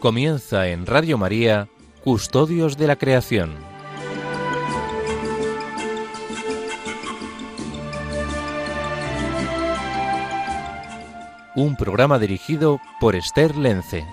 Comienza 0.00 0.66
en 0.68 0.86
Radio 0.86 1.18
María, 1.18 1.68
Custodios 2.02 2.78
de 2.78 2.86
la 2.86 2.96
Creación. 2.96 3.54
Un 11.54 11.76
programa 11.76 12.18
dirigido 12.18 12.80
por 12.98 13.14
Esther 13.14 13.54
Lence. 13.56 14.06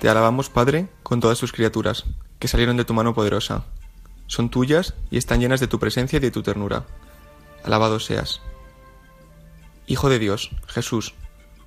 Te 0.00 0.08
alabamos, 0.08 0.48
Padre, 0.48 0.88
con 1.02 1.20
todas 1.20 1.36
sus 1.36 1.52
criaturas, 1.52 2.06
que 2.38 2.48
salieron 2.48 2.78
de 2.78 2.86
tu 2.86 2.94
mano 2.94 3.12
poderosa. 3.12 3.66
Son 4.26 4.48
tuyas 4.48 4.94
y 5.10 5.18
están 5.18 5.40
llenas 5.40 5.60
de 5.60 5.66
tu 5.66 5.78
presencia 5.78 6.16
y 6.16 6.20
de 6.20 6.30
tu 6.30 6.42
ternura. 6.42 6.86
Alabado 7.62 8.00
seas. 8.00 8.40
Hijo 9.90 10.08
de 10.08 10.20
Dios, 10.20 10.52
Jesús, 10.68 11.14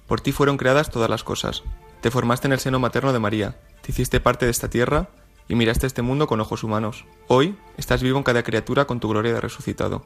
por 0.08 0.22
ti 0.22 0.32
fueron 0.32 0.56
creadas 0.56 0.90
todas 0.90 1.10
las 1.10 1.26
cosas. 1.26 1.62
Te 2.00 2.10
formaste 2.10 2.48
en 2.48 2.54
el 2.54 2.60
seno 2.62 2.80
materno 2.80 3.12
de 3.12 3.20
María, 3.20 3.60
te 3.82 3.92
hiciste 3.92 4.22
parte 4.22 4.46
de 4.46 4.52
esta 4.52 4.70
tierra 4.70 5.10
y 5.50 5.56
miraste 5.56 5.88
este 5.88 6.04
mundo 6.04 6.26
con 6.26 6.40
ojos 6.40 6.64
humanos. 6.64 7.04
Hoy 7.28 7.58
estás 7.76 8.02
vivo 8.02 8.18
en 8.18 8.24
cada 8.24 8.44
criatura 8.44 8.86
con 8.86 9.02
tu 9.02 9.10
gloria 9.10 9.34
de 9.34 9.42
resucitado. 9.42 10.06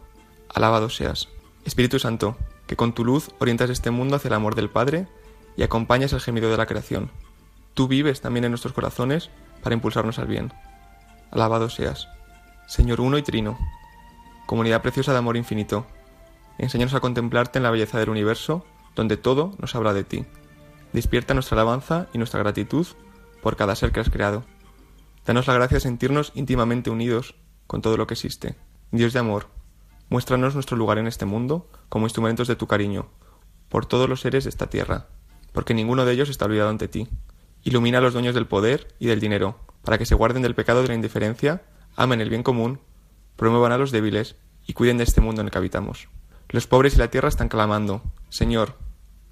Alabado 0.50 0.90
seas. 0.90 1.30
Espíritu 1.64 2.00
Santo, 2.00 2.36
que 2.66 2.76
con 2.76 2.94
tu 2.94 3.06
luz 3.06 3.30
orientas 3.38 3.70
este 3.70 3.92
mundo 3.92 4.16
hacia 4.16 4.30
el 4.30 4.34
amor 4.34 4.56
del 4.56 4.72
Padre 4.72 5.08
y 5.56 5.62
acompañas 5.62 6.12
el 6.12 6.20
gemido 6.20 6.50
de 6.50 6.58
la 6.58 6.66
creación 6.66 7.12
Tú 7.76 7.88
vives 7.88 8.20
también 8.22 8.46
en 8.46 8.52
nuestros 8.52 8.74
corazones 8.74 9.30
para 9.62 9.76
impulsarnos 9.76 10.18
al 10.18 10.26
bien. 10.26 10.52
Alabado 11.30 11.70
seas. 11.70 12.08
Señor 12.68 13.00
uno 13.00 13.20
y 13.20 13.22
trino, 13.22 13.60
comunidad 14.48 14.82
preciosa 14.82 15.12
de 15.12 15.20
amor 15.20 15.38
infinito, 15.38 15.86
enséñanos 16.58 16.94
a 16.94 17.00
contemplarte 17.00 17.60
en 17.60 17.64
la 17.64 17.72
belleza 17.72 18.00
del 18.00 18.10
universo, 18.10 18.66
donde 18.96 19.18
todo 19.18 19.54
nos 19.60 19.76
habla 19.76 19.94
de 19.94 20.04
ti. 20.04 20.26
Despierta 20.94 21.34
nuestra 21.34 21.56
alabanza 21.56 22.08
y 22.14 22.18
nuestra 22.18 22.40
gratitud 22.40 22.88
por 23.42 23.56
cada 23.56 23.76
ser 23.76 23.92
que 23.92 24.00
has 24.00 24.10
creado. 24.10 24.44
Danos 25.26 25.48
la 25.48 25.54
gracia 25.54 25.76
de 25.76 25.82
sentirnos 25.82 26.32
íntimamente 26.36 26.90
unidos 26.90 27.36
con 27.68 27.82
todo 27.82 27.98
lo 27.98 28.08
que 28.08 28.14
existe. 28.14 28.56
Dios 28.92 29.14
de 29.14 29.20
amor, 29.20 29.48
muéstranos 30.10 30.56
nuestro 30.56 30.78
lugar 30.78 30.98
en 30.98 31.08
este 31.08 31.26
mundo 31.26 31.70
como 31.90 32.06
instrumentos 32.06 32.48
de 32.48 32.56
tu 32.56 32.68
cariño, 32.68 33.08
por 33.70 33.86
todos 33.86 34.10
los 34.10 34.22
seres 34.22 34.46
de 34.46 34.50
esta 34.50 34.70
tierra, 34.70 35.08
porque 35.52 35.74
ninguno 35.74 36.06
de 36.06 36.14
ellos 36.14 36.30
está 36.30 36.46
olvidado 36.46 36.70
ante 36.70 36.88
ti. 36.88 37.10
Ilumina 37.64 37.98
a 37.98 38.02
los 38.02 38.14
dueños 38.14 38.34
del 38.34 38.48
poder 38.48 38.88
y 39.00 39.08
del 39.08 39.20
dinero, 39.20 39.60
para 39.84 39.98
que 39.98 40.06
se 40.06 40.16
guarden 40.16 40.42
del 40.42 40.56
pecado 40.56 40.82
de 40.82 40.88
la 40.88 40.96
indiferencia, 40.96 41.64
amen 41.96 42.22
el 42.22 42.30
bien 42.30 42.44
común, 42.44 42.80
promuevan 43.36 43.74
a 43.74 43.78
los 43.78 43.92
débiles 43.92 44.36
y 44.66 44.74
cuiden 44.74 44.98
de 44.98 45.04
este 45.04 45.22
mundo 45.22 45.42
en 45.42 45.48
el 45.48 45.52
que 45.52 45.58
habitamos. 45.58 46.08
Los 46.50 46.68
pobres 46.68 46.96
y 46.96 46.98
la 46.98 47.10
tierra 47.10 47.30
están 47.30 47.50
clamando, 47.50 48.02
Señor, 48.30 48.76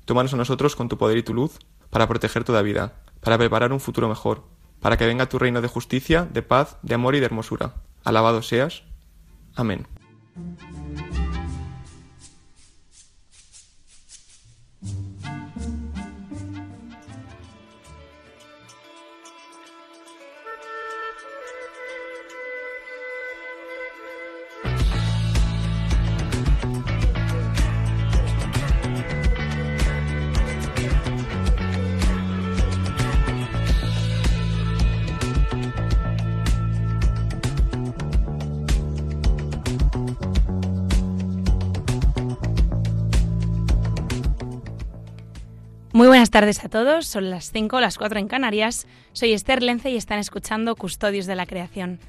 tómanos 0.05 0.33
a 0.33 0.37
nosotros 0.37 0.75
con 0.75 0.89
tu 0.89 0.97
poder 0.97 1.17
y 1.17 1.23
tu 1.23 1.33
luz, 1.33 1.59
para 1.89 2.07
proteger 2.07 2.43
toda 2.43 2.61
vida, 2.61 3.01
para 3.21 3.37
preparar 3.37 3.71
un 3.71 3.79
futuro 3.79 4.09
mejor, 4.09 4.43
para 4.81 4.97
que 4.97 5.05
venga 5.05 5.29
tu 5.29 5.39
reino 5.39 5.61
de 5.61 5.67
justicia, 5.67 6.27
de 6.31 6.41
paz, 6.41 6.77
de 6.81 6.95
amor 6.95 7.15
y 7.15 7.19
de 7.19 7.25
hermosura. 7.25 7.75
Alabado 8.03 8.41
seas. 8.41 8.83
Amén. 9.55 9.87
Buenas 46.25 46.41
tardes 46.41 46.65
a 46.65 46.69
todos, 46.69 47.05
son 47.05 47.29
las 47.29 47.51
5, 47.51 47.79
las 47.79 47.99
4 47.99 48.17
en 48.17 48.27
Canarias. 48.27 48.87
Soy 49.13 49.33
Esther 49.33 49.61
Lence 49.61 49.91
y 49.91 49.95
están 49.95 50.17
escuchando 50.17 50.75
Custodios 50.75 51.27
de 51.27 51.35
la 51.35 51.45
Creación. 51.45 51.99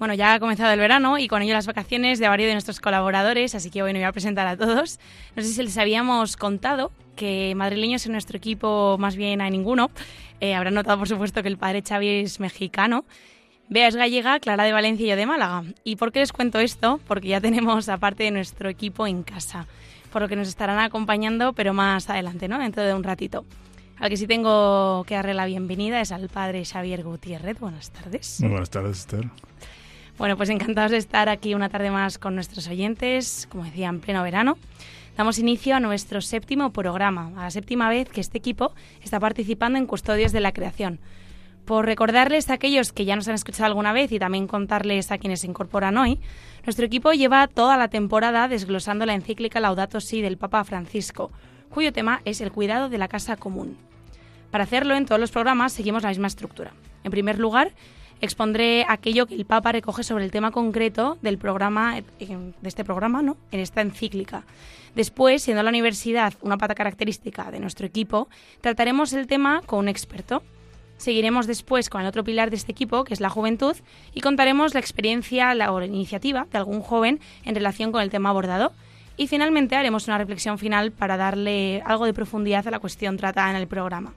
Bueno, 0.00 0.14
ya 0.14 0.34
ha 0.34 0.40
comenzado 0.40 0.72
el 0.72 0.80
verano 0.80 1.16
y 1.16 1.28
con 1.28 1.40
ello 1.40 1.52
las 1.52 1.68
vacaciones 1.68 2.18
de 2.18 2.26
varios 2.26 2.48
de 2.48 2.54
nuestros 2.54 2.80
colaboradores, 2.80 3.54
así 3.54 3.70
que 3.70 3.84
hoy 3.84 3.92
me 3.92 4.00
voy 4.00 4.06
a 4.06 4.10
presentar 4.10 4.48
a 4.48 4.56
todos. 4.56 4.98
No 5.36 5.44
sé 5.44 5.50
si 5.50 5.62
les 5.62 5.78
habíamos 5.78 6.36
contado 6.36 6.90
que 7.14 7.54
madrileños 7.54 8.04
en 8.04 8.12
nuestro 8.12 8.36
equipo 8.36 8.96
más 8.98 9.14
bien 9.14 9.40
hay 9.40 9.52
ninguno. 9.52 9.92
Eh, 10.40 10.56
habrán 10.56 10.74
notado, 10.74 10.98
por 10.98 11.06
supuesto, 11.06 11.40
que 11.40 11.48
el 11.48 11.56
padre 11.56 11.84
Xavi 11.88 12.08
es 12.08 12.40
mexicano. 12.40 13.04
Bea 13.68 13.86
es 13.86 13.94
gallega, 13.94 14.40
Clara 14.40 14.64
de 14.64 14.72
Valencia 14.72 15.06
y 15.06 15.10
yo 15.10 15.14
de 15.14 15.26
Málaga. 15.26 15.62
¿Y 15.84 15.94
por 15.94 16.10
qué 16.10 16.18
les 16.18 16.32
cuento 16.32 16.58
esto? 16.58 16.98
Porque 17.06 17.28
ya 17.28 17.40
tenemos 17.40 17.88
aparte 17.88 18.24
de 18.24 18.32
nuestro 18.32 18.68
equipo 18.68 19.06
en 19.06 19.22
casa 19.22 19.68
por 20.12 20.22
lo 20.22 20.28
que 20.28 20.36
nos 20.36 20.48
estarán 20.48 20.78
acompañando, 20.78 21.52
pero 21.52 21.72
más 21.72 22.08
adelante, 22.10 22.48
¿no? 22.48 22.58
Dentro 22.58 22.82
de 22.82 22.94
un 22.94 23.02
ratito. 23.02 23.44
Al 23.98 24.08
que 24.08 24.16
sí 24.16 24.26
tengo 24.26 25.04
que 25.06 25.14
darle 25.14 25.34
la 25.34 25.44
bienvenida 25.44 26.00
es 26.00 26.10
al 26.10 26.28
padre 26.28 26.64
Xavier 26.64 27.02
Gutiérrez. 27.02 27.60
Buenas 27.60 27.90
tardes. 27.90 28.40
Muy 28.40 28.50
buenas 28.50 28.70
tardes, 28.70 29.00
Esther. 29.00 29.26
Bueno, 30.16 30.36
pues 30.36 30.48
encantados 30.48 30.90
de 30.90 30.96
estar 30.96 31.28
aquí 31.28 31.54
una 31.54 31.68
tarde 31.68 31.90
más 31.90 32.18
con 32.18 32.34
nuestros 32.34 32.68
oyentes, 32.68 33.46
como 33.50 33.64
decía, 33.64 33.88
en 33.88 34.00
pleno 34.00 34.22
verano. 34.22 34.58
Damos 35.16 35.38
inicio 35.38 35.76
a 35.76 35.80
nuestro 35.80 36.20
séptimo 36.22 36.72
programa, 36.72 37.32
a 37.36 37.44
la 37.44 37.50
séptima 37.50 37.88
vez 37.88 38.08
que 38.08 38.20
este 38.20 38.38
equipo 38.38 38.72
está 39.02 39.20
participando 39.20 39.78
en 39.78 39.86
Custodios 39.86 40.32
de 40.32 40.40
la 40.40 40.52
Creación. 40.52 40.98
Por 41.64 41.86
recordarles 41.86 42.50
a 42.50 42.54
aquellos 42.54 42.92
que 42.92 43.04
ya 43.04 43.16
nos 43.16 43.28
han 43.28 43.34
escuchado 43.34 43.66
alguna 43.66 43.92
vez 43.92 44.10
y 44.12 44.18
también 44.18 44.46
contarles 44.46 45.12
a 45.12 45.18
quienes 45.18 45.40
se 45.40 45.46
incorporan 45.46 45.96
hoy, 45.98 46.18
nuestro 46.64 46.84
equipo 46.84 47.12
lleva 47.12 47.46
toda 47.46 47.76
la 47.76 47.88
temporada 47.88 48.48
desglosando 48.48 49.06
la 49.06 49.14
encíclica 49.14 49.60
Laudato 49.60 50.00
Si 50.00 50.20
del 50.20 50.36
Papa 50.36 50.64
Francisco, 50.64 51.30
cuyo 51.70 51.92
tema 51.92 52.20
es 52.24 52.40
el 52.40 52.52
cuidado 52.52 52.88
de 52.88 52.98
la 52.98 53.08
casa 53.08 53.36
común. 53.36 53.76
Para 54.50 54.64
hacerlo 54.64 54.94
en 54.94 55.06
todos 55.06 55.20
los 55.20 55.30
programas 55.30 55.72
seguimos 55.72 56.02
la 56.02 56.08
misma 56.08 56.26
estructura. 56.26 56.72
En 57.04 57.10
primer 57.10 57.38
lugar, 57.38 57.72
expondré 58.20 58.84
aquello 58.88 59.26
que 59.26 59.34
el 59.34 59.46
Papa 59.46 59.72
recoge 59.72 60.02
sobre 60.02 60.24
el 60.24 60.30
tema 60.30 60.50
concreto 60.50 61.18
del 61.22 61.38
programa, 61.38 61.98
eh, 61.98 62.04
de 62.18 62.68
este 62.68 62.84
programa, 62.84 63.22
¿no? 63.22 63.36
en 63.52 63.60
esta 63.60 63.80
encíclica. 63.80 64.44
Después, 64.94 65.42
siendo 65.42 65.62
la 65.62 65.70
universidad 65.70 66.34
una 66.42 66.58
pata 66.58 66.74
característica 66.74 67.50
de 67.50 67.60
nuestro 67.60 67.86
equipo, 67.86 68.28
trataremos 68.60 69.12
el 69.12 69.26
tema 69.26 69.62
con 69.64 69.80
un 69.80 69.88
experto. 69.88 70.42
Seguiremos 71.00 71.46
después 71.46 71.88
con 71.88 72.02
el 72.02 72.06
otro 72.06 72.24
pilar 72.24 72.50
de 72.50 72.56
este 72.56 72.72
equipo, 72.72 73.04
que 73.04 73.14
es 73.14 73.20
la 73.20 73.30
juventud, 73.30 73.74
y 74.12 74.20
contaremos 74.20 74.74
la 74.74 74.80
experiencia 74.80 75.50
o 75.72 75.80
la 75.80 75.86
iniciativa 75.86 76.46
de 76.52 76.58
algún 76.58 76.82
joven 76.82 77.20
en 77.46 77.54
relación 77.54 77.90
con 77.90 78.02
el 78.02 78.10
tema 78.10 78.28
abordado. 78.28 78.72
Y 79.16 79.26
finalmente 79.26 79.76
haremos 79.76 80.08
una 80.08 80.18
reflexión 80.18 80.58
final 80.58 80.92
para 80.92 81.16
darle 81.16 81.82
algo 81.86 82.04
de 82.04 82.12
profundidad 82.12 82.68
a 82.68 82.70
la 82.70 82.80
cuestión 82.80 83.16
tratada 83.16 83.48
en 83.48 83.56
el 83.56 83.66
programa. 83.66 84.12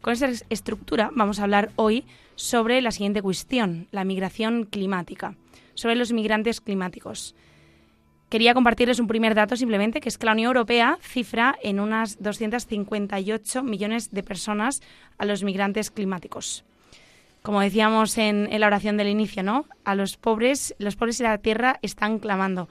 Con 0.00 0.12
esa 0.12 0.28
estructura 0.50 1.10
vamos 1.16 1.40
a 1.40 1.42
hablar 1.42 1.72
hoy 1.74 2.04
sobre 2.36 2.80
la 2.80 2.92
siguiente 2.92 3.20
cuestión, 3.20 3.88
la 3.90 4.04
migración 4.04 4.66
climática, 4.66 5.34
sobre 5.74 5.96
los 5.96 6.12
migrantes 6.12 6.60
climáticos. 6.60 7.34
Quería 8.28 8.52
compartirles 8.52 9.00
un 9.00 9.06
primer 9.06 9.34
dato 9.34 9.56
simplemente, 9.56 10.00
que 10.00 10.10
es 10.10 10.18
que 10.18 10.26
la 10.26 10.32
Unión 10.32 10.48
Europea 10.48 10.98
cifra 11.00 11.56
en 11.62 11.80
unas 11.80 12.22
258 12.22 13.62
millones 13.62 14.10
de 14.10 14.22
personas 14.22 14.82
a 15.16 15.24
los 15.24 15.42
migrantes 15.42 15.90
climáticos. 15.90 16.64
Como 17.42 17.62
decíamos 17.62 18.18
en, 18.18 18.48
la 18.60 18.66
oración 18.66 18.98
del 18.98 19.08
inicio, 19.08 19.42
¿no? 19.42 19.64
A 19.84 19.94
los 19.94 20.18
pobres, 20.18 20.74
los 20.78 20.96
pobres 20.96 21.20
y 21.20 21.22
la 21.22 21.38
tierra 21.38 21.78
están 21.80 22.18
clamando. 22.18 22.68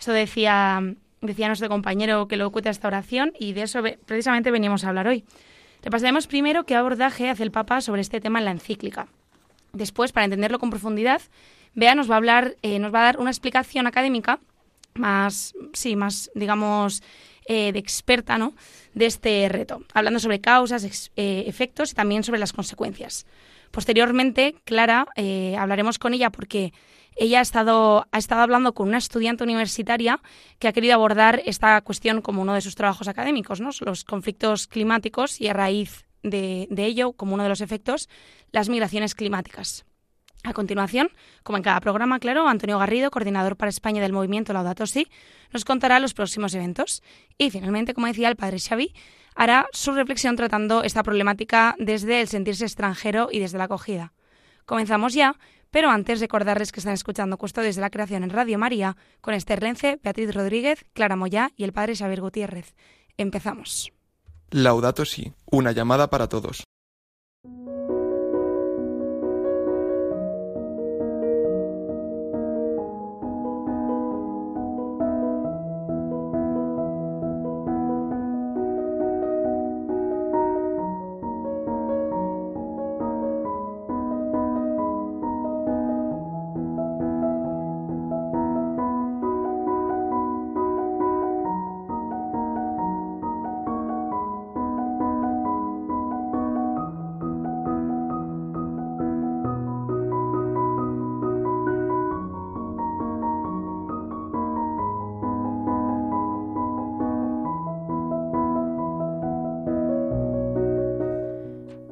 Eso 0.00 0.12
decía, 0.12 0.80
decía 1.20 1.48
nuestro 1.48 1.68
compañero 1.68 2.26
que 2.26 2.38
lo 2.38 2.50
cuenta 2.50 2.70
esta 2.70 2.88
oración 2.88 3.32
y 3.38 3.52
de 3.52 3.62
eso 3.62 3.82
precisamente 4.06 4.50
veníamos 4.50 4.84
a 4.84 4.88
hablar 4.88 5.06
hoy. 5.06 5.24
Repasaremos 5.82 6.26
primero 6.28 6.64
qué 6.64 6.76
abordaje 6.76 7.28
hace 7.28 7.42
el 7.42 7.50
Papa 7.50 7.82
sobre 7.82 8.00
este 8.00 8.22
tema 8.22 8.38
en 8.38 8.46
la 8.46 8.52
encíclica. 8.52 9.08
Después, 9.74 10.12
para 10.12 10.24
entenderlo 10.24 10.58
con 10.58 10.70
profundidad, 10.70 11.20
Bea 11.74 11.94
nos 11.94 12.08
va 12.08 12.14
a 12.14 12.18
hablar, 12.18 12.56
eh, 12.62 12.78
nos 12.78 12.94
va 12.94 13.00
a 13.00 13.04
dar 13.04 13.18
una 13.18 13.30
explicación 13.30 13.86
académica 13.86 14.40
más, 14.94 15.54
sí, 15.72 15.96
más, 15.96 16.30
digamos, 16.34 17.02
eh, 17.46 17.72
de 17.72 17.78
experta, 17.78 18.38
¿no? 18.38 18.54
De 18.94 19.06
este 19.06 19.48
reto, 19.48 19.82
hablando 19.92 20.18
sobre 20.20 20.40
causas, 20.40 21.10
eh, 21.16 21.44
efectos 21.46 21.92
y 21.92 21.94
también 21.94 22.24
sobre 22.24 22.40
las 22.40 22.52
consecuencias. 22.52 23.26
Posteriormente, 23.70 24.54
Clara, 24.64 25.08
eh, 25.16 25.56
hablaremos 25.58 25.98
con 25.98 26.14
ella 26.14 26.30
porque 26.30 26.72
ella 27.16 27.40
ha 27.40 27.42
estado, 27.42 28.06
ha 28.10 28.18
estado 28.18 28.42
hablando 28.42 28.72
con 28.72 28.88
una 28.88 28.98
estudiante 28.98 29.44
universitaria 29.44 30.20
que 30.58 30.68
ha 30.68 30.72
querido 30.72 30.94
abordar 30.94 31.42
esta 31.44 31.80
cuestión 31.82 32.22
como 32.22 32.40
uno 32.40 32.54
de 32.54 32.60
sus 32.60 32.76
trabajos 32.76 33.08
académicos, 33.08 33.60
¿no? 33.60 33.70
los 33.80 34.04
conflictos 34.04 34.66
climáticos 34.66 35.40
y 35.40 35.48
a 35.48 35.52
raíz 35.52 36.06
de, 36.22 36.66
de 36.70 36.86
ello, 36.86 37.12
como 37.12 37.34
uno 37.34 37.42
de 37.42 37.48
los 37.48 37.60
efectos, 37.60 38.08
las 38.52 38.68
migraciones 38.68 39.14
climáticas. 39.14 39.84
A 40.44 40.52
continuación, 40.52 41.08
como 41.42 41.56
en 41.56 41.64
cada 41.64 41.80
programa, 41.80 42.18
claro, 42.18 42.46
Antonio 42.46 42.78
Garrido, 42.78 43.10
coordinador 43.10 43.56
para 43.56 43.70
España 43.70 44.02
del 44.02 44.12
movimiento 44.12 44.52
Laudato 44.52 44.86
Si, 44.86 45.08
nos 45.52 45.64
contará 45.64 45.98
los 46.00 46.12
próximos 46.12 46.54
eventos. 46.54 47.02
Y 47.38 47.50
finalmente, 47.50 47.94
como 47.94 48.08
decía 48.08 48.28
el 48.28 48.36
padre 48.36 48.60
Xavi, 48.60 48.94
hará 49.34 49.66
su 49.72 49.92
reflexión 49.92 50.36
tratando 50.36 50.82
esta 50.82 51.02
problemática 51.02 51.74
desde 51.78 52.20
el 52.20 52.28
sentirse 52.28 52.66
extranjero 52.66 53.28
y 53.32 53.38
desde 53.38 53.56
la 53.56 53.64
acogida. 53.64 54.12
Comenzamos 54.66 55.14
ya, 55.14 55.34
pero 55.70 55.88
antes 55.88 56.20
recordarles 56.20 56.72
que 56.72 56.80
están 56.80 56.92
escuchando 56.92 57.38
Custodios 57.38 57.76
de 57.76 57.80
la 57.80 57.88
Creación 57.88 58.22
en 58.22 58.28
Radio 58.28 58.58
María 58.58 58.98
con 59.22 59.32
Esther 59.32 59.62
Lence, 59.62 59.98
Beatriz 60.02 60.34
Rodríguez, 60.34 60.84
Clara 60.92 61.16
Moyá 61.16 61.52
y 61.56 61.64
el 61.64 61.72
padre 61.72 61.96
Xavier 61.96 62.20
Gutiérrez. 62.20 62.74
Empezamos. 63.16 63.92
Laudato 64.50 65.06
Si, 65.06 65.32
una 65.50 65.72
llamada 65.72 66.10
para 66.10 66.28
todos. 66.28 66.64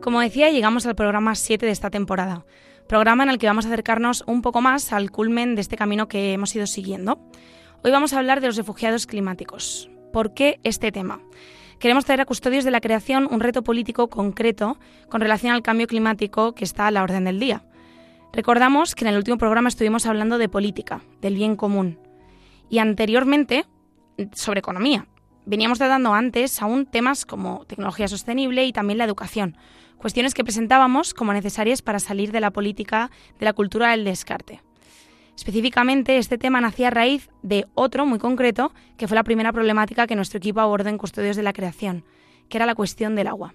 Como 0.02 0.20
decía, 0.20 0.50
llegamos 0.50 0.84
al 0.84 0.96
programa 0.96 1.36
7 1.36 1.64
de 1.64 1.70
esta 1.70 1.88
temporada, 1.88 2.44
programa 2.88 3.22
en 3.22 3.28
el 3.28 3.38
que 3.38 3.46
vamos 3.46 3.66
a 3.66 3.68
acercarnos 3.68 4.24
un 4.26 4.42
poco 4.42 4.60
más 4.60 4.92
al 4.92 5.12
culmen 5.12 5.54
de 5.54 5.60
este 5.60 5.76
camino 5.76 6.08
que 6.08 6.32
hemos 6.32 6.56
ido 6.56 6.66
siguiendo. 6.66 7.20
Hoy 7.84 7.92
vamos 7.92 8.12
a 8.12 8.18
hablar 8.18 8.40
de 8.40 8.48
los 8.48 8.56
refugiados 8.56 9.06
climáticos. 9.06 9.88
¿Por 10.12 10.34
qué 10.34 10.58
este 10.64 10.90
tema? 10.90 11.20
Queremos 11.78 12.04
traer 12.04 12.20
a 12.20 12.24
Custodios 12.24 12.64
de 12.64 12.72
la 12.72 12.80
Creación 12.80 13.28
un 13.30 13.38
reto 13.38 13.62
político 13.62 14.08
concreto 14.08 14.76
con 15.08 15.20
relación 15.20 15.52
al 15.52 15.62
cambio 15.62 15.86
climático 15.86 16.52
que 16.52 16.64
está 16.64 16.88
a 16.88 16.90
la 16.90 17.04
orden 17.04 17.22
del 17.22 17.38
día. 17.38 17.64
Recordamos 18.32 18.96
que 18.96 19.04
en 19.04 19.10
el 19.10 19.18
último 19.18 19.38
programa 19.38 19.68
estuvimos 19.68 20.06
hablando 20.06 20.36
de 20.38 20.48
política, 20.48 21.00
del 21.20 21.36
bien 21.36 21.54
común, 21.54 22.00
y 22.68 22.78
anteriormente 22.78 23.66
sobre 24.32 24.58
economía. 24.58 25.06
Veníamos 25.46 25.78
tratando 25.78 26.12
antes 26.12 26.60
aún 26.60 26.86
temas 26.86 27.24
como 27.24 27.64
tecnología 27.66 28.08
sostenible 28.08 28.64
y 28.64 28.72
también 28.72 28.98
la 28.98 29.04
educación, 29.04 29.56
cuestiones 30.02 30.34
que 30.34 30.42
presentábamos 30.42 31.14
como 31.14 31.32
necesarias 31.32 31.80
para 31.80 32.00
salir 32.00 32.32
de 32.32 32.40
la 32.40 32.50
política 32.50 33.10
de 33.38 33.44
la 33.44 33.52
cultura 33.52 33.92
del 33.92 34.04
descarte. 34.04 34.60
Específicamente, 35.36 36.18
este 36.18 36.38
tema 36.38 36.60
nacía 36.60 36.88
a 36.88 36.90
raíz 36.90 37.30
de 37.42 37.66
otro 37.74 38.04
muy 38.04 38.18
concreto, 38.18 38.74
que 38.98 39.06
fue 39.06 39.14
la 39.14 39.22
primera 39.22 39.52
problemática 39.52 40.08
que 40.08 40.16
nuestro 40.16 40.38
equipo 40.38 40.60
abordó 40.60 40.90
en 40.90 40.98
Custodios 40.98 41.36
de 41.36 41.44
la 41.44 41.52
Creación, 41.52 42.04
que 42.48 42.58
era 42.58 42.66
la 42.66 42.74
cuestión 42.74 43.14
del 43.14 43.28
agua. 43.28 43.54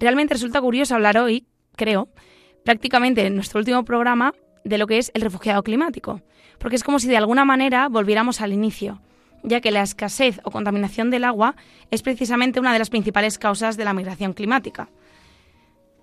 Realmente 0.00 0.34
resulta 0.34 0.62
curioso 0.62 0.94
hablar 0.94 1.18
hoy, 1.18 1.46
creo, 1.76 2.08
prácticamente 2.64 3.26
en 3.26 3.34
nuestro 3.34 3.58
último 3.58 3.84
programa, 3.84 4.32
de 4.64 4.78
lo 4.78 4.86
que 4.86 4.96
es 4.96 5.10
el 5.14 5.20
refugiado 5.20 5.62
climático, 5.62 6.22
porque 6.58 6.76
es 6.76 6.84
como 6.84 6.98
si 6.98 7.08
de 7.08 7.18
alguna 7.18 7.44
manera 7.44 7.88
volviéramos 7.88 8.40
al 8.40 8.54
inicio, 8.54 9.02
ya 9.42 9.60
que 9.60 9.70
la 9.70 9.82
escasez 9.82 10.40
o 10.42 10.50
contaminación 10.50 11.10
del 11.10 11.24
agua 11.24 11.54
es 11.90 12.00
precisamente 12.02 12.60
una 12.60 12.72
de 12.72 12.78
las 12.78 12.90
principales 12.90 13.38
causas 13.38 13.76
de 13.76 13.84
la 13.84 13.94
migración 13.94 14.32
climática. 14.32 14.88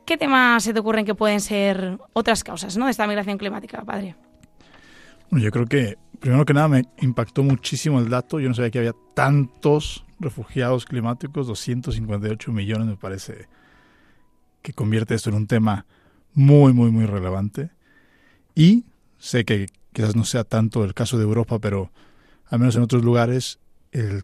¿Qué 0.08 0.18
temas 0.18 0.64
se 0.64 0.74
te 0.74 0.80
ocurren 0.80 1.06
que 1.06 1.16
pueden 1.16 1.42
ser 1.42 2.00
otras 2.14 2.42
causas 2.42 2.78
¿no? 2.78 2.86
de 2.86 2.92
esta 2.92 3.06
migración 3.06 3.38
climática, 3.38 3.84
padre? 3.84 4.16
Bueno, 5.30 5.44
yo 5.44 5.52
creo 5.52 5.66
que, 5.66 5.98
primero 6.22 6.46
que 6.46 6.54
nada, 6.54 6.70
me 6.70 6.86
impactó 7.02 7.44
muchísimo 7.44 8.00
el 8.00 8.08
dato. 8.08 8.40
Yo 8.40 8.48
no 8.48 8.56
sabía 8.56 8.72
que 8.72 8.80
había 8.80 8.96
tantos 9.14 10.06
refugiados 10.18 10.86
climáticos, 10.86 11.48
258 11.48 12.54
millones 12.54 12.88
me 12.88 12.96
parece 12.96 13.50
que 14.62 14.72
convierte 14.72 15.14
esto 15.14 15.30
en 15.30 15.36
un 15.36 15.46
tema 15.46 15.86
muy, 16.34 16.72
muy, 16.72 16.90
muy 16.90 17.06
relevante. 17.06 17.72
Y 18.56 18.86
sé 19.18 19.44
que 19.44 19.66
quizás 19.92 20.16
no 20.16 20.24
sea 20.24 20.46
tanto 20.46 20.86
el 20.86 20.94
caso 20.94 21.18
de 21.18 21.26
Europa, 21.26 21.60
pero 21.60 21.92
al 22.46 22.60
menos 22.60 22.78
en 22.78 22.84
otros 22.84 23.04
lugares 23.04 23.60
el 23.92 24.24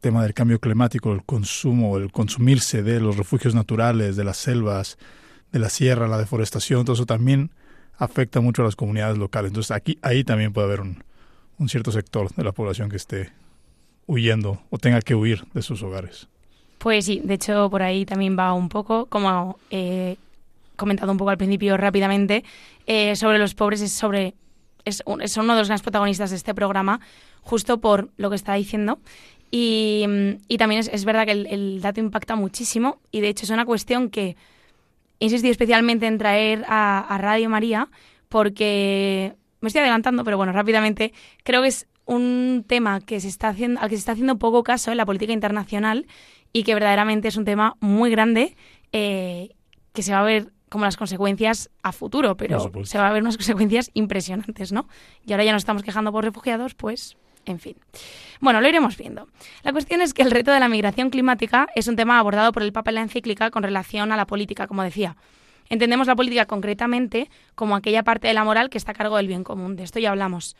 tema 0.00 0.22
del 0.22 0.34
cambio 0.34 0.60
climático, 0.60 1.12
el 1.12 1.24
consumo, 1.24 1.96
el 1.96 2.12
consumirse 2.12 2.82
de 2.82 3.00
los 3.00 3.16
refugios 3.16 3.54
naturales, 3.54 4.16
de 4.16 4.24
las 4.24 4.36
selvas, 4.36 4.98
de 5.52 5.58
la 5.58 5.70
sierra, 5.70 6.08
la 6.08 6.18
deforestación, 6.18 6.84
todo 6.84 6.94
eso 6.94 7.06
también 7.06 7.50
afecta 7.96 8.40
mucho 8.40 8.62
a 8.62 8.66
las 8.66 8.76
comunidades 8.76 9.18
locales. 9.18 9.50
Entonces 9.50 9.72
aquí 9.72 9.98
ahí 10.02 10.24
también 10.24 10.52
puede 10.52 10.66
haber 10.66 10.80
un, 10.80 11.02
un 11.58 11.68
cierto 11.68 11.92
sector 11.92 12.32
de 12.34 12.44
la 12.44 12.52
población 12.52 12.88
que 12.88 12.96
esté 12.96 13.32
huyendo 14.06 14.62
o 14.70 14.78
tenga 14.78 15.00
que 15.00 15.14
huir 15.14 15.44
de 15.52 15.62
sus 15.62 15.82
hogares. 15.82 16.28
Pues 16.78 17.04
sí, 17.04 17.20
de 17.24 17.34
hecho 17.34 17.68
por 17.70 17.82
ahí 17.82 18.06
también 18.06 18.36
va 18.38 18.52
un 18.52 18.68
poco, 18.68 19.06
como 19.06 19.58
he 19.70 20.16
comentado 20.76 21.10
un 21.10 21.18
poco 21.18 21.30
al 21.30 21.38
principio 21.38 21.76
rápidamente, 21.76 22.44
eh, 22.86 23.16
sobre 23.16 23.38
los 23.38 23.54
pobres 23.54 23.80
es 23.80 23.92
sobre 23.92 24.34
es, 24.84 25.02
es 25.20 25.36
uno 25.36 25.54
de 25.54 25.58
los 25.60 25.68
grandes 25.68 25.82
protagonistas 25.82 26.30
de 26.30 26.36
este 26.36 26.54
programa, 26.54 27.00
justo 27.42 27.80
por 27.80 28.10
lo 28.16 28.30
que 28.30 28.36
está 28.36 28.54
diciendo. 28.54 28.98
Y, 29.50 30.04
también 30.58 30.80
es, 30.80 31.04
verdad 31.04 31.24
que 31.24 31.32
el, 31.32 31.80
dato 31.80 32.00
impacta 32.00 32.36
muchísimo 32.36 32.98
y 33.10 33.20
de 33.20 33.28
hecho 33.28 33.44
es 33.44 33.50
una 33.50 33.64
cuestión 33.64 34.10
que 34.10 34.36
he 35.20 35.24
insistido 35.24 35.50
especialmente 35.50 36.06
en 36.06 36.18
traer 36.18 36.64
a, 36.68 37.16
Radio 37.18 37.48
María 37.48 37.88
porque 38.28 39.34
me 39.60 39.68
estoy 39.68 39.80
adelantando, 39.80 40.24
pero 40.24 40.36
bueno, 40.36 40.52
rápidamente 40.52 41.12
creo 41.44 41.62
que 41.62 41.68
es 41.68 41.86
un 42.04 42.64
tema 42.66 43.00
que 43.00 43.20
se 43.20 43.28
está 43.28 43.48
haciendo, 43.48 43.80
al 43.80 43.88
que 43.88 43.96
se 43.96 44.00
está 44.00 44.12
haciendo 44.12 44.38
poco 44.38 44.62
caso 44.62 44.90
en 44.90 44.98
la 44.98 45.06
política 45.06 45.32
internacional 45.32 46.06
y 46.52 46.62
que 46.62 46.74
verdaderamente 46.74 47.28
es 47.28 47.36
un 47.36 47.44
tema 47.44 47.76
muy 47.80 48.10
grande 48.10 48.54
eh, 48.92 49.54
que 49.92 50.02
se 50.02 50.12
va 50.12 50.20
a 50.20 50.24
ver 50.24 50.52
como 50.68 50.84
las 50.84 50.96
consecuencias 50.98 51.70
a 51.82 51.92
futuro, 51.92 52.36
pero 52.36 52.70
se 52.84 52.98
va 52.98 53.08
a 53.08 53.12
ver 53.12 53.22
unas 53.22 53.36
consecuencias 53.36 53.90
impresionantes, 53.94 54.72
¿no? 54.72 54.86
Y 55.24 55.32
ahora 55.32 55.44
ya 55.44 55.52
nos 55.52 55.62
estamos 55.62 55.82
quejando 55.82 56.12
por 56.12 56.24
refugiados, 56.24 56.74
pues 56.74 57.16
en 57.50 57.60
fin. 57.60 57.76
Bueno, 58.40 58.60
lo 58.60 58.68
iremos 58.68 58.96
viendo. 58.96 59.28
La 59.62 59.72
cuestión 59.72 60.00
es 60.00 60.14
que 60.14 60.22
el 60.22 60.30
reto 60.30 60.50
de 60.50 60.60
la 60.60 60.68
migración 60.68 61.10
climática 61.10 61.68
es 61.74 61.88
un 61.88 61.96
tema 61.96 62.18
abordado 62.18 62.52
por 62.52 62.62
el 62.62 62.72
Papa 62.72 62.90
en 62.90 62.96
la 62.96 63.02
encíclica 63.02 63.50
con 63.50 63.62
relación 63.62 64.12
a 64.12 64.16
la 64.16 64.26
política, 64.26 64.66
como 64.66 64.82
decía. 64.82 65.16
Entendemos 65.68 66.06
la 66.06 66.16
política 66.16 66.46
concretamente 66.46 67.30
como 67.54 67.76
aquella 67.76 68.02
parte 68.02 68.28
de 68.28 68.34
la 68.34 68.44
moral 68.44 68.70
que 68.70 68.78
está 68.78 68.92
a 68.92 68.94
cargo 68.94 69.16
del 69.16 69.26
bien 69.26 69.44
común. 69.44 69.76
De 69.76 69.82
esto 69.84 69.98
ya 69.98 70.10
hablamos. 70.10 70.56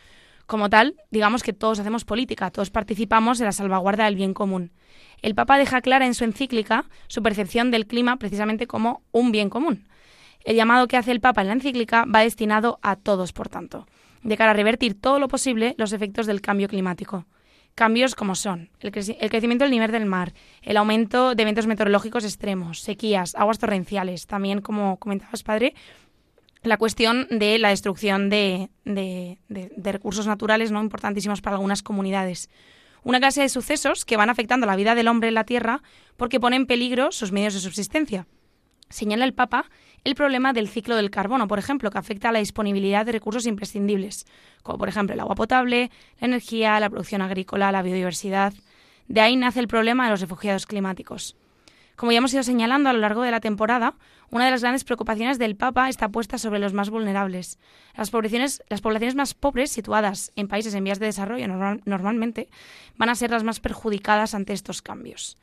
Como 0.46 0.70
tal, 0.70 0.96
digamos 1.10 1.42
que 1.42 1.52
todos 1.52 1.78
hacemos 1.78 2.04
política, 2.04 2.50
todos 2.50 2.70
participamos 2.70 3.38
de 3.38 3.44
la 3.44 3.52
salvaguarda 3.52 4.06
del 4.06 4.16
bien 4.16 4.34
común. 4.34 4.72
El 5.20 5.34
Papa 5.34 5.58
deja 5.58 5.80
clara 5.80 6.06
en 6.06 6.14
su 6.14 6.24
encíclica 6.24 6.84
su 7.06 7.22
percepción 7.22 7.70
del 7.70 7.86
clima 7.86 8.16
precisamente 8.16 8.66
como 8.66 9.02
un 9.12 9.30
bien 9.30 9.50
común. 9.50 9.88
El 10.44 10.56
llamado 10.56 10.88
que 10.88 10.96
hace 10.96 11.10
el 11.10 11.20
Papa 11.20 11.42
en 11.42 11.48
la 11.48 11.54
encíclica 11.54 12.04
va 12.04 12.20
destinado 12.20 12.78
a 12.82 12.96
todos, 12.96 13.32
por 13.32 13.48
tanto 13.48 13.86
de 14.22 14.36
cara 14.36 14.50
a 14.50 14.54
revertir 14.54 15.00
todo 15.00 15.18
lo 15.18 15.28
posible 15.28 15.74
los 15.78 15.92
efectos 15.92 16.26
del 16.26 16.40
cambio 16.40 16.68
climático. 16.68 17.26
Cambios 17.74 18.16
como 18.16 18.34
son 18.34 18.70
el, 18.80 18.90
crecimiento 18.90 19.64
del 19.64 19.70
nivel 19.70 19.92
del 19.92 20.04
mar, 20.04 20.32
el 20.62 20.76
aumento 20.76 21.36
de 21.36 21.42
eventos 21.42 21.68
meteorológicos 21.68 22.24
extremos, 22.24 22.80
sequías, 22.80 23.36
aguas 23.36 23.60
torrenciales, 23.60 24.26
también, 24.26 24.60
como 24.60 24.98
comentabas, 24.98 25.44
padre, 25.44 25.74
la 26.64 26.76
cuestión 26.76 27.28
de 27.30 27.58
la 27.58 27.68
destrucción 27.68 28.30
de, 28.30 28.70
de, 28.84 29.38
recursos 29.92 30.26
naturales 30.26 30.72
no 30.72 30.82
importantísimos 30.82 31.40
para 31.40 31.54
algunas 31.54 31.84
comunidades. 31.84 32.50
Una 33.04 33.20
clase 33.20 33.42
de 33.42 33.48
sucesos 33.48 34.04
que 34.04 34.16
van 34.16 34.28
afectando 34.28 34.66
la 34.66 34.74
vida 34.74 34.96
del 34.96 35.06
hombre 35.06 35.28
en 35.28 35.34
la 35.34 35.44
Tierra 35.44 35.82
porque 36.16 36.40
ponen 36.40 36.62
en 36.62 36.66
peligro 36.66 37.12
sus 37.12 37.30
medios 37.30 37.54
de 37.54 37.60
subsistencia. 37.60 38.26
Señala 38.90 39.24
el 39.24 39.34
Papa 39.34 39.70
el 40.04 40.14
problema 40.14 40.52
del 40.52 40.68
ciclo 40.68 40.96
del 40.96 41.10
carbono, 41.10 41.48
por 41.48 41.58
ejemplo, 41.58 41.90
que 41.90 41.98
afecta 41.98 42.28
a 42.28 42.32
la 42.32 42.38
disponibilidad 42.38 43.04
de 43.04 43.12
recursos 43.12 43.46
imprescindibles, 43.46 44.26
como 44.62 44.78
por 44.78 44.88
ejemplo 44.88 45.14
el 45.14 45.20
agua 45.20 45.34
potable, 45.34 45.90
la 46.20 46.26
energía, 46.26 46.80
la 46.80 46.90
producción 46.90 47.22
agrícola, 47.22 47.72
la 47.72 47.82
biodiversidad. 47.82 48.52
De 49.08 49.20
ahí 49.20 49.36
nace 49.36 49.60
el 49.60 49.68
problema 49.68 50.04
de 50.04 50.10
los 50.10 50.20
refugiados 50.20 50.66
climáticos. 50.66 51.36
Como 51.96 52.12
ya 52.12 52.18
hemos 52.18 52.32
ido 52.32 52.44
señalando 52.44 52.88
a 52.88 52.92
lo 52.92 53.00
largo 53.00 53.22
de 53.22 53.32
la 53.32 53.40
temporada, 53.40 53.94
una 54.30 54.44
de 54.44 54.52
las 54.52 54.60
grandes 54.60 54.84
preocupaciones 54.84 55.38
del 55.38 55.56
Papa 55.56 55.88
está 55.88 56.08
puesta 56.08 56.38
sobre 56.38 56.60
los 56.60 56.72
más 56.72 56.90
vulnerables. 56.90 57.58
Las 57.96 58.10
poblaciones, 58.10 58.62
las 58.68 58.80
poblaciones 58.80 59.16
más 59.16 59.34
pobres, 59.34 59.72
situadas 59.72 60.30
en 60.36 60.46
países 60.46 60.74
en 60.74 60.84
vías 60.84 61.00
de 61.00 61.06
desarrollo 61.06 61.48
normalmente, 61.48 62.48
van 62.96 63.08
a 63.08 63.16
ser 63.16 63.32
las 63.32 63.42
más 63.42 63.58
perjudicadas 63.58 64.34
ante 64.34 64.52
estos 64.52 64.80
cambios. 64.80 65.38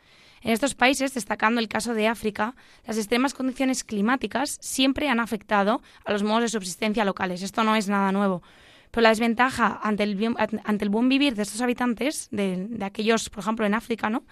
En 0.45 0.51
estos 0.51 0.75
países, 0.75 1.15
destacando 1.15 1.59
el 1.59 1.67
caso 1.67 1.95
de 1.95 2.07
África, 2.07 2.55
las 2.85 2.97
extremas 2.97 3.33
condiciones 3.33 3.83
climáticas 3.83 4.59
siempre 4.61 5.09
han 5.09 5.19
afectado 5.19 5.81
a 6.05 6.11
los 6.11 6.21
modos 6.21 6.43
de 6.43 6.49
subsistencia 6.49 7.03
locales. 7.03 7.41
Esto 7.41 7.63
no 7.63 7.75
es 7.75 7.89
nada 7.89 8.11
nuevo. 8.11 8.43
Pero 8.91 9.01
la 9.01 9.09
desventaja 9.09 9.79
ante 9.81 10.03
el, 10.03 10.89
buen 10.89 11.09
vivir 11.09 11.33
de 11.33 11.41
estos 11.41 11.61
habitantes, 11.61 12.27
de, 12.29 12.67
de 12.69 12.85
aquellos, 12.85 13.31
por 13.31 13.39
ejemplo, 13.39 13.65
en 13.65 13.73
África, 13.73 14.11
¿no? 14.11 14.23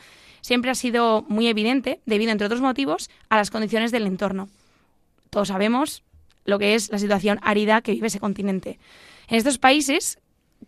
siempre 0.41 0.69
ha 0.69 0.75
sido 0.75 1.25
muy 1.29 1.47
evidente, 1.47 1.99
debido, 2.05 2.31
entre 2.31 2.45
otros 2.45 2.61
motivos, 2.61 3.09
a 3.29 3.37
las 3.37 3.49
condiciones 3.49 3.91
del 3.91 4.05
entorno. 4.05 4.49
Todos 5.31 5.47
sabemos 5.47 6.03
lo 6.45 6.59
que 6.59 6.75
es 6.75 6.91
la 6.91 6.99
situación 6.99 7.39
árida 7.41 7.81
que 7.81 7.93
vive 7.93 8.05
ese 8.05 8.19
continente. 8.19 8.77
En 9.29 9.37
estos 9.37 9.57
países 9.57 10.19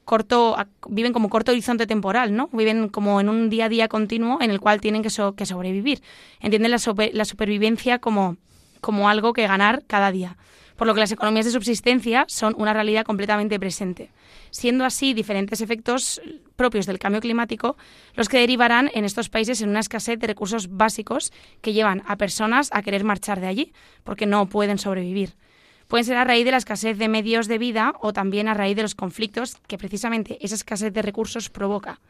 corto, 0.03 0.55
viven 0.89 1.13
como 1.13 1.29
corto 1.29 1.51
horizonte 1.51 1.87
temporal, 1.87 2.35
¿no? 2.35 2.49
Viven 2.51 2.89
como 2.89 3.19
en 3.21 3.29
un 3.29 3.49
día 3.49 3.65
a 3.65 3.69
día 3.69 3.87
continuo 3.87 4.41
en 4.41 4.51
el 4.51 4.59
cual 4.59 4.81
tienen 4.81 5.01
que, 5.01 5.09
sobrevivir. 5.09 6.01
Entienden 6.39 6.71
la, 6.71 6.79
la 7.13 7.25
supervivencia 7.25 7.99
como, 7.99 8.37
como 8.81 9.09
algo 9.09 9.33
que 9.33 9.47
ganar 9.47 9.83
cada 9.87 10.11
día 10.11 10.37
por 10.75 10.87
lo 10.87 10.93
que 10.93 10.99
las 10.99 11.11
economías 11.11 11.45
de 11.45 11.51
subsistencia 11.51 12.25
son 12.27 12.53
una 12.57 12.73
realidad 12.73 13.05
completamente 13.05 13.59
presente, 13.59 14.11
siendo 14.51 14.85
así 14.85 15.13
diferentes 15.13 15.61
efectos 15.61 16.21
propios 16.55 16.85
del 16.85 16.99
cambio 16.99 17.21
climático 17.21 17.77
los 18.15 18.29
que 18.29 18.39
derivarán 18.39 18.89
en 18.93 19.05
estos 19.05 19.29
países 19.29 19.61
en 19.61 19.69
una 19.69 19.79
escasez 19.79 20.19
de 20.19 20.27
recursos 20.27 20.69
básicos 20.69 21.31
que 21.61 21.73
llevan 21.73 22.03
a 22.07 22.17
personas 22.17 22.69
a 22.73 22.81
querer 22.81 23.03
marchar 23.03 23.39
de 23.39 23.47
allí, 23.47 23.73
porque 24.03 24.25
no 24.25 24.47
pueden 24.47 24.77
sobrevivir. 24.77 25.33
Pueden 25.87 26.05
ser 26.05 26.17
a 26.17 26.23
raíz 26.23 26.45
de 26.45 26.51
la 26.51 26.57
escasez 26.57 26.97
de 26.97 27.07
medios 27.07 27.47
de 27.47 27.57
vida 27.57 27.93
o 28.01 28.13
también 28.13 28.47
a 28.47 28.53
raíz 28.53 28.75
de 28.75 28.81
los 28.81 28.95
conflictos 28.95 29.57
que 29.67 29.77
precisamente 29.77 30.37
esa 30.41 30.55
escasez 30.55 30.91
de 30.93 31.01
recursos 31.01 31.49
provoca. 31.49 32.01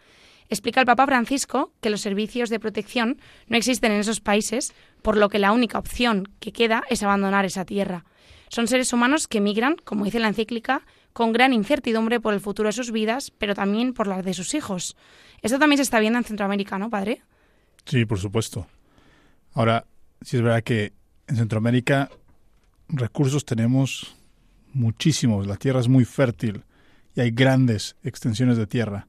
Explica 0.49 0.79
el 0.79 0.85
Papa 0.85 1.05
Francisco 1.07 1.73
que 1.81 1.89
los 1.89 2.01
servicios 2.01 2.49
de 2.49 2.59
protección 2.59 3.19
no 3.47 3.57
existen 3.57 3.91
en 3.91 3.99
esos 3.99 4.21
países, 4.21 4.73
por 5.01 5.17
lo 5.17 5.29
que 5.29 5.39
la 5.39 5.51
única 5.51 5.79
opción 5.79 6.29
que 6.39 6.51
queda 6.51 6.83
es 6.89 7.03
abandonar 7.03 7.45
esa 7.45 7.65
tierra. 7.65 8.05
Son 8.49 8.67
seres 8.67 8.93
humanos 8.93 9.27
que 9.27 9.41
migran, 9.41 9.75
como 9.83 10.05
dice 10.05 10.19
la 10.19 10.27
encíclica, 10.27 10.83
con 11.13 11.33
gran 11.33 11.51
incertidumbre 11.51 12.19
por 12.19 12.33
el 12.33 12.41
futuro 12.41 12.69
de 12.69 12.73
sus 12.73 12.91
vidas, 12.91 13.31
pero 13.31 13.55
también 13.55 13.93
por 13.93 14.05
la 14.07 14.21
de 14.21 14.33
sus 14.33 14.53
hijos. 14.53 14.95
Esto 15.41 15.57
también 15.57 15.77
se 15.77 15.83
está 15.83 15.99
viendo 15.99 16.19
en 16.19 16.25
Centroamérica, 16.25 16.77
¿no, 16.77 16.89
padre? 16.89 17.23
Sí, 17.85 18.05
por 18.05 18.19
supuesto. 18.19 18.67
Ahora, 19.53 19.85
sí 20.21 20.37
es 20.37 20.43
verdad 20.43 20.63
que 20.63 20.93
en 21.27 21.37
Centroamérica 21.37 22.09
recursos 22.89 23.45
tenemos 23.45 24.15
muchísimos, 24.73 25.47
la 25.47 25.55
tierra 25.55 25.79
es 25.79 25.87
muy 25.87 26.05
fértil 26.05 26.63
y 27.15 27.21
hay 27.21 27.31
grandes 27.31 27.95
extensiones 28.03 28.57
de 28.57 28.67
tierra. 28.67 29.07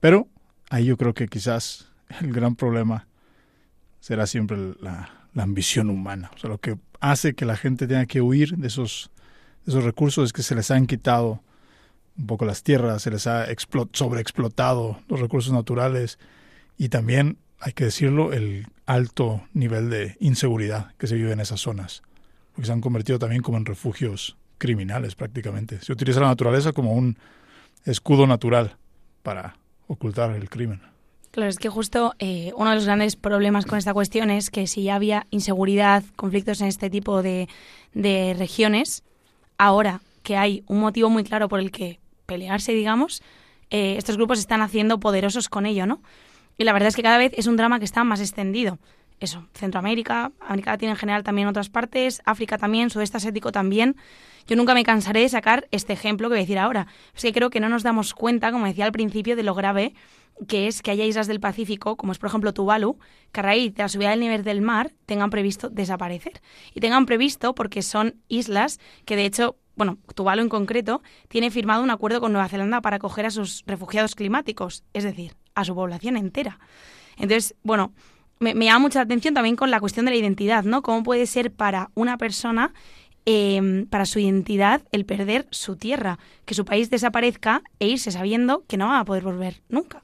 Pero 0.00 0.28
ahí 0.70 0.86
yo 0.86 0.96
creo 0.96 1.14
que 1.14 1.28
quizás 1.28 1.88
el 2.20 2.32
gran 2.32 2.56
problema 2.56 3.06
será 4.00 4.26
siempre 4.26 4.74
la, 4.80 5.14
ambición 5.36 5.88
humana. 5.88 6.32
O 6.34 6.38
sea, 6.38 6.50
lo 6.50 6.58
que 6.58 6.78
hace 6.98 7.34
que 7.34 7.44
la 7.44 7.56
gente 7.56 7.86
tenga 7.86 8.06
que 8.06 8.20
huir 8.20 8.56
de 8.56 8.66
esos, 8.66 9.12
esos 9.68 9.84
recursos 9.84 10.24
es 10.24 10.32
que 10.32 10.42
se 10.42 10.56
les 10.56 10.72
han 10.72 10.88
quitado 10.88 11.44
un 12.16 12.26
poco 12.26 12.44
las 12.44 12.64
tierras, 12.64 13.02
se 13.02 13.12
les 13.12 13.28
ha 13.28 13.46
sobreexplotado 13.92 15.00
los 15.06 15.20
recursos 15.20 15.52
naturales 15.52 16.18
y 16.76 16.88
también, 16.88 17.38
hay 17.60 17.72
que 17.72 17.84
decirlo, 17.84 18.32
el 18.32 18.66
alto 18.84 19.42
nivel 19.52 19.90
de 19.90 20.16
inseguridad 20.18 20.92
que 20.96 21.06
se 21.06 21.14
vive 21.14 21.30
en 21.30 21.38
esas 21.38 21.60
zonas, 21.60 22.02
porque 22.58 22.66
se 22.66 22.72
han 22.72 22.80
convertido 22.80 23.20
también 23.20 23.40
como 23.40 23.56
en 23.56 23.64
refugios 23.64 24.36
criminales 24.58 25.14
prácticamente. 25.14 25.80
Se 25.80 25.92
utiliza 25.92 26.18
la 26.18 26.26
naturaleza 26.26 26.72
como 26.72 26.92
un 26.92 27.16
escudo 27.84 28.26
natural 28.26 28.74
para 29.22 29.56
ocultar 29.86 30.32
el 30.32 30.50
crimen. 30.50 30.80
Claro, 31.30 31.48
es 31.48 31.58
que 31.58 31.68
justo 31.68 32.16
eh, 32.18 32.50
uno 32.56 32.70
de 32.70 32.74
los 32.74 32.84
grandes 32.84 33.14
problemas 33.14 33.64
con 33.64 33.78
esta 33.78 33.94
cuestión 33.94 34.28
es 34.30 34.50
que 34.50 34.66
si 34.66 34.82
ya 34.82 34.96
había 34.96 35.28
inseguridad, 35.30 36.02
conflictos 36.16 36.60
en 36.60 36.66
este 36.66 36.90
tipo 36.90 37.22
de, 37.22 37.48
de 37.94 38.34
regiones, 38.36 39.04
ahora 39.56 40.00
que 40.24 40.36
hay 40.36 40.64
un 40.66 40.80
motivo 40.80 41.10
muy 41.10 41.22
claro 41.22 41.48
por 41.48 41.60
el 41.60 41.70
que 41.70 42.00
pelearse, 42.26 42.72
digamos, 42.72 43.22
eh, 43.70 43.94
estos 43.98 44.16
grupos 44.16 44.40
están 44.40 44.62
haciendo 44.62 44.98
poderosos 44.98 45.48
con 45.48 45.64
ello, 45.64 45.86
¿no? 45.86 46.02
Y 46.56 46.64
la 46.64 46.72
verdad 46.72 46.88
es 46.88 46.96
que 46.96 47.04
cada 47.04 47.18
vez 47.18 47.30
es 47.36 47.46
un 47.46 47.56
drama 47.56 47.78
que 47.78 47.84
está 47.84 48.02
más 48.02 48.18
extendido. 48.18 48.80
Eso, 49.20 49.46
Centroamérica, 49.54 50.32
América 50.40 50.72
Latina 50.72 50.92
en 50.92 50.96
general 50.96 51.24
también 51.24 51.48
otras 51.48 51.68
partes, 51.68 52.22
África 52.24 52.56
también, 52.56 52.90
sudeste 52.90 53.16
asiático 53.16 53.50
también. 53.50 53.96
Yo 54.46 54.56
nunca 54.56 54.74
me 54.74 54.84
cansaré 54.84 55.20
de 55.20 55.28
sacar 55.28 55.66
este 55.72 55.92
ejemplo 55.92 56.28
que 56.28 56.34
voy 56.34 56.38
a 56.38 56.42
decir 56.42 56.58
ahora. 56.58 56.86
Es 57.14 57.22
que 57.22 57.32
creo 57.32 57.50
que 57.50 57.60
no 57.60 57.68
nos 57.68 57.82
damos 57.82 58.14
cuenta, 58.14 58.52
como 58.52 58.66
decía 58.66 58.84
al 58.84 58.92
principio, 58.92 59.36
de 59.36 59.42
lo 59.42 59.54
grave 59.54 59.94
que 60.46 60.68
es 60.68 60.82
que 60.82 60.90
haya 60.90 61.04
islas 61.04 61.26
del 61.26 61.40
Pacífico, 61.40 61.96
como 61.96 62.12
es 62.12 62.18
por 62.18 62.28
ejemplo 62.28 62.54
Tuvalu, 62.54 62.98
que 63.32 63.40
a 63.40 63.42
raíz 63.42 63.74
de 63.74 63.82
la 63.82 63.88
subida 63.88 64.10
del 64.10 64.20
nivel 64.20 64.44
del 64.44 64.60
mar 64.60 64.92
tengan 65.06 65.30
previsto 65.30 65.68
desaparecer. 65.68 66.40
Y 66.74 66.80
tengan 66.80 67.06
previsto 67.06 67.54
porque 67.54 67.82
son 67.82 68.16
islas 68.28 68.78
que 69.04 69.16
de 69.16 69.24
hecho, 69.24 69.56
bueno, 69.74 69.98
Tuvalu 70.14 70.42
en 70.42 70.48
concreto, 70.48 71.02
tiene 71.28 71.50
firmado 71.50 71.82
un 71.82 71.90
acuerdo 71.90 72.20
con 72.20 72.32
Nueva 72.32 72.48
Zelanda 72.48 72.80
para 72.80 72.96
acoger 72.96 73.26
a 73.26 73.30
sus 73.30 73.64
refugiados 73.66 74.14
climáticos, 74.14 74.84
es 74.92 75.04
decir, 75.04 75.34
a 75.54 75.64
su 75.64 75.74
población 75.74 76.16
entera. 76.16 76.60
Entonces, 77.16 77.56
bueno, 77.62 77.92
me, 78.40 78.54
llama 78.54 78.80
mucha 78.80 79.00
atención 79.00 79.34
también 79.34 79.56
con 79.56 79.70
la 79.70 79.80
cuestión 79.80 80.06
de 80.06 80.12
la 80.12 80.16
identidad, 80.16 80.64
¿no? 80.64 80.82
¿Cómo 80.82 81.02
puede 81.02 81.26
ser 81.26 81.52
para 81.52 81.90
una 81.94 82.18
persona 82.18 82.72
em, 83.24 83.86
para 83.86 84.06
su 84.06 84.18
identidad 84.18 84.82
el 84.92 85.04
perder 85.04 85.46
su 85.50 85.76
tierra, 85.76 86.18
que 86.44 86.54
su 86.54 86.64
país 86.64 86.90
desaparezca 86.90 87.62
e 87.78 87.88
irse 87.88 88.10
sabiendo 88.10 88.64
que 88.66 88.76
no 88.76 88.88
va 88.88 89.00
a 89.00 89.04
poder 89.04 89.22
volver 89.22 89.62
nunca 89.68 90.02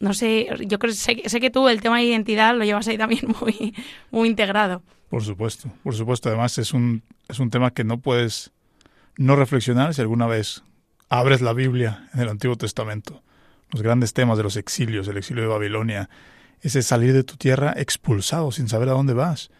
no 0.00 0.14
sé, 0.14 0.48
yo 0.66 0.78
creo 0.78 0.92
sé, 0.92 1.22
sé 1.26 1.40
que 1.40 1.50
tú 1.50 1.68
el 1.68 1.80
tema 1.80 1.98
de 1.98 2.04
identidad 2.04 2.56
lo 2.56 2.64
llevas 2.64 2.88
ahí 2.88 2.98
también 2.98 3.26
muy, 3.40 3.74
muy 4.10 4.28
integrado. 4.28 4.82
Por 5.08 5.24
supuesto, 5.24 5.70
por 5.82 5.94
supuesto. 5.94 6.28
Además 6.28 6.58
es 6.58 6.72
un, 6.72 7.02
es 7.28 7.38
un 7.38 7.50
tema 7.50 7.72
que 7.72 7.84
no 7.84 7.98
puedes 7.98 8.52
no 9.16 9.36
reflexionar 9.36 9.94
si 9.94 10.00
alguna 10.00 10.26
vez 10.26 10.62
abres 11.08 11.40
la 11.40 11.52
Biblia 11.52 12.08
en 12.14 12.20
el 12.20 12.28
Antiguo 12.28 12.56
Testamento. 12.56 13.22
Los 13.70 13.82
grandes 13.82 14.12
temas 14.12 14.36
de 14.38 14.44
los 14.44 14.56
exilios, 14.56 15.08
el 15.08 15.16
exilio 15.16 15.42
de 15.42 15.48
Babilonia, 15.48 16.08
ese 16.60 16.82
salir 16.82 17.12
de 17.12 17.24
tu 17.24 17.36
tierra 17.36 17.74
expulsado 17.76 18.52
sin 18.52 18.68
saber 18.68 18.88
a 18.88 18.92
dónde 18.92 19.14
vas. 19.14 19.50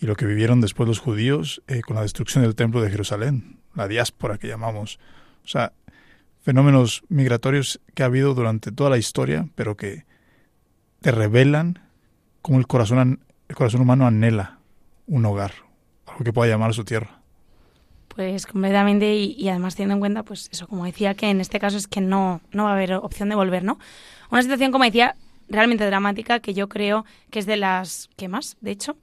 Y 0.00 0.06
lo 0.06 0.16
que 0.16 0.26
vivieron 0.26 0.60
después 0.60 0.88
los 0.88 0.98
judíos 0.98 1.62
eh, 1.68 1.82
con 1.82 1.96
la 1.96 2.02
destrucción 2.02 2.42
del 2.42 2.54
templo 2.54 2.82
de 2.82 2.90
Jerusalén, 2.90 3.58
la 3.74 3.88
diáspora 3.88 4.38
que 4.38 4.48
llamamos. 4.48 4.98
O 5.44 5.48
sea, 5.48 5.72
fenómenos 6.42 7.04
migratorios 7.08 7.80
que 7.94 8.02
ha 8.02 8.06
habido 8.06 8.34
durante 8.34 8.72
toda 8.72 8.90
la 8.90 8.98
historia, 8.98 9.48
pero 9.54 9.76
que 9.76 10.04
te 11.00 11.12
revelan 11.12 11.80
cómo 12.42 12.58
el 12.58 12.66
corazón, 12.66 13.20
el 13.48 13.56
corazón 13.56 13.80
humano 13.80 14.06
anhela 14.06 14.58
un 15.06 15.24
hogar, 15.24 15.52
algo 16.06 16.24
que 16.24 16.32
pueda 16.32 16.50
llamar 16.50 16.74
su 16.74 16.84
tierra. 16.84 17.20
Pues 18.08 18.46
completamente 18.46 19.14
y, 19.14 19.48
además 19.48 19.74
teniendo 19.74 19.94
en 19.94 20.00
cuenta, 20.00 20.22
pues 20.22 20.48
eso, 20.52 20.66
como 20.66 20.84
decía, 20.84 21.14
que 21.14 21.30
en 21.30 21.40
este 21.40 21.58
caso 21.58 21.78
es 21.78 21.86
que 21.86 22.00
no, 22.00 22.40
no 22.50 22.64
va 22.64 22.70
a 22.70 22.74
haber 22.74 22.94
opción 22.94 23.28
de 23.30 23.34
volver, 23.34 23.64
¿no? 23.64 23.78
Una 24.30 24.42
situación, 24.42 24.70
como 24.70 24.84
decía, 24.84 25.16
realmente 25.48 25.86
dramática 25.86 26.40
que 26.40 26.54
yo 26.54 26.68
creo 26.68 27.04
que 27.30 27.38
es 27.38 27.46
de 27.46 27.56
las 27.56 28.08
que 28.16 28.28
más, 28.28 28.56
de 28.60 28.70
hecho, 28.70 28.96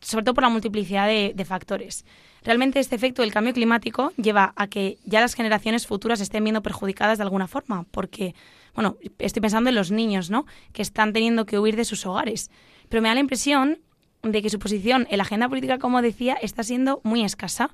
sobre 0.00 0.24
todo 0.24 0.34
por 0.34 0.42
la 0.44 0.50
multiplicidad 0.50 1.08
de 1.08 1.44
factores. 1.44 2.04
Realmente 2.42 2.80
este 2.80 2.96
efecto 2.96 3.22
del 3.22 3.32
cambio 3.32 3.52
climático 3.52 4.12
lleva 4.16 4.52
a 4.56 4.66
que 4.66 4.98
ya 5.04 5.20
las 5.20 5.34
generaciones 5.34 5.86
futuras 5.86 6.20
estén 6.20 6.42
viendo 6.44 6.62
perjudicadas 6.62 7.18
de 7.18 7.24
alguna 7.24 7.46
forma, 7.46 7.84
porque, 7.90 8.34
bueno, 8.74 8.96
estoy 9.18 9.42
pensando 9.42 9.68
en 9.68 9.76
los 9.76 9.90
niños, 9.90 10.30
¿no? 10.30 10.46
Que 10.72 10.82
están 10.82 11.12
teniendo 11.12 11.44
que 11.44 11.58
huir 11.58 11.76
de 11.76 11.84
sus 11.84 12.06
hogares. 12.06 12.50
Pero 12.88 13.02
me 13.02 13.08
da 13.08 13.14
la 13.14 13.20
impresión 13.20 13.78
de 14.22 14.42
que 14.42 14.50
su 14.50 14.58
posición 14.58 15.06
en 15.10 15.18
la 15.18 15.24
agenda 15.24 15.48
política, 15.48 15.78
como 15.78 16.00
decía, 16.00 16.34
está 16.34 16.62
siendo 16.62 17.00
muy 17.04 17.24
escasa, 17.24 17.70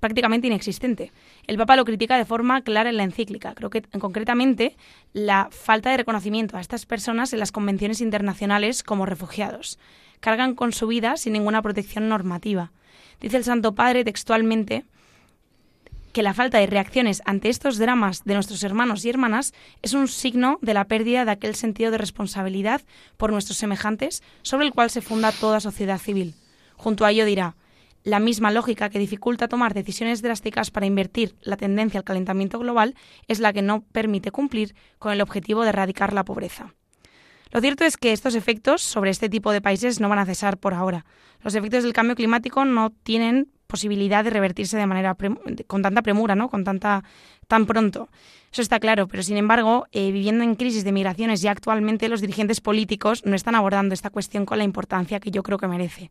prácticamente 0.00 0.46
inexistente. 0.46 1.12
El 1.46 1.56
Papa 1.56 1.76
lo 1.76 1.84
critica 1.84 2.16
de 2.16 2.24
forma 2.24 2.62
clara 2.62 2.90
en 2.90 2.96
la 2.96 3.04
encíclica. 3.04 3.54
Creo 3.54 3.70
que 3.70 3.82
concretamente 3.82 4.76
la 5.12 5.48
falta 5.50 5.90
de 5.90 5.98
reconocimiento 5.98 6.56
a 6.56 6.60
estas 6.60 6.86
personas 6.86 7.32
en 7.32 7.38
las 7.38 7.52
convenciones 7.52 8.00
internacionales 8.00 8.82
como 8.82 9.06
refugiados. 9.06 9.78
Cargan 10.20 10.54
con 10.54 10.72
su 10.72 10.86
vida 10.86 11.16
sin 11.16 11.32
ninguna 11.32 11.62
protección 11.62 12.08
normativa. 12.08 12.72
Dice 13.20 13.36
el 13.36 13.44
Santo 13.44 13.74
Padre 13.74 14.04
textualmente 14.04 14.84
que 16.12 16.22
la 16.22 16.34
falta 16.34 16.58
de 16.58 16.66
reacciones 16.66 17.22
ante 17.26 17.48
estos 17.48 17.78
dramas 17.78 18.24
de 18.24 18.34
nuestros 18.34 18.62
hermanos 18.62 19.04
y 19.04 19.10
hermanas 19.10 19.52
es 19.82 19.92
un 19.92 20.08
signo 20.08 20.58
de 20.62 20.74
la 20.74 20.86
pérdida 20.86 21.24
de 21.24 21.30
aquel 21.30 21.54
sentido 21.54 21.90
de 21.90 21.98
responsabilidad 21.98 22.80
por 23.16 23.30
nuestros 23.30 23.58
semejantes 23.58 24.22
sobre 24.42 24.66
el 24.66 24.72
cual 24.72 24.90
se 24.90 25.00
funda 25.00 25.32
toda 25.32 25.60
sociedad 25.60 25.98
civil. 25.98 26.34
Junto 26.76 27.04
a 27.04 27.10
ello 27.10 27.24
dirá, 27.24 27.54
la 28.04 28.20
misma 28.20 28.50
lógica 28.50 28.90
que 28.90 28.98
dificulta 28.98 29.48
tomar 29.48 29.74
decisiones 29.74 30.22
drásticas 30.22 30.70
para 30.70 30.86
invertir 30.86 31.34
la 31.42 31.56
tendencia 31.56 31.98
al 31.98 32.04
calentamiento 32.04 32.58
global 32.58 32.94
es 33.26 33.40
la 33.40 33.52
que 33.52 33.62
no 33.62 33.82
permite 33.82 34.30
cumplir 34.30 34.74
con 34.98 35.12
el 35.12 35.20
objetivo 35.20 35.62
de 35.62 35.70
erradicar 35.70 36.12
la 36.12 36.24
pobreza. 36.24 36.74
Lo 37.50 37.60
cierto 37.60 37.84
es 37.84 37.96
que 37.96 38.12
estos 38.12 38.34
efectos 38.34 38.82
sobre 38.82 39.10
este 39.10 39.28
tipo 39.28 39.52
de 39.52 39.62
países 39.62 40.00
no 40.00 40.08
van 40.08 40.18
a 40.18 40.26
cesar 40.26 40.58
por 40.58 40.74
ahora. 40.74 41.06
Los 41.42 41.54
efectos 41.54 41.82
del 41.82 41.92
cambio 41.92 42.14
climático 42.14 42.64
no 42.64 42.90
tienen 42.90 43.50
posibilidad 43.66 44.24
de 44.24 44.30
revertirse 44.30 44.76
de 44.76 44.86
manera 44.86 45.16
con 45.66 45.82
tanta 45.82 46.02
premura, 46.02 46.34
¿no? 46.34 46.48
Con 46.48 46.64
tanta 46.64 47.04
tan 47.48 47.66
pronto. 47.66 48.08
Eso 48.52 48.62
está 48.62 48.78
claro, 48.78 49.08
pero 49.08 49.22
sin 49.22 49.36
embargo, 49.36 49.86
eh, 49.92 50.12
viviendo 50.12 50.44
en 50.44 50.54
crisis 50.54 50.84
de 50.84 50.92
migraciones 50.92 51.42
ya 51.42 51.50
actualmente, 51.50 52.08
los 52.08 52.20
dirigentes 52.20 52.60
políticos 52.60 53.22
no 53.26 53.34
están 53.34 53.54
abordando 53.54 53.94
esta 53.94 54.10
cuestión 54.10 54.46
con 54.46 54.58
la 54.58 54.64
importancia 54.64 55.20
que 55.20 55.30
yo 55.30 55.42
creo 55.42 55.58
que 55.58 55.68
merece. 55.68 56.10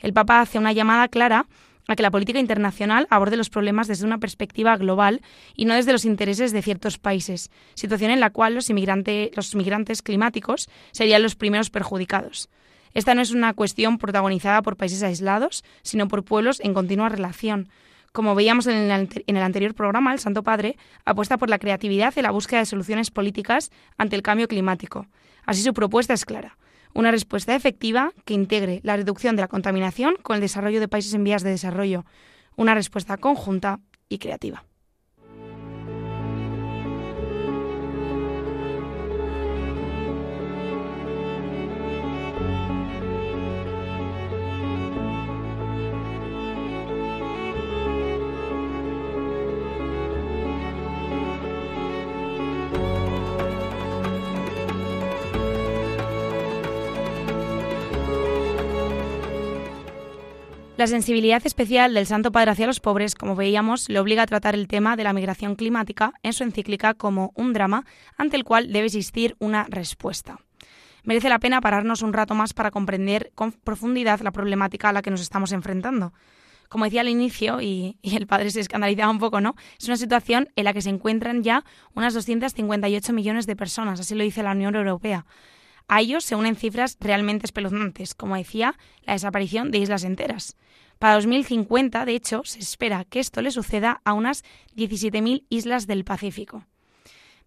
El 0.00 0.12
Papa 0.12 0.40
hace 0.40 0.58
una 0.58 0.72
llamada 0.72 1.08
clara 1.08 1.46
a 1.86 1.96
que 1.96 2.02
la 2.02 2.10
política 2.10 2.38
internacional 2.38 3.06
aborde 3.10 3.36
los 3.36 3.50
problemas 3.50 3.88
desde 3.88 4.06
una 4.06 4.18
perspectiva 4.18 4.76
global 4.76 5.20
y 5.54 5.66
no 5.66 5.74
desde 5.74 5.92
los 5.92 6.06
intereses 6.06 6.52
de 6.52 6.62
ciertos 6.62 6.96
países, 6.98 7.50
situación 7.74 8.10
en 8.10 8.20
la 8.20 8.30
cual 8.30 8.54
los, 8.54 8.70
los 8.70 9.54
migrantes 9.54 10.02
climáticos 10.02 10.70
serían 10.92 11.22
los 11.22 11.34
primeros 11.34 11.68
perjudicados. 11.68 12.48
Esta 12.94 13.14
no 13.14 13.20
es 13.20 13.32
una 13.32 13.52
cuestión 13.52 13.98
protagonizada 13.98 14.62
por 14.62 14.76
países 14.76 15.02
aislados, 15.02 15.64
sino 15.82 16.08
por 16.08 16.24
pueblos 16.24 16.60
en 16.60 16.72
continua 16.72 17.08
relación. 17.08 17.68
Como 18.14 18.36
veíamos 18.36 18.68
en 18.68 18.76
el, 19.26 19.42
anterior 19.42 19.74
programa, 19.74 20.12
el 20.12 20.20
Santo 20.20 20.44
Padre 20.44 20.76
apuesta 21.04 21.36
por 21.36 21.50
la 21.50 21.58
creatividad 21.58 22.14
y 22.16 22.22
la 22.22 22.30
búsqueda 22.30 22.60
de 22.60 22.66
soluciones 22.66 23.10
políticas 23.10 23.72
ante 23.98 24.14
el 24.14 24.22
cambio 24.22 24.46
climático. 24.46 25.08
Así 25.44 25.64
su 25.64 25.74
propuesta 25.74 26.14
es 26.14 26.24
clara 26.24 26.56
una 26.94 27.10
respuesta 27.10 27.56
efectiva 27.56 28.12
que 28.24 28.34
integre 28.34 28.78
la 28.84 28.94
reducción 28.94 29.34
de 29.34 29.42
la 29.42 29.48
contaminación 29.48 30.14
con 30.22 30.36
el 30.36 30.40
desarrollo 30.40 30.78
de 30.78 30.86
países 30.86 31.12
en 31.14 31.24
vías 31.24 31.42
de 31.42 31.50
desarrollo, 31.50 32.04
una 32.54 32.72
respuesta 32.72 33.16
conjunta 33.16 33.80
y 34.08 34.18
creativa. 34.18 34.64
La 60.84 60.88
sensibilidad 60.88 61.40
especial 61.46 61.94
del 61.94 62.04
Santo 62.04 62.30
Padre 62.30 62.50
hacia 62.50 62.66
los 62.66 62.78
pobres, 62.78 63.14
como 63.14 63.34
veíamos, 63.34 63.88
le 63.88 63.98
obliga 63.98 64.24
a 64.24 64.26
tratar 64.26 64.54
el 64.54 64.68
tema 64.68 64.96
de 64.96 65.04
la 65.04 65.14
migración 65.14 65.54
climática 65.54 66.12
en 66.22 66.34
su 66.34 66.44
encíclica 66.44 66.92
como 66.92 67.32
un 67.36 67.54
drama 67.54 67.86
ante 68.18 68.36
el 68.36 68.44
cual 68.44 68.70
debe 68.70 68.84
existir 68.84 69.34
una 69.38 69.64
respuesta. 69.70 70.40
Merece 71.02 71.30
la 71.30 71.38
pena 71.38 71.62
pararnos 71.62 72.02
un 72.02 72.12
rato 72.12 72.34
más 72.34 72.52
para 72.52 72.70
comprender 72.70 73.32
con 73.34 73.52
profundidad 73.52 74.20
la 74.20 74.30
problemática 74.30 74.90
a 74.90 74.92
la 74.92 75.00
que 75.00 75.10
nos 75.10 75.22
estamos 75.22 75.52
enfrentando. 75.52 76.12
Como 76.68 76.84
decía 76.84 77.00
al 77.00 77.08
inicio, 77.08 77.62
y, 77.62 77.96
el 78.02 78.26
padre 78.26 78.50
se 78.50 78.60
escandalizaba 78.60 79.10
un 79.10 79.18
poco, 79.18 79.40
¿no? 79.40 79.54
Es 79.78 79.86
una 79.86 79.96
situación 79.96 80.50
en 80.54 80.64
la 80.64 80.74
que 80.74 80.82
se 80.82 80.90
encuentran 80.90 81.42
ya 81.42 81.64
unas 81.94 82.12
258 82.12 83.10
millones 83.14 83.46
de 83.46 83.56
personas, 83.56 84.00
así 84.00 84.14
lo 84.14 84.22
dice 84.22 84.42
la 84.42 84.52
Unión 84.52 84.74
Europea. 84.74 85.24
A 85.88 86.00
ellos 86.00 86.24
se 86.24 86.34
unen 86.34 86.56
cifras 86.56 86.96
realmente 87.00 87.46
espeluznantes, 87.46 88.14
como 88.14 88.36
decía, 88.36 88.76
la 89.02 89.12
desaparición 89.12 89.70
de 89.70 89.78
islas 89.78 90.04
enteras. 90.04 90.56
Para 90.98 91.14
2050, 91.14 92.04
de 92.04 92.14
hecho, 92.14 92.42
se 92.44 92.60
espera 92.60 93.04
que 93.04 93.20
esto 93.20 93.42
le 93.42 93.50
suceda 93.50 94.00
a 94.04 94.12
unas 94.12 94.44
17.000 94.76 95.44
islas 95.50 95.86
del 95.86 96.04
Pacífico. 96.04 96.64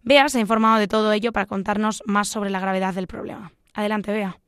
Bea 0.02 0.28
se 0.28 0.38
ha 0.38 0.40
informado 0.40 0.78
de 0.78 0.88
todo 0.88 1.12
ello 1.12 1.32
para 1.32 1.46
contarnos 1.46 2.02
más 2.06 2.28
sobre 2.28 2.50
la 2.50 2.60
gravedad 2.60 2.94
del 2.94 3.08
problema. 3.08 3.52
Adelante, 3.74 4.12
Bea. 4.12 4.38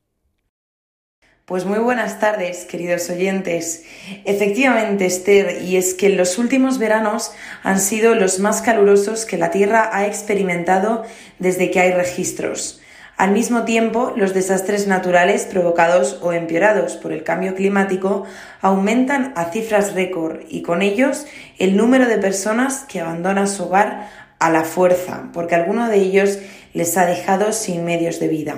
Pues 1.45 1.65
muy 1.65 1.79
buenas 1.79 2.19
tardes, 2.19 2.65
queridos 2.65 3.09
oyentes. 3.09 3.83
Efectivamente, 4.23 5.05
Esther, 5.05 5.61
y 5.63 5.75
es 5.75 5.93
que 5.93 6.09
los 6.09 6.37
últimos 6.37 6.77
veranos 6.77 7.33
han 7.63 7.79
sido 7.79 8.15
los 8.15 8.39
más 8.39 8.61
calurosos 8.61 9.25
que 9.25 9.37
la 9.37 9.51
Tierra 9.51 9.89
ha 9.91 10.05
experimentado 10.05 11.03
desde 11.39 11.69
que 11.69 11.81
hay 11.81 11.91
registros. 11.91 12.80
Al 13.21 13.33
mismo 13.33 13.65
tiempo, 13.65 14.13
los 14.15 14.33
desastres 14.33 14.87
naturales 14.87 15.43
provocados 15.43 16.17
o 16.23 16.33
empeorados 16.33 16.95
por 16.95 17.13
el 17.13 17.21
cambio 17.21 17.53
climático 17.53 18.23
aumentan 18.61 19.31
a 19.35 19.51
cifras 19.51 19.93
récord 19.93 20.39
y 20.49 20.63
con 20.63 20.81
ellos 20.81 21.27
el 21.59 21.77
número 21.77 22.07
de 22.07 22.17
personas 22.17 22.83
que 22.89 22.99
abandonan 22.99 23.47
su 23.47 23.65
hogar 23.65 24.09
a 24.39 24.49
la 24.49 24.63
fuerza, 24.63 25.29
porque 25.33 25.53
alguno 25.53 25.87
de 25.87 25.97
ellos 25.97 26.39
les 26.73 26.97
ha 26.97 27.05
dejado 27.05 27.51
sin 27.51 27.85
medios 27.85 28.19
de 28.19 28.27
vida. 28.27 28.55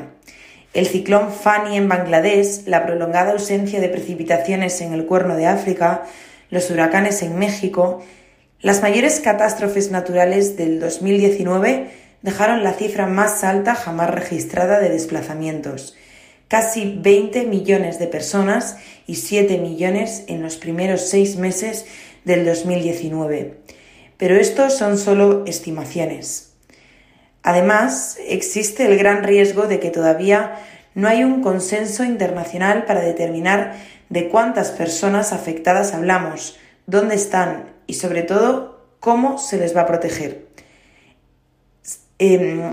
El 0.73 0.87
ciclón 0.87 1.33
Fani 1.33 1.75
en 1.75 1.89
Bangladesh, 1.89 2.65
la 2.65 2.85
prolongada 2.85 3.33
ausencia 3.33 3.81
de 3.81 3.89
precipitaciones 3.89 4.79
en 4.79 4.93
el 4.93 5.05
Cuerno 5.05 5.35
de 5.35 5.45
África, 5.45 6.03
los 6.49 6.71
huracanes 6.71 7.21
en 7.21 7.37
México, 7.37 8.01
las 8.61 8.81
mayores 8.81 9.19
catástrofes 9.19 9.91
naturales 9.91 10.55
del 10.55 10.79
2019 10.79 12.02
dejaron 12.23 12.63
la 12.63 12.73
cifra 12.73 13.05
más 13.05 13.43
alta 13.43 13.75
jamás 13.75 14.09
registrada 14.09 14.79
de 14.79 14.89
desplazamientos, 14.89 15.95
casi 16.47 16.97
20 16.99 17.45
millones 17.45 17.99
de 17.99 18.07
personas 18.07 18.77
y 19.05 19.15
7 19.15 19.59
millones 19.59 20.23
en 20.27 20.41
los 20.41 20.55
primeros 20.55 21.01
seis 21.01 21.35
meses 21.35 21.85
del 22.23 22.45
2019. 22.45 23.59
Pero 24.17 24.35
estos 24.37 24.77
son 24.77 24.97
solo 24.97 25.43
estimaciones. 25.45 26.53
Además, 27.43 28.17
existe 28.25 28.85
el 28.85 28.97
gran 28.97 29.23
riesgo 29.23 29.67
de 29.67 29.79
que 29.79 29.89
todavía 29.89 30.59
no 30.95 31.09
hay 31.09 31.25
un 31.25 31.41
consenso 31.41 32.05
internacional 32.05 32.85
para 32.85 33.01
determinar 33.01 33.75
de 34.09 34.29
cuántas 34.29 34.71
personas 34.71 35.33
afectadas 35.33 35.93
hablamos, 35.93 36.57
dónde 36.85 37.15
están 37.15 37.73
y 37.85 37.95
sobre 37.95 38.21
todo 38.21 38.87
cómo 39.01 39.37
se 39.39 39.57
les 39.57 39.75
va 39.75 39.81
a 39.81 39.87
proteger. 39.87 40.52
Em, 42.25 42.71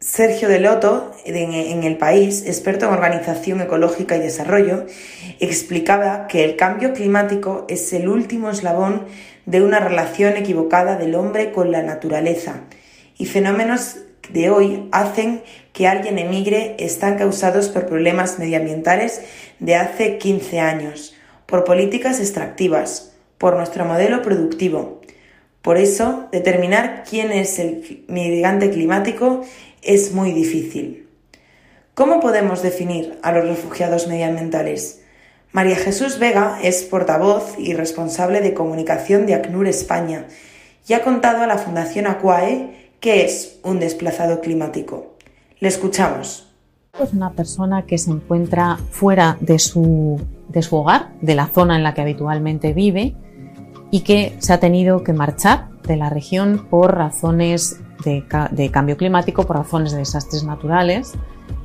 Sergio 0.00 0.50
Deloto, 0.50 1.12
en 1.24 1.82
El 1.82 1.96
País, 1.96 2.44
experto 2.46 2.84
en 2.84 2.92
organización 2.92 3.62
ecológica 3.62 4.16
y 4.16 4.20
desarrollo, 4.20 4.84
explicaba 5.40 6.26
que 6.26 6.44
el 6.44 6.56
cambio 6.56 6.92
climático 6.92 7.64
es 7.70 7.90
el 7.94 8.06
último 8.06 8.50
eslabón 8.50 9.06
de 9.46 9.62
una 9.62 9.80
relación 9.80 10.36
equivocada 10.36 10.96
del 10.96 11.14
hombre 11.14 11.52
con 11.52 11.72
la 11.72 11.82
naturaleza. 11.82 12.64
Y 13.16 13.24
fenómenos 13.24 14.00
de 14.30 14.50
hoy 14.50 14.90
hacen 14.92 15.42
que 15.72 15.88
alguien 15.88 16.18
emigre 16.18 16.76
están 16.78 17.16
causados 17.16 17.70
por 17.70 17.86
problemas 17.86 18.38
medioambientales 18.38 19.22
de 19.58 19.76
hace 19.76 20.18
15 20.18 20.60
años, 20.60 21.14
por 21.46 21.64
políticas 21.64 22.20
extractivas, 22.20 23.14
por 23.38 23.56
nuestro 23.56 23.86
modelo 23.86 24.20
productivo, 24.20 25.00
por 25.62 25.78
eso, 25.78 26.28
determinar 26.32 27.04
quién 27.08 27.30
es 27.30 27.60
el 27.60 28.04
migrante 28.08 28.70
climático 28.70 29.42
es 29.80 30.12
muy 30.12 30.32
difícil. 30.32 31.08
¿Cómo 31.94 32.20
podemos 32.20 32.62
definir 32.62 33.18
a 33.22 33.32
los 33.32 33.46
refugiados 33.46 34.08
medioambientales? 34.08 35.02
María 35.52 35.76
Jesús 35.76 36.18
Vega 36.18 36.58
es 36.62 36.82
portavoz 36.82 37.54
y 37.58 37.74
responsable 37.74 38.40
de 38.40 38.54
comunicación 38.54 39.26
de 39.26 39.34
ACNUR 39.34 39.68
España 39.68 40.26
y 40.88 40.94
ha 40.94 41.02
contado 41.02 41.42
a 41.42 41.46
la 41.46 41.58
Fundación 41.58 42.06
Aquae 42.06 42.90
qué 42.98 43.24
es 43.24 43.60
un 43.62 43.78
desplazado 43.78 44.40
climático. 44.40 45.14
Le 45.60 45.68
escuchamos. 45.68 46.48
Es 46.98 47.12
una 47.12 47.32
persona 47.32 47.86
que 47.86 47.98
se 47.98 48.10
encuentra 48.10 48.78
fuera 48.90 49.36
de 49.40 49.58
su, 49.58 50.20
de 50.48 50.62
su 50.62 50.76
hogar, 50.76 51.12
de 51.20 51.34
la 51.34 51.46
zona 51.46 51.76
en 51.76 51.84
la 51.84 51.94
que 51.94 52.00
habitualmente 52.00 52.72
vive, 52.72 53.14
y 53.92 54.00
que 54.00 54.34
se 54.40 54.54
ha 54.54 54.58
tenido 54.58 55.04
que 55.04 55.12
marchar 55.12 55.68
de 55.86 55.96
la 55.96 56.08
región 56.08 56.66
por 56.70 56.96
razones 56.96 57.78
de, 58.04 58.70
cambio 58.72 58.96
climático, 58.96 59.46
por 59.46 59.56
razones 59.56 59.92
de 59.92 59.98
desastres 59.98 60.42
naturales 60.42 61.12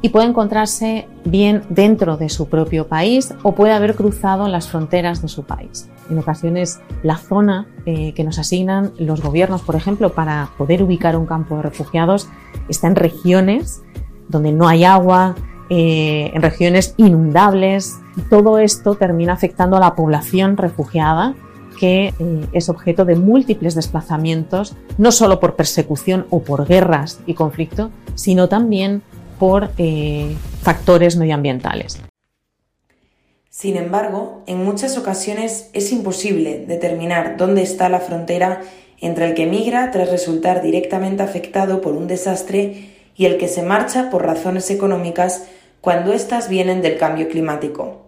y 0.02 0.10
puede 0.10 0.28
encontrarse 0.28 1.08
bien 1.24 1.64
dentro 1.70 2.18
de 2.18 2.28
su 2.30 2.50
propio 2.50 2.88
país 2.88 3.34
o 3.44 3.54
puede 3.56 3.74
haber 3.74 3.96
cruzado 3.96 4.48
las 4.50 4.68
fronteras 4.68 5.22
de 5.22 5.30
su 5.30 5.44
país. 5.44 5.90
En 6.10 6.20
ocasiones 6.20 6.82
la 7.02 7.18
zona 7.18 7.66
eh, 7.86 8.14
que 8.14 8.26
nos 8.26 8.38
asignan 8.38 8.92
los 9.00 9.22
gobiernos, 9.22 9.62
por 9.62 9.76
ejemplo, 9.76 10.12
para 10.12 10.50
poder 10.58 10.84
ubicar 10.84 11.16
un 11.16 11.26
campo 11.26 11.56
de 11.56 11.62
refugiados 11.64 12.28
está 12.68 12.88
en 12.88 12.96
regiones 12.96 13.82
donde 14.28 14.52
no 14.52 14.68
hay 14.68 14.84
agua, 14.84 15.36
eh, 15.70 16.32
en 16.34 16.42
regiones 16.42 16.94
inundables. 16.98 17.98
Todo 18.30 18.58
esto 18.58 18.96
termina 18.96 19.32
afectando 19.32 19.78
a 19.78 19.80
la 19.80 19.96
población 19.96 20.58
refugiada 20.58 21.34
que 21.80 22.08
eh, 22.08 22.14
es 22.52 22.70
objeto 22.70 23.06
de 23.06 23.16
múltiples 23.16 23.76
desplazamientos, 23.76 24.76
no 24.98 25.12
solo 25.12 25.40
por 25.40 25.56
persecución 25.56 26.26
o 26.30 26.42
por 26.42 26.68
guerras 26.68 27.20
y 27.26 27.34
conflicto, 27.34 27.92
sino 28.16 28.50
también 28.50 29.02
por 29.40 29.70
eh, 29.78 30.36
factores 30.62 31.16
medioambientales. 31.16 32.02
Sin 33.50 33.76
embargo, 33.76 34.44
en 34.46 34.64
muchas 34.64 34.98
ocasiones 34.98 35.70
es 35.74 35.92
imposible 35.92 36.66
determinar 36.68 37.38
dónde 37.38 37.64
está 37.64 37.90
la 37.90 38.00
frontera 38.00 38.62
entre 39.00 39.26
el 39.26 39.34
que 39.34 39.46
migra 39.46 39.92
tras 39.92 40.12
resultar 40.12 40.62
directamente 40.62 41.24
afectado 41.24 41.82
por 41.82 41.94
un 41.94 42.08
desastre 42.08 42.90
y 43.16 43.26
el 43.26 43.38
que 43.38 43.48
se 43.48 43.64
marcha 43.64 44.10
por 44.10 44.26
razones 44.26 44.70
económicas 44.70 45.48
cuando 45.82 46.14
éstas 46.14 46.50
vienen 46.50 46.82
del 46.82 46.98
cambio 46.98 47.30
climático. 47.30 48.06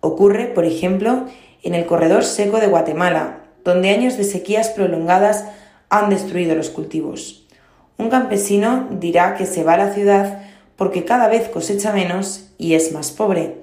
Ocurre, 0.00 0.46
por 0.46 0.64
ejemplo, 0.64 1.26
en 1.64 1.74
el 1.74 1.86
corredor 1.86 2.24
seco 2.24 2.60
de 2.60 2.68
Guatemala, 2.68 3.40
donde 3.64 3.90
años 3.90 4.16
de 4.16 4.24
sequías 4.24 4.68
prolongadas 4.68 5.44
han 5.88 6.10
destruido 6.10 6.54
los 6.54 6.70
cultivos. 6.70 7.46
Un 7.96 8.10
campesino 8.10 8.88
dirá 8.90 9.34
que 9.34 9.46
se 9.46 9.64
va 9.64 9.74
a 9.74 9.78
la 9.78 9.92
ciudad 9.92 10.42
porque 10.76 11.04
cada 11.04 11.28
vez 11.28 11.48
cosecha 11.48 11.92
menos 11.92 12.50
y 12.58 12.74
es 12.74 12.92
más 12.92 13.10
pobre, 13.10 13.60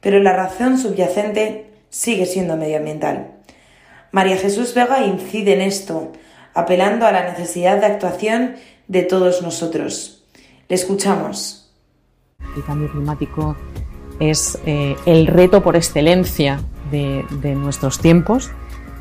pero 0.00 0.20
la 0.20 0.32
razón 0.34 0.78
subyacente 0.78 1.70
sigue 1.90 2.26
siendo 2.26 2.56
medioambiental. 2.56 3.32
María 4.10 4.36
Jesús 4.36 4.74
Vega 4.74 5.04
incide 5.04 5.54
en 5.54 5.60
esto, 5.60 6.12
apelando 6.54 7.06
a 7.06 7.12
la 7.12 7.30
necesidad 7.30 7.78
de 7.78 7.86
actuación 7.86 8.56
de 8.88 9.02
todos 9.02 9.42
nosotros. 9.42 10.24
Le 10.68 10.76
escuchamos. 10.76 11.72
El 12.56 12.64
cambio 12.64 12.90
climático 12.90 13.56
es 14.20 14.58
eh, 14.66 14.96
el 15.06 15.26
reto 15.26 15.62
por 15.62 15.76
excelencia 15.76 16.60
de, 17.30 17.54
nuestros 17.54 17.98
tiempos. 17.98 18.50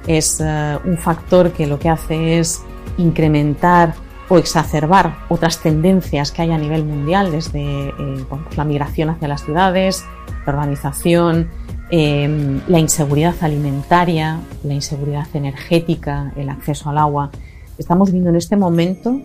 Es 0.08 0.42
eh, 0.42 0.78
un 0.84 0.98
factor 0.98 1.52
que 1.52 1.68
lo 1.68 1.80
que 1.80 1.90
hace 1.90 2.40
es 2.40 2.62
incrementar 2.98 3.94
o 4.30 4.38
exacerbar 4.38 5.18
otras 5.30 5.60
tendencias 5.60 6.32
que 6.32 6.42
hay 6.42 6.52
a 6.52 6.58
nivel 6.58 6.84
mundial, 6.86 7.32
desde 7.32 7.90
eh, 7.90 7.94
pues 8.28 8.58
la 8.58 8.64
migración 8.64 9.10
hacia 9.10 9.28
las 9.28 9.44
ciudades, 9.44 10.04
la 10.46 10.54
urbanización, 10.54 11.50
la 11.92 12.80
inseguridad 12.80 13.36
alimentaria, 13.42 14.40
la 14.64 14.74
inseguridad 14.74 15.28
energética, 15.36 16.34
el 16.36 16.50
acceso 16.50 16.90
al 16.90 16.98
agua. 16.98 17.30
Estamos 17.78 18.12
viendo 18.12 18.32
en 18.32 18.36
este 18.36 18.56
momento 18.56 19.22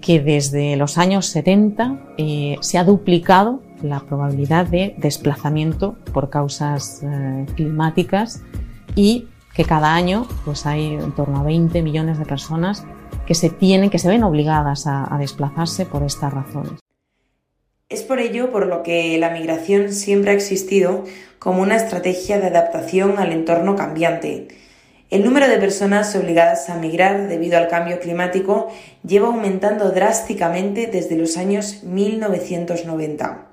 que 0.00 0.18
desde 0.18 0.74
los 0.74 0.98
años 0.98 1.26
70 1.26 1.96
se 2.60 2.78
ha 2.78 2.82
duplicado 2.82 3.60
la 3.82 4.00
probabilidad 4.00 4.66
de 4.66 4.94
desplazamiento 4.98 5.96
por 6.12 6.30
causas 6.30 7.02
eh, 7.02 7.46
climáticas 7.54 8.42
y 8.94 9.28
que 9.54 9.64
cada 9.64 9.94
año 9.94 10.26
pues 10.44 10.66
hay 10.66 10.94
en 10.94 11.12
torno 11.12 11.40
a 11.40 11.42
20 11.42 11.82
millones 11.82 12.18
de 12.18 12.24
personas 12.24 12.84
que 13.26 13.34
se 13.34 13.50
tienen, 13.50 13.90
que 13.90 13.98
se 13.98 14.08
ven 14.08 14.22
obligadas 14.22 14.86
a, 14.86 15.12
a 15.12 15.18
desplazarse 15.18 15.86
por 15.86 16.02
estas 16.02 16.32
razones. 16.32 16.72
Es 17.88 18.02
por 18.02 18.20
ello 18.20 18.50
por 18.52 18.66
lo 18.66 18.82
que 18.82 19.16
la 19.18 19.30
migración 19.30 19.92
siempre 19.92 20.32
ha 20.32 20.34
existido 20.34 21.04
como 21.38 21.62
una 21.62 21.76
estrategia 21.76 22.38
de 22.38 22.48
adaptación 22.48 23.18
al 23.18 23.32
entorno 23.32 23.76
cambiante. 23.76 24.48
El 25.10 25.24
número 25.24 25.48
de 25.48 25.56
personas 25.56 26.14
obligadas 26.16 26.68
a 26.68 26.76
migrar 26.76 27.28
debido 27.28 27.56
al 27.56 27.68
cambio 27.68 27.98
climático 27.98 28.68
lleva 29.06 29.28
aumentando 29.28 29.90
drásticamente 29.90 30.86
desde 30.86 31.16
los 31.16 31.38
años 31.38 31.82
1990. 31.82 33.46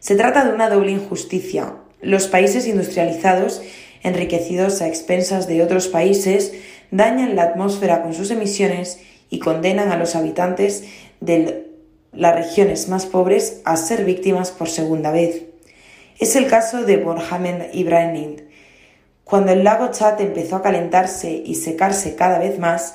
Se 0.00 0.16
trata 0.16 0.46
de 0.46 0.54
una 0.54 0.70
doble 0.70 0.92
injusticia. 0.92 1.74
Los 2.00 2.26
países 2.26 2.66
industrializados, 2.66 3.60
enriquecidos 4.02 4.80
a 4.80 4.88
expensas 4.88 5.46
de 5.46 5.62
otros 5.62 5.88
países, 5.88 6.54
dañan 6.90 7.36
la 7.36 7.42
atmósfera 7.42 8.02
con 8.02 8.14
sus 8.14 8.30
emisiones 8.30 8.98
y 9.28 9.40
condenan 9.40 9.92
a 9.92 9.98
los 9.98 10.16
habitantes 10.16 10.84
de 11.20 11.66
las 12.14 12.34
regiones 12.34 12.88
más 12.88 13.04
pobres 13.04 13.60
a 13.66 13.76
ser 13.76 14.06
víctimas 14.06 14.50
por 14.52 14.70
segunda 14.70 15.10
vez. 15.10 15.42
Es 16.18 16.34
el 16.34 16.46
caso 16.46 16.84
de 16.84 16.96
Mohamed 16.96 17.74
Ibrahim. 17.74 18.36
Cuando 19.24 19.52
el 19.52 19.64
lago 19.64 19.90
Chad 19.90 20.18
empezó 20.22 20.56
a 20.56 20.62
calentarse 20.62 21.30
y 21.30 21.56
secarse 21.56 22.16
cada 22.16 22.38
vez 22.38 22.58
más, 22.58 22.94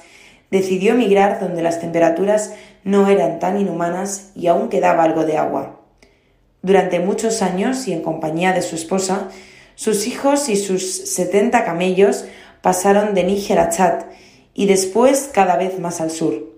decidió 0.49 0.95
migrar 0.95 1.39
donde 1.39 1.61
las 1.61 1.79
temperaturas 1.79 2.55
no 2.83 3.07
eran 3.07 3.37
tan 3.37 3.59
inhumanas 3.59 4.31
y 4.35 4.47
aún 4.47 4.69
quedaba 4.69 5.03
algo 5.03 5.23
de 5.23 5.37
agua. 5.37 5.84
Durante 6.65 6.99
muchos 6.99 7.43
años 7.43 7.87
y 7.87 7.93
en 7.93 8.01
compañía 8.01 8.51
de 8.51 8.63
su 8.63 8.73
esposa, 8.75 9.29
sus 9.75 10.07
hijos 10.07 10.49
y 10.49 10.55
sus 10.55 10.81
70 11.13 11.63
camellos 11.63 12.25
pasaron 12.63 13.13
de 13.13 13.23
Níger 13.23 13.59
a 13.59 13.69
Chad 13.69 14.05
y 14.55 14.65
después 14.65 15.29
cada 15.31 15.57
vez 15.57 15.77
más 15.77 16.01
al 16.01 16.09
sur. 16.09 16.55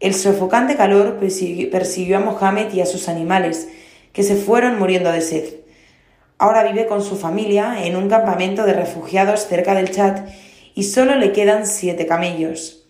El 0.00 0.14
sofocante 0.14 0.74
calor 0.74 1.20
persiguió 1.20 2.16
a 2.16 2.20
Mohamed 2.20 2.74
y 2.74 2.80
a 2.80 2.86
sus 2.86 3.08
animales, 3.08 3.68
que 4.12 4.24
se 4.24 4.34
fueron 4.34 4.76
muriendo 4.76 5.12
de 5.12 5.20
sed. 5.20 5.44
Ahora 6.38 6.64
vive 6.64 6.86
con 6.86 7.04
su 7.04 7.14
familia 7.16 7.84
en 7.84 7.94
un 7.94 8.08
campamento 8.08 8.64
de 8.64 8.72
refugiados 8.72 9.46
cerca 9.46 9.72
del 9.72 9.92
Chad 9.92 10.24
y 10.74 10.82
solo 10.82 11.14
le 11.14 11.30
quedan 11.30 11.64
siete 11.64 12.06
camellos. 12.06 12.88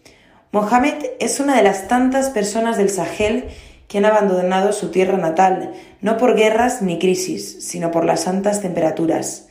Mohamed 0.53 0.95
es 1.21 1.41
una 1.41 1.55
de 1.59 1.63
las 1.63 1.89
tantas 1.89 2.31
personas 2.31 2.79
del 2.79 2.89
Sahel 2.89 3.51
que 3.89 3.99
han 3.99 4.05
abandonado 4.05 4.73
su 4.73 4.91
tierra 4.91 5.17
natal, 5.17 5.73
no 6.03 6.19
por 6.19 6.37
guerras 6.37 6.83
ni 6.83 6.99
crisis, 6.99 7.67
sino 7.67 7.91
por 7.91 8.05
las 8.05 8.29
altas 8.29 8.61
temperaturas. 8.61 9.49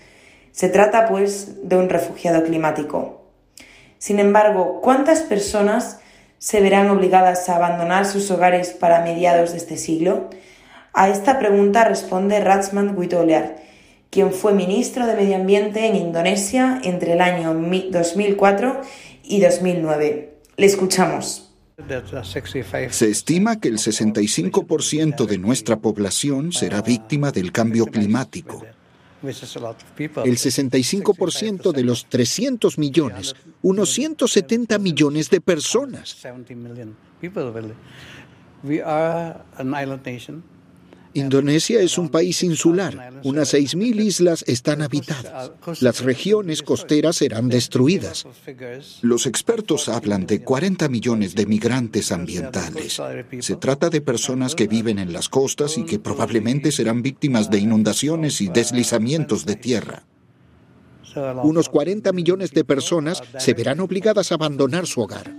Se 0.52 0.70
trata, 0.70 1.08
pues, 1.08 1.68
de 1.68 1.76
un 1.76 1.90
refugiado 1.90 2.44
climático. 2.44 3.26
Sin 3.98 4.20
embargo, 4.20 4.80
¿cuántas 4.82 5.22
personas 5.22 6.00
se 6.38 6.62
verán 6.62 6.90
obligadas 6.90 7.50
a 7.50 7.56
abandonar 7.56 8.06
sus 8.06 8.30
hogares 8.30 8.70
para 8.70 9.02
mediados 9.02 9.52
de 9.52 9.58
este 9.58 9.78
siglo? 9.78 10.30
A 10.94 11.10
esta 11.10 11.40
pregunta 11.40 11.84
responde 11.84 12.40
Ratsman 12.40 12.98
Witolear, 12.98 13.58
quien 14.12 14.32
fue 14.32 14.54
ministro 14.54 15.08
de 15.08 15.16
Medio 15.16 15.36
Ambiente 15.36 15.86
en 15.86 15.96
Indonesia 15.96 16.80
entre 16.84 17.14
el 17.14 17.22
año 17.22 17.54
2004 17.54 18.82
y 19.24 19.42
2009. 19.42 20.34
Le 20.58 20.66
escuchamos. 20.66 21.47
Se 22.90 23.10
estima 23.10 23.60
que 23.60 23.68
el 23.68 23.78
65% 23.78 25.26
de 25.28 25.38
nuestra 25.38 25.80
población 25.80 26.52
será 26.52 26.82
víctima 26.82 27.32
del 27.32 27.52
cambio 27.52 27.86
climático. 27.86 28.66
El 29.22 30.38
65% 30.38 31.72
de 31.72 31.84
los 31.84 32.08
300 32.08 32.80
millones, 32.80 33.36
unos 33.62 33.92
170 33.92 34.80
millones 34.80 35.30
de 35.30 35.40
personas. 35.40 36.18
Indonesia 41.18 41.82
es 41.82 41.98
un 41.98 42.10
país 42.10 42.44
insular. 42.44 43.12
Unas 43.24 43.54
6.000 43.54 44.02
islas 44.02 44.44
están 44.48 44.84
habitadas. 44.84 45.52
Las 45.82 46.04
regiones 46.04 46.62
costeras 46.62 47.16
serán 47.16 47.50
destruidas. 47.50 48.28
Los 49.02 49.26
expertos 49.26 49.90
hablan 49.90 50.28
de 50.28 50.44
40 50.44 50.88
millones 50.90 51.34
de 51.34 51.48
migrantes 51.48 52.12
ambientales. 52.12 53.02
Se 53.40 53.56
trata 53.56 53.90
de 53.90 54.02
personas 54.02 54.54
que 54.54 54.68
viven 54.68 55.00
en 55.00 55.12
las 55.12 55.28
costas 55.28 55.80
y 55.80 55.86
que 55.86 55.98
probablemente 55.98 56.72
serán 56.72 57.02
víctimas 57.02 57.50
de 57.50 57.60
inundaciones 57.60 58.40
y 58.42 58.50
deslizamientos 58.50 59.46
de 59.46 59.56
tierra. 59.56 60.04
Unos 61.44 61.70
40 61.70 62.12
millones 62.14 62.52
de 62.52 62.64
personas 62.64 63.24
se 63.40 63.56
verán 63.56 63.80
obligadas 63.80 64.32
a 64.32 64.36
abandonar 64.36 64.86
su 64.86 65.02
hogar. 65.02 65.34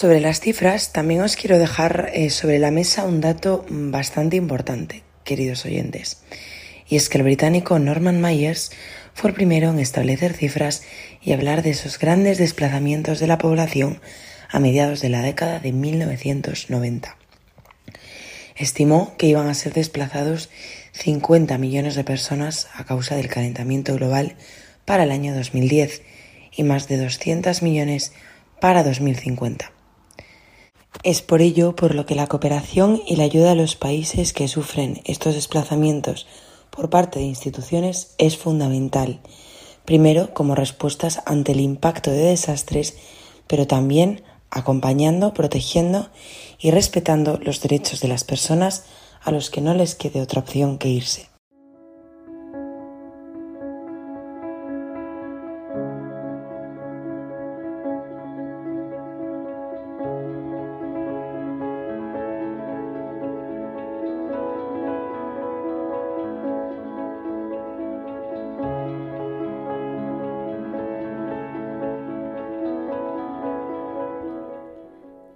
Sobre 0.00 0.20
las 0.20 0.40
cifras, 0.40 0.92
también 0.92 1.20
os 1.20 1.36
quiero 1.36 1.58
dejar 1.58 2.10
eh, 2.14 2.30
sobre 2.30 2.58
la 2.58 2.70
mesa 2.70 3.04
un 3.04 3.20
dato 3.20 3.66
bastante 3.68 4.36
importante, 4.36 5.02
queridos 5.24 5.66
oyentes. 5.66 6.22
Y 6.88 6.96
es 6.96 7.10
que 7.10 7.18
el 7.18 7.24
británico 7.24 7.78
Norman 7.78 8.18
Myers 8.18 8.70
fue 9.12 9.28
el 9.28 9.36
primero 9.36 9.68
en 9.68 9.78
establecer 9.78 10.32
cifras 10.32 10.84
y 11.20 11.32
hablar 11.32 11.62
de 11.62 11.70
esos 11.70 11.98
grandes 11.98 12.38
desplazamientos 12.38 13.20
de 13.20 13.26
la 13.26 13.36
población 13.36 14.00
a 14.48 14.58
mediados 14.58 15.02
de 15.02 15.10
la 15.10 15.20
década 15.20 15.60
de 15.60 15.72
1990. 15.72 17.18
Estimó 18.56 19.14
que 19.18 19.26
iban 19.26 19.48
a 19.48 19.54
ser 19.54 19.74
desplazados 19.74 20.48
50 20.92 21.58
millones 21.58 21.94
de 21.94 22.04
personas 22.04 22.68
a 22.74 22.84
causa 22.84 23.16
del 23.16 23.28
calentamiento 23.28 23.94
global 23.96 24.36
para 24.86 25.02
el 25.02 25.10
año 25.10 25.34
2010 25.34 26.00
y 26.56 26.62
más 26.62 26.88
de 26.88 26.96
200 26.96 27.60
millones 27.60 28.12
para 28.60 28.84
2050. 28.84 29.72
Es 31.02 31.22
por 31.22 31.40
ello 31.40 31.74
por 31.74 31.94
lo 31.94 32.04
que 32.04 32.14
la 32.14 32.26
cooperación 32.26 33.00
y 33.06 33.16
la 33.16 33.24
ayuda 33.24 33.52
a 33.52 33.54
los 33.54 33.74
países 33.74 34.32
que 34.32 34.48
sufren 34.48 35.00
estos 35.04 35.34
desplazamientos 35.34 36.26
por 36.70 36.90
parte 36.90 37.18
de 37.18 37.24
instituciones 37.24 38.14
es 38.18 38.36
fundamental. 38.36 39.20
Primero, 39.84 40.34
como 40.34 40.54
respuestas 40.54 41.22
ante 41.26 41.52
el 41.52 41.60
impacto 41.60 42.10
de 42.10 42.18
desastres, 42.18 42.96
pero 43.46 43.66
también 43.66 44.22
acompañando, 44.50 45.32
protegiendo 45.32 46.10
y 46.58 46.70
respetando 46.70 47.38
los 47.42 47.60
derechos 47.62 48.00
de 48.00 48.08
las 48.08 48.24
personas 48.24 48.84
a 49.22 49.30
los 49.30 49.48
que 49.48 49.60
no 49.60 49.74
les 49.74 49.94
quede 49.94 50.20
otra 50.20 50.40
opción 50.40 50.76
que 50.78 50.88
irse. 50.88 51.29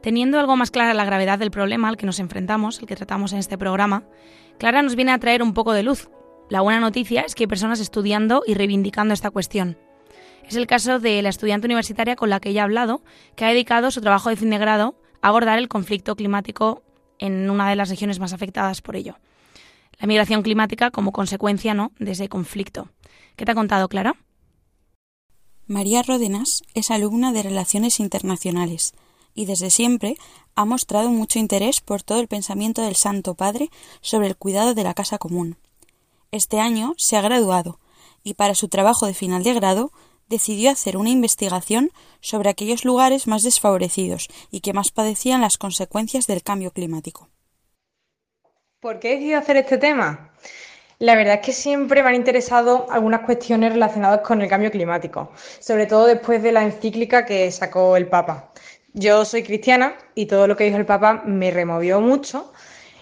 Teniendo 0.05 0.39
algo 0.39 0.55
más 0.55 0.71
clara 0.71 0.93
la 0.93 1.07
gravedad 1.07 1.39
del 1.39 1.51
problema 1.51 1.89
al 1.89 1.97
que 1.97 2.05
nos 2.05 2.19
enfrentamos, 2.19 2.79
el 2.79 2.87
que 2.87 2.95
tratamos 2.95 3.33
en 3.33 3.39
este 3.39 3.57
programa, 3.57 4.05
Clara 4.59 4.83
nos 4.83 4.97
viene 4.97 5.13
a 5.13 5.19
traer 5.19 5.43
un 5.43 5.55
poco 5.55 5.73
de 5.73 5.83
luz. 5.83 6.11
La 6.51 6.61
buena 6.61 6.79
noticia 6.79 7.23
es 7.23 7.35
que 7.35 7.45
hay 7.45 7.47
personas 7.47 7.81
estudiando 7.81 8.43
y 8.47 8.53
reivindicando 8.53 9.15
esta 9.15 9.31
cuestión. 9.31 9.79
Es 10.47 10.57
el 10.57 10.67
caso 10.67 10.99
de 11.01 11.23
la 11.23 11.31
estudiante 11.31 11.67
universitaria 11.67 12.17
con 12.17 12.29
la 12.29 12.39
que 12.39 12.51
ella 12.51 12.61
ha 12.61 12.65
hablado, 12.65 13.03
que 13.35 13.47
ha 13.47 13.49
dedicado 13.49 13.91
su 13.91 14.03
trabajo 14.03 14.29
de 14.29 14.37
fin 14.37 14.51
de 14.51 14.59
grado 14.59 14.95
a 15.23 15.29
abordar 15.29 15.59
el 15.59 15.69
conflicto 15.69 16.17
climático 16.17 16.83
en 17.19 17.49
una 17.49 17.71
de 17.71 17.77
las 17.77 17.89
regiones 17.89 18.21
más 18.21 18.35
afectadas 18.35 18.83
por 18.83 18.97
ello. 18.97 19.17
La 19.99 20.07
migración 20.07 20.43
climática 20.43 20.91
como 20.91 21.13
consecuencia 21.13 21.73
¿no? 21.73 21.93
de 21.99 22.11
ese 22.13 22.29
conflicto. 22.29 22.91
¿Qué 23.37 23.47
te 23.47 23.53
ha 23.53 23.55
contado, 23.55 23.89
Clara? 23.89 24.17
María 25.67 26.03
Ródenas 26.03 26.63
es 26.75 26.91
alumna 26.91 27.33
de 27.33 27.43
Relaciones 27.43 28.01
Internacionales 28.01 28.93
y 29.35 29.47
desde 29.47 29.71
siempre 29.71 30.17
ha 30.55 30.65
mostrado 30.65 31.11
mucho 31.11 31.39
interés 31.39 31.81
por 31.81 32.03
todo 32.03 32.21
el 32.21 32.29
pensamiento 32.29 32.83
del 32.83 32.97
Santo 32.97 33.35
Padre 33.35 33.71
sobre 34.01 34.29
el 34.29 34.37
cuidado 34.37 34.75
de 34.75 34.85
la 34.85 34.95
casa 34.95 35.19
común. 35.19 35.57
Este 36.31 36.61
año 36.61 36.95
se 36.97 37.17
ha 37.17 37.23
graduado 37.23 37.79
y 38.23 38.35
para 38.35 38.55
su 38.55 38.69
trabajo 38.69 39.07
de 39.07 39.15
final 39.15 39.43
de 39.43 39.55
grado 39.55 39.93
decidió 40.29 40.71
hacer 40.71 40.97
una 40.97 41.11
investigación 41.11 41.91
sobre 42.21 42.51
aquellos 42.51 42.85
lugares 42.85 43.27
más 43.27 43.43
desfavorecidos 43.43 44.29
y 44.51 44.61
que 44.61 44.73
más 44.73 44.91
padecían 44.91 45.41
las 45.41 45.59
consecuencias 45.59 46.27
del 46.27 46.43
cambio 46.43 46.71
climático. 46.71 47.29
¿Por 48.81 48.99
qué 48.99 49.13
he 49.13 49.15
decidido 49.15 49.39
hacer 49.39 49.57
este 49.57 49.79
tema? 49.79 50.33
La 50.99 51.17
verdad 51.17 51.35
es 51.35 51.41
que 51.41 51.53
siempre 51.53 52.03
me 52.03 52.11
han 52.11 52.15
interesado 52.15 52.87
algunas 52.91 53.23
cuestiones 53.23 53.73
relacionadas 53.73 54.21
con 54.21 54.41
el 54.41 54.49
cambio 54.49 54.71
climático, 54.71 55.33
sobre 55.59 55.87
todo 55.87 56.07
después 56.07 56.43
de 56.43 56.53
la 56.53 56.63
encíclica 56.63 57.25
que 57.27 57.51
sacó 57.51 57.97
el 57.97 58.07
Papa. 58.07 58.51
Yo 58.97 59.25
soy 59.25 59.43
cristiana 59.43 59.97
y 60.15 60.27
todo 60.27 60.47
lo 60.47 60.57
que 60.57 60.63
dijo 60.63 60.77
el 60.77 60.87
Papa 60.87 61.25
me 61.27 61.51
removió 61.51 62.01
mucho 62.01 62.53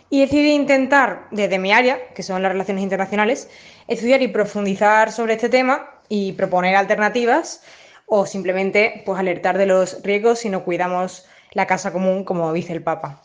y 0.09 0.21
decidí 0.21 0.53
intentar, 0.53 1.29
desde 1.31 1.59
mi 1.59 1.71
área, 1.71 2.15
que 2.15 2.23
son 2.23 2.43
las 2.43 2.51
relaciones 2.51 2.83
internacionales, 2.83 3.51
estudiar 3.89 4.23
y 4.23 4.29
profundizar 4.29 5.13
sobre 5.13 5.35
este 5.35 5.51
tema 5.51 5.91
y 6.09 6.33
proponer 6.33 6.77
alternativas 6.77 7.63
o 8.07 8.25
simplemente 8.25 9.03
pues, 9.05 9.19
alertar 9.19 9.59
de 9.59 9.67
los 9.67 10.03
riesgos 10.03 10.39
si 10.39 10.49
no 10.49 10.65
cuidamos 10.65 11.27
la 11.53 11.67
casa 11.67 11.93
común, 11.93 12.25
como 12.25 12.51
dice 12.55 12.73
el 12.73 12.83
Papa. 12.83 13.23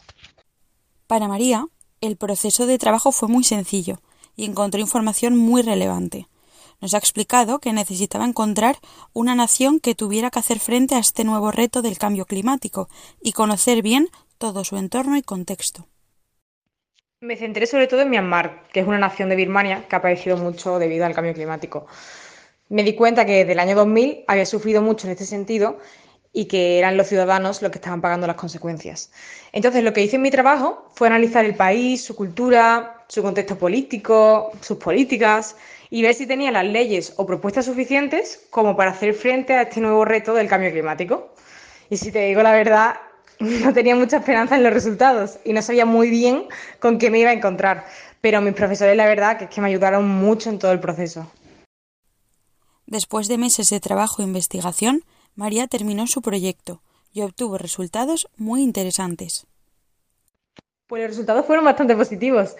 Para 1.07 1.29
María, 1.29 1.65
el 2.01 2.17
proceso 2.17 2.67
de 2.67 2.77
trabajo 2.77 3.13
fue 3.13 3.29
muy 3.29 3.45
sencillo 3.45 4.01
y 4.35 4.43
encontró 4.43 4.81
información 4.81 5.37
muy 5.37 5.61
relevante 5.61 6.27
nos 6.81 6.93
ha 6.93 6.97
explicado 6.97 7.59
que 7.59 7.73
necesitaba 7.73 8.25
encontrar 8.25 8.77
una 9.13 9.35
nación 9.35 9.79
que 9.79 9.95
tuviera 9.95 10.29
que 10.29 10.39
hacer 10.39 10.59
frente 10.59 10.95
a 10.95 10.99
este 10.99 11.23
nuevo 11.23 11.51
reto 11.51 11.81
del 11.81 11.97
cambio 11.97 12.25
climático 12.25 12.89
y 13.21 13.31
conocer 13.31 13.81
bien 13.81 14.09
todo 14.37 14.63
su 14.63 14.77
entorno 14.77 15.17
y 15.17 15.21
contexto. 15.21 15.87
Me 17.19 17.35
centré 17.35 17.65
sobre 17.65 17.87
todo 17.87 18.01
en 18.01 18.11
Myanmar, 18.11 18.63
que 18.71 18.81
es 18.81 18.87
una 18.87 18.99
nación 18.99 19.29
de 19.29 19.35
Birmania 19.35 19.87
que 19.89 19.95
ha 19.95 20.01
padecido 20.01 20.37
mucho 20.37 20.77
debido 20.77 21.05
al 21.05 21.15
cambio 21.15 21.33
climático. 21.33 21.87
Me 22.69 22.83
di 22.83 22.93
cuenta 22.93 23.25
que 23.25 23.37
desde 23.37 23.53
el 23.53 23.59
año 23.59 23.75
2000 23.75 24.25
había 24.27 24.45
sufrido 24.45 24.83
mucho 24.83 25.07
en 25.07 25.13
este 25.13 25.25
sentido 25.25 25.79
y 26.31 26.45
que 26.45 26.77
eran 26.77 26.97
los 26.97 27.07
ciudadanos 27.07 27.63
los 27.63 27.71
que 27.71 27.79
estaban 27.79 28.01
pagando 28.01 28.27
las 28.27 28.35
consecuencias. 28.35 29.11
Entonces, 29.51 29.83
lo 29.83 29.93
que 29.93 30.03
hice 30.03 30.17
en 30.17 30.21
mi 30.21 30.29
trabajo 30.29 30.91
fue 30.93 31.07
analizar 31.07 31.43
el 31.45 31.55
país, 31.55 32.03
su 32.03 32.15
cultura, 32.15 33.03
su 33.07 33.23
contexto 33.23 33.57
político, 33.57 34.51
sus 34.61 34.77
políticas 34.77 35.55
y 35.89 36.01
ver 36.01 36.13
si 36.13 36.27
tenía 36.27 36.51
las 36.51 36.65
leyes 36.65 37.13
o 37.17 37.25
propuestas 37.25 37.65
suficientes 37.65 38.45
como 38.49 38.75
para 38.75 38.91
hacer 38.91 39.13
frente 39.13 39.53
a 39.53 39.63
este 39.63 39.81
nuevo 39.81 40.05
reto 40.05 40.33
del 40.33 40.47
cambio 40.47 40.71
climático. 40.71 41.33
Y 41.89 41.97
si 41.97 42.11
te 42.11 42.25
digo 42.25 42.43
la 42.43 42.51
verdad, 42.51 42.95
no 43.39 43.73
tenía 43.73 43.95
mucha 43.95 44.17
esperanza 44.17 44.55
en 44.55 44.63
los 44.63 44.73
resultados 44.73 45.39
y 45.43 45.53
no 45.53 45.61
sabía 45.61 45.85
muy 45.85 46.09
bien 46.09 46.45
con 46.79 46.97
qué 46.97 47.09
me 47.09 47.19
iba 47.19 47.29
a 47.29 47.33
encontrar. 47.33 47.85
Pero 48.21 48.41
mis 48.41 48.53
profesores, 48.53 48.97
la 48.97 49.05
verdad, 49.05 49.37
que 49.37 49.45
es 49.45 49.49
que 49.49 49.61
me 49.61 49.67
ayudaron 49.67 50.07
mucho 50.07 50.49
en 50.49 50.59
todo 50.59 50.71
el 50.71 50.79
proceso. 50.79 51.31
Después 52.85 53.27
de 53.27 53.37
meses 53.37 53.69
de 53.69 53.79
trabajo 53.79 54.21
e 54.21 54.25
investigación, 54.25 55.03
María 55.35 55.67
terminó 55.67 56.07
su 56.07 56.21
proyecto 56.21 56.81
y 57.13 57.21
obtuvo 57.21 57.57
resultados 57.57 58.27
muy 58.37 58.63
interesantes. 58.63 59.45
Pues 60.87 61.01
los 61.01 61.09
resultados 61.11 61.45
fueron 61.45 61.65
bastante 61.65 61.95
positivos. 61.95 62.55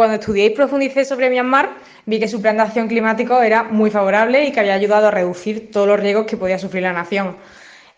Cuando 0.00 0.16
estudié 0.16 0.46
y 0.46 0.50
profundicé 0.56 1.04
sobre 1.04 1.28
Myanmar, 1.28 1.76
vi 2.06 2.18
que 2.18 2.26
su 2.26 2.40
plan 2.40 2.56
de 2.56 2.62
acción 2.62 2.88
climático 2.88 3.42
era 3.42 3.64
muy 3.64 3.90
favorable 3.90 4.46
y 4.46 4.50
que 4.50 4.60
había 4.60 4.72
ayudado 4.72 5.08
a 5.08 5.10
reducir 5.10 5.70
todos 5.70 5.86
los 5.86 6.00
riesgos 6.00 6.24
que 6.24 6.38
podía 6.38 6.58
sufrir 6.58 6.84
la 6.84 6.94
nación. 6.94 7.36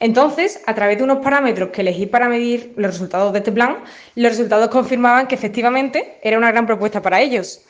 Entonces, 0.00 0.60
a 0.66 0.74
través 0.74 0.98
de 0.98 1.04
unos 1.04 1.18
parámetros 1.18 1.68
que 1.68 1.82
elegí 1.82 2.06
para 2.06 2.28
medir 2.28 2.72
los 2.74 2.90
resultados 2.90 3.32
de 3.32 3.38
este 3.38 3.52
plan, 3.52 3.76
los 4.16 4.32
resultados 4.32 4.68
confirmaban 4.70 5.28
que 5.28 5.36
efectivamente 5.36 6.18
era 6.24 6.38
una 6.38 6.50
gran 6.50 6.66
propuesta 6.66 7.00
para 7.00 7.20
ellos. 7.20 7.64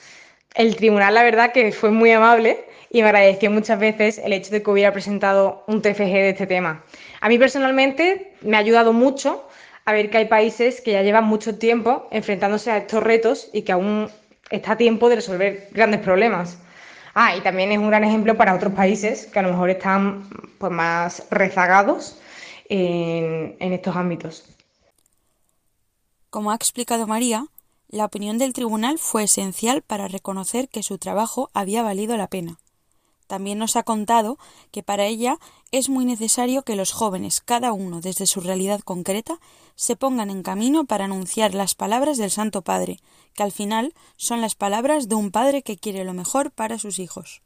El 0.54 0.76
tribunal, 0.76 1.12
la 1.12 1.24
verdad, 1.24 1.52
que 1.52 1.70
fue 1.70 1.90
muy 1.90 2.10
amable 2.10 2.64
y 2.88 3.02
me 3.02 3.08
agradeció 3.08 3.50
muchas 3.50 3.78
veces 3.78 4.16
el 4.16 4.32
hecho 4.32 4.50
de 4.50 4.62
que 4.62 4.70
hubiera 4.70 4.94
presentado 4.94 5.62
un 5.66 5.82
TFG 5.82 6.10
de 6.10 6.30
este 6.30 6.46
tema. 6.46 6.82
A 7.20 7.28
mí 7.28 7.38
personalmente 7.38 8.32
me 8.40 8.56
ha 8.56 8.60
ayudado 8.60 8.94
mucho 8.94 9.46
a 9.84 9.92
ver 9.92 10.10
que 10.10 10.16
hay 10.18 10.26
países 10.26 10.80
que 10.80 10.92
ya 10.92 11.02
llevan 11.02 11.24
mucho 11.24 11.58
tiempo 11.58 12.08
enfrentándose 12.10 12.70
a 12.70 12.78
estos 12.78 13.02
retos 13.02 13.50
y 13.52 13.62
que 13.62 13.72
aún 13.72 14.08
está 14.52 14.72
a 14.72 14.76
tiempo 14.76 15.08
de 15.08 15.16
resolver 15.16 15.68
grandes 15.72 16.00
problemas. 16.00 16.58
Ah, 17.14 17.36
y 17.36 17.40
también 17.40 17.72
es 17.72 17.78
un 17.78 17.88
gran 17.88 18.04
ejemplo 18.04 18.36
para 18.36 18.54
otros 18.54 18.72
países 18.72 19.26
que 19.26 19.38
a 19.38 19.42
lo 19.42 19.50
mejor 19.50 19.70
están 19.70 20.28
pues, 20.58 20.72
más 20.72 21.26
rezagados 21.30 22.18
en, 22.68 23.56
en 23.58 23.72
estos 23.72 23.96
ámbitos. 23.96 24.44
Como 26.30 26.50
ha 26.50 26.54
explicado 26.54 27.06
María, 27.06 27.46
la 27.88 28.06
opinión 28.06 28.38
del 28.38 28.54
tribunal 28.54 28.98
fue 28.98 29.24
esencial 29.24 29.82
para 29.82 30.08
reconocer 30.08 30.68
que 30.68 30.82
su 30.82 30.96
trabajo 30.96 31.50
había 31.52 31.82
valido 31.82 32.16
la 32.16 32.28
pena. 32.28 32.58
También 33.26 33.58
nos 33.58 33.76
ha 33.76 33.82
contado 33.82 34.38
que 34.70 34.82
para 34.82 35.06
ella 35.06 35.38
es 35.70 35.88
muy 35.88 36.04
necesario 36.04 36.62
que 36.62 36.76
los 36.76 36.92
jóvenes, 36.92 37.40
cada 37.40 37.72
uno 37.72 38.00
desde 38.00 38.26
su 38.26 38.40
realidad 38.40 38.80
concreta, 38.80 39.38
se 39.74 39.96
pongan 39.96 40.30
en 40.30 40.42
camino 40.42 40.84
para 40.84 41.06
anunciar 41.06 41.54
las 41.54 41.74
palabras 41.74 42.18
del 42.18 42.30
Santo 42.30 42.62
Padre, 42.62 42.98
que 43.34 43.42
al 43.42 43.52
final 43.52 43.94
son 44.16 44.40
las 44.40 44.54
palabras 44.54 45.08
de 45.08 45.14
un 45.14 45.30
padre 45.30 45.62
que 45.62 45.76
quiere 45.76 46.04
lo 46.04 46.12
mejor 46.12 46.50
para 46.50 46.78
sus 46.78 46.98
hijos. 46.98 47.42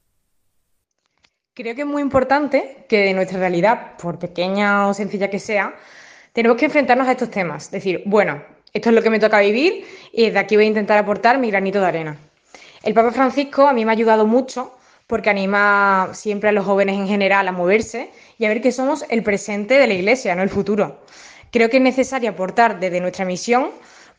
Creo 1.54 1.74
que 1.74 1.82
es 1.82 1.86
muy 1.86 2.02
importante 2.02 2.84
que 2.88 3.14
nuestra 3.14 3.38
realidad, 3.38 3.96
por 3.96 4.18
pequeña 4.18 4.88
o 4.88 4.94
sencilla 4.94 5.30
que 5.30 5.38
sea, 5.38 5.74
tenemos 6.34 6.58
que 6.58 6.66
enfrentarnos 6.66 7.08
a 7.08 7.12
estos 7.12 7.30
temas. 7.30 7.70
Decir, 7.70 8.02
bueno, 8.04 8.42
esto 8.74 8.90
es 8.90 8.94
lo 8.94 9.02
que 9.02 9.08
me 9.08 9.18
toca 9.18 9.40
vivir 9.40 9.86
y 10.12 10.26
desde 10.26 10.38
aquí 10.38 10.56
voy 10.56 10.66
a 10.66 10.68
intentar 10.68 10.98
aportar 10.98 11.38
mi 11.38 11.50
granito 11.50 11.80
de 11.80 11.86
arena. 11.86 12.18
El 12.82 12.92
Papa 12.92 13.10
Francisco 13.10 13.66
a 13.66 13.72
mí 13.72 13.86
me 13.86 13.90
ha 13.90 13.94
ayudado 13.94 14.26
mucho 14.26 14.75
porque 15.06 15.30
anima 15.30 16.10
siempre 16.12 16.48
a 16.48 16.52
los 16.52 16.64
jóvenes 16.64 16.96
en 16.96 17.06
general 17.06 17.46
a 17.48 17.52
moverse 17.52 18.10
y 18.38 18.44
a 18.44 18.48
ver 18.48 18.60
que 18.60 18.72
somos 18.72 19.04
el 19.08 19.22
presente 19.22 19.78
de 19.78 19.86
la 19.86 19.94
Iglesia, 19.94 20.34
no 20.34 20.42
el 20.42 20.50
futuro. 20.50 21.00
Creo 21.52 21.70
que 21.70 21.76
es 21.76 21.82
necesario 21.82 22.30
aportar 22.30 22.80
desde 22.80 23.00
nuestra 23.00 23.24
misión 23.24 23.70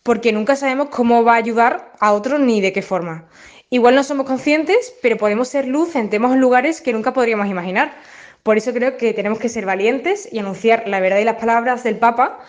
porque 0.03 0.31
nunca 0.31 0.55
sabemos 0.55 0.87
cómo 0.89 1.23
va 1.23 1.33
a 1.33 1.37
ayudar 1.37 1.93
a 1.99 2.13
otros 2.13 2.39
ni 2.39 2.61
de 2.61 2.71
qué 2.71 2.81
forma. 2.81 3.25
Igual 3.69 3.95
no 3.95 4.03
somos 4.03 4.25
conscientes, 4.25 4.93
pero 5.01 5.17
podemos 5.17 5.49
ser 5.49 5.67
luz 5.67 5.95
en 5.97 6.09
temas 6.09 6.37
lugares 6.37 6.79
que 6.79 6.93
nunca 6.93 7.13
podríamos 7.13 7.47
imaginar. 7.47 7.93
Por 8.41 8.57
eso 8.57 8.73
creo 8.73 8.95
que 8.95 9.13
tenemos 9.13 9.39
que 9.39 9.49
ser 9.49 9.65
valientes 9.65 10.29
y 10.31 10.39
anunciar 10.39 10.87
la 10.87 11.01
verdad 11.01 11.19
y 11.19 11.25
las 11.25 11.35
palabras 11.35 11.83
del 11.83 11.97
Papa 11.97 12.39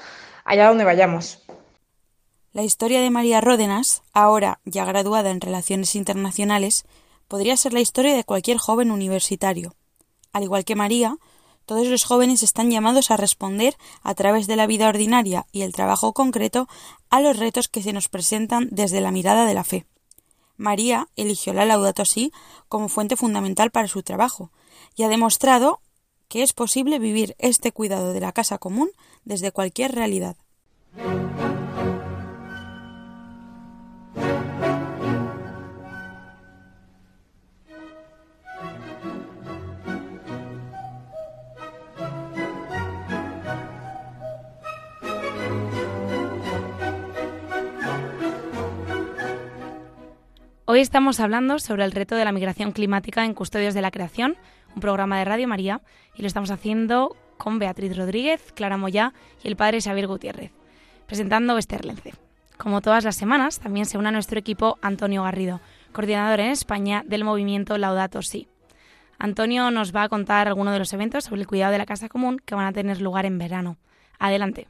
allá 0.45 0.69
donde 0.69 0.85
vayamos. 0.85 1.43
La 2.53 2.63
historia 2.63 3.01
de 3.01 3.11
María 3.11 3.41
Ródenas, 3.41 4.03
ahora 4.13 4.61
ya 4.65 4.85
graduada 4.85 5.31
en 5.31 5.41
Relaciones 5.41 5.97
Internacionales, 5.97 6.87
podría 7.29 7.57
ser 7.57 7.73
la 7.73 7.81
historia 7.81 8.17
de 8.17 8.25
cualquier 8.25 8.59
joven 8.59 8.91
universitario. 8.91 9.75
Al 10.33 10.43
igual 10.43 10.65
que 10.65 10.75
María, 10.75 11.17
todos 11.67 11.87
los 11.87 12.05
jóvenes 12.05 12.43
están 12.43 12.71
llamados 12.71 13.11
a 13.11 13.19
responder 13.19 13.77
a 14.03 14.15
través 14.15 14.47
de 14.47 14.57
la 14.57 14.67
vida 14.67 14.89
ordinaria 14.89 15.47
y 15.53 15.63
el 15.63 15.73
trabajo 15.73 16.15
concreto 16.15 16.67
a 17.11 17.21
los 17.21 17.37
retos 17.37 17.69
que 17.69 17.83
se 17.83 17.93
nos 17.93 18.09
presentan 18.09 18.69
desde 18.71 19.03
la 19.03 19.11
mirada 19.11 19.45
de 19.45 19.55
la 19.55 19.65
fe. 19.65 19.87
María 20.57 21.09
eligió 21.15 21.53
la 21.53 21.67
Laudato 21.67 22.05
Si 22.05 22.33
como 22.69 22.89
fuente 22.89 23.17
fundamental 23.17 23.71
para 23.71 23.87
su 23.87 24.03
trabajo 24.03 24.51
y 24.97 25.03
ha 25.03 25.09
demostrado 25.09 25.81
que 26.29 26.43
es 26.43 26.53
posible 26.53 26.99
vivir 26.99 27.37
este 27.39 27.73
cuidado 27.73 28.13
de 28.13 28.21
la 28.21 28.33
casa 28.33 28.59
común 28.59 28.91
desde 29.25 29.53
cualquier 29.53 29.95
realidad. 29.95 30.37
Hoy 50.71 50.81
estamos 50.81 51.19
hablando 51.19 51.59
sobre 51.61 51.83
el 51.87 51.93
reto 51.93 52.15
de 52.15 52.27
la 52.27 52.31
migración 52.31 52.73
climática 52.73 53.25
en 53.25 53.33
Custodios 53.33 53.73
de 53.73 53.81
la 53.81 53.91
Creación, 53.91 54.37
un 54.75 54.83
programa 54.83 55.19
de 55.19 55.25
Radio 55.25 55.49
María, 55.49 55.81
y 56.15 56.21
lo 56.21 56.29
estamos 56.29 56.51
haciendo 56.51 57.17
con 57.39 57.59
Beatriz 57.59 57.97
Rodríguez, 57.97 58.53
Clara 58.53 58.77
Moyá 58.77 59.15
y 59.43 59.49
el 59.49 59.57
padre 59.57 59.81
Xavier 59.81 60.07
Gutiérrez. 60.07 60.53
presentando 61.07 61.57
Esther 61.57 61.87
Lence. 61.87 62.13
Como 62.59 62.83
todas 62.83 63.03
las 63.05 63.17
semanas, 63.17 63.61
también 63.61 63.87
se 63.87 63.97
une 63.97 64.09
a 64.09 64.13
nuestro 64.13 64.39
equipo 64.39 64.77
Antonio 64.83 65.23
Garrido, 65.23 65.63
coordinador 65.93 66.41
en 66.41 66.51
España 66.51 67.03
del 67.07 67.25
movimiento 67.25 67.79
Laudato 67.79 68.21
Si. 68.21 68.47
Antonio 69.19 69.71
nos 69.71 69.97
va 69.97 70.03
a 70.03 70.09
contar 70.11 70.49
algunos 70.49 70.75
de 70.75 70.81
los 70.81 70.93
eventos 70.93 71.25
sobre 71.25 71.41
el 71.41 71.47
cuidado 71.47 71.73
de 71.73 71.79
la 71.79 71.87
casa 71.87 72.11
común 72.11 72.43
que 72.45 72.55
van 72.55 72.67
a 72.67 72.75
tener 72.75 73.01
lugar 73.01 73.25
en 73.25 73.39
verano. 73.39 73.79
Adelante. 74.19 74.69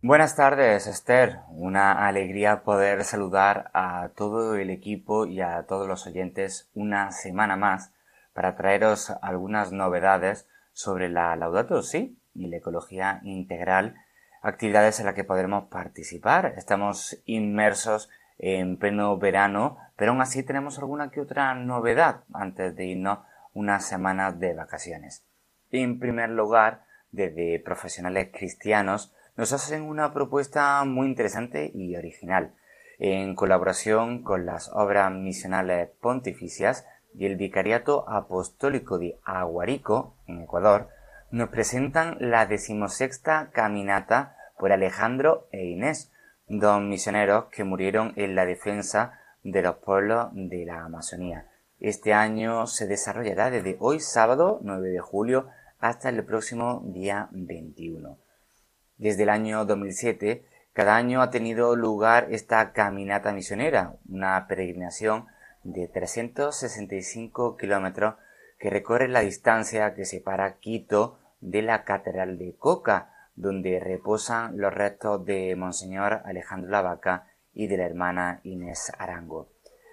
Buenas 0.00 0.36
tardes, 0.36 0.86
Esther. 0.86 1.40
Una 1.48 2.06
alegría 2.06 2.62
poder 2.62 3.02
saludar 3.02 3.68
a 3.74 4.10
todo 4.14 4.54
el 4.54 4.70
equipo 4.70 5.26
y 5.26 5.40
a 5.40 5.64
todos 5.66 5.88
los 5.88 6.06
oyentes 6.06 6.70
una 6.72 7.10
semana 7.10 7.56
más 7.56 7.92
para 8.32 8.54
traeros 8.54 9.10
algunas 9.22 9.72
novedades 9.72 10.46
sobre 10.72 11.08
la 11.08 11.34
Laudato 11.34 11.82
Si 11.82 12.16
y 12.32 12.46
la 12.46 12.58
ecología 12.58 13.18
integral, 13.24 13.96
actividades 14.40 15.00
en 15.00 15.06
las 15.06 15.16
que 15.16 15.24
podremos 15.24 15.64
participar. 15.64 16.54
Estamos 16.56 17.20
inmersos 17.24 18.08
en 18.38 18.76
pleno 18.76 19.18
verano, 19.18 19.78
pero 19.96 20.12
aún 20.12 20.20
así 20.20 20.44
tenemos 20.44 20.78
alguna 20.78 21.10
que 21.10 21.22
otra 21.22 21.52
novedad 21.54 22.22
antes 22.32 22.76
de 22.76 22.86
irnos 22.86 23.18
unas 23.52 23.84
semanas 23.84 24.38
de 24.38 24.54
vacaciones. 24.54 25.24
En 25.72 25.98
primer 25.98 26.30
lugar, 26.30 26.84
desde 27.10 27.58
profesionales 27.58 28.28
cristianos, 28.32 29.12
nos 29.38 29.52
hacen 29.52 29.82
una 29.82 30.12
propuesta 30.12 30.84
muy 30.84 31.06
interesante 31.06 31.70
y 31.72 31.94
original. 31.94 32.54
En 32.98 33.36
colaboración 33.36 34.24
con 34.24 34.44
las 34.44 34.68
obras 34.74 35.12
misionales 35.12 35.90
pontificias 36.00 36.84
y 37.14 37.24
el 37.24 37.36
Vicariato 37.36 38.04
Apostólico 38.08 38.98
de 38.98 39.20
Aguarico, 39.24 40.16
en 40.26 40.40
Ecuador, 40.40 40.88
nos 41.30 41.50
presentan 41.50 42.16
la 42.18 42.46
decimosexta 42.46 43.50
caminata 43.52 44.36
por 44.58 44.72
Alejandro 44.72 45.46
e 45.52 45.66
Inés, 45.66 46.10
dos 46.48 46.82
misioneros 46.82 47.44
que 47.52 47.62
murieron 47.62 48.14
en 48.16 48.34
la 48.34 48.44
defensa 48.44 49.20
de 49.44 49.62
los 49.62 49.76
pueblos 49.76 50.30
de 50.32 50.64
la 50.66 50.82
Amazonía. 50.82 51.46
Este 51.78 52.12
año 52.12 52.66
se 52.66 52.88
desarrollará 52.88 53.50
desde 53.50 53.76
hoy 53.78 54.00
sábado 54.00 54.58
9 54.62 54.88
de 54.88 54.98
julio 54.98 55.46
hasta 55.78 56.08
el 56.08 56.24
próximo 56.24 56.82
día 56.86 57.28
21. 57.30 58.18
Desde 58.98 59.22
el 59.22 59.28
año 59.28 59.64
2007, 59.64 60.44
cada 60.72 60.96
año 60.96 61.22
ha 61.22 61.30
tenido 61.30 61.76
lugar 61.76 62.26
esta 62.30 62.72
caminata 62.72 63.32
misionera, 63.32 63.94
una 64.08 64.46
peregrinación 64.48 65.26
de 65.62 65.86
365 65.86 67.56
kilómetros 67.56 68.16
que 68.58 68.70
recorre 68.70 69.06
la 69.06 69.20
distancia 69.20 69.94
que 69.94 70.04
separa 70.04 70.58
Quito 70.58 71.20
de 71.40 71.62
la 71.62 71.84
Catedral 71.84 72.38
de 72.38 72.56
Coca, 72.56 73.12
donde 73.36 73.78
reposan 73.78 74.58
los 74.58 74.74
restos 74.74 75.24
de 75.24 75.54
Monseñor 75.54 76.22
Alejandro 76.24 76.70
Lavaca 76.70 77.28
y 77.54 77.68
de 77.68 77.76
la 77.76 77.86
hermana 77.86 78.40
Inés 78.42 78.92
Arango. 78.98 79.48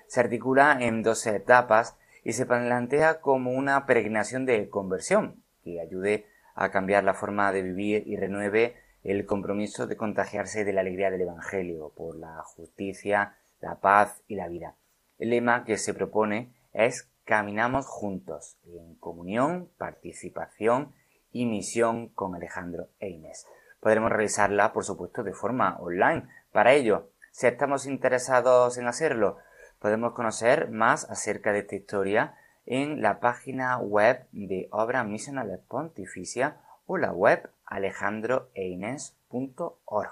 Se 0.07 0.19
articula 0.19 0.77
en 0.81 1.03
dos 1.03 1.27
etapas 1.27 1.95
y 2.23 2.33
se 2.33 2.47
plantea 2.47 3.21
como 3.21 3.51
una 3.51 3.85
peregrinación 3.85 4.47
de 4.47 4.67
conversión 4.69 5.43
que 5.63 5.79
ayude 5.79 6.25
a 6.55 6.71
cambiar 6.71 7.03
la 7.03 7.13
forma 7.13 7.51
de 7.51 7.61
vivir 7.61 8.03
y 8.07 8.17
renueve 8.17 8.83
el 9.05 9.27
compromiso 9.27 9.85
de 9.85 9.97
contagiarse 9.97 10.65
de 10.65 10.73
la 10.73 10.81
alegría 10.81 11.11
del 11.11 11.21
Evangelio 11.21 11.93
por 11.95 12.15
la 12.17 12.41
justicia, 12.41 13.35
la 13.61 13.79
paz 13.79 14.23
y 14.27 14.35
la 14.35 14.47
vida. 14.47 14.75
El 15.19 15.29
lema 15.29 15.63
que 15.63 15.77
se 15.77 15.93
propone 15.93 16.55
es 16.73 17.07
Caminamos 17.23 17.85
juntos 17.85 18.57
en 18.65 18.95
comunión, 18.95 19.69
participación 19.77 20.93
y 21.31 21.45
misión 21.45 22.09
con 22.09 22.35
Alejandro 22.35 22.89
e 22.99 23.09
Inés. 23.09 23.47
Podremos 23.79 24.11
realizarla, 24.11 24.73
por 24.73 24.83
supuesto, 24.83 25.23
de 25.23 25.33
forma 25.33 25.77
online. 25.79 26.27
Para 26.51 26.73
ello, 26.73 27.09
si 27.31 27.45
estamos 27.45 27.85
interesados 27.85 28.77
en 28.79 28.87
hacerlo, 28.87 29.37
podemos 29.79 30.13
conocer 30.13 30.71
más 30.71 31.09
acerca 31.11 31.51
de 31.51 31.59
esta 31.59 31.75
historia 31.75 32.35
en 32.65 33.01
la 33.03 33.19
página 33.19 33.77
web 33.77 34.27
de 34.31 34.67
Obra 34.71 35.03
Misionales 35.03 35.59
Pontificia 35.67 36.57
o 36.85 36.97
la 36.97 37.11
web 37.11 37.49
alejandroeines.org. 37.65 40.11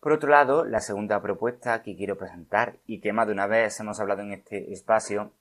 Por 0.00 0.12
otro 0.12 0.30
lado, 0.30 0.64
la 0.64 0.80
segunda 0.80 1.20
propuesta 1.20 1.82
que 1.82 1.96
quiero 1.96 2.16
presentar 2.16 2.76
y 2.86 3.00
que 3.00 3.12
más 3.12 3.26
de 3.26 3.32
una 3.32 3.46
vez 3.46 3.78
hemos 3.80 3.98
hablado 3.98 4.22
en 4.22 4.32
este 4.32 4.72
espacio 4.72 5.32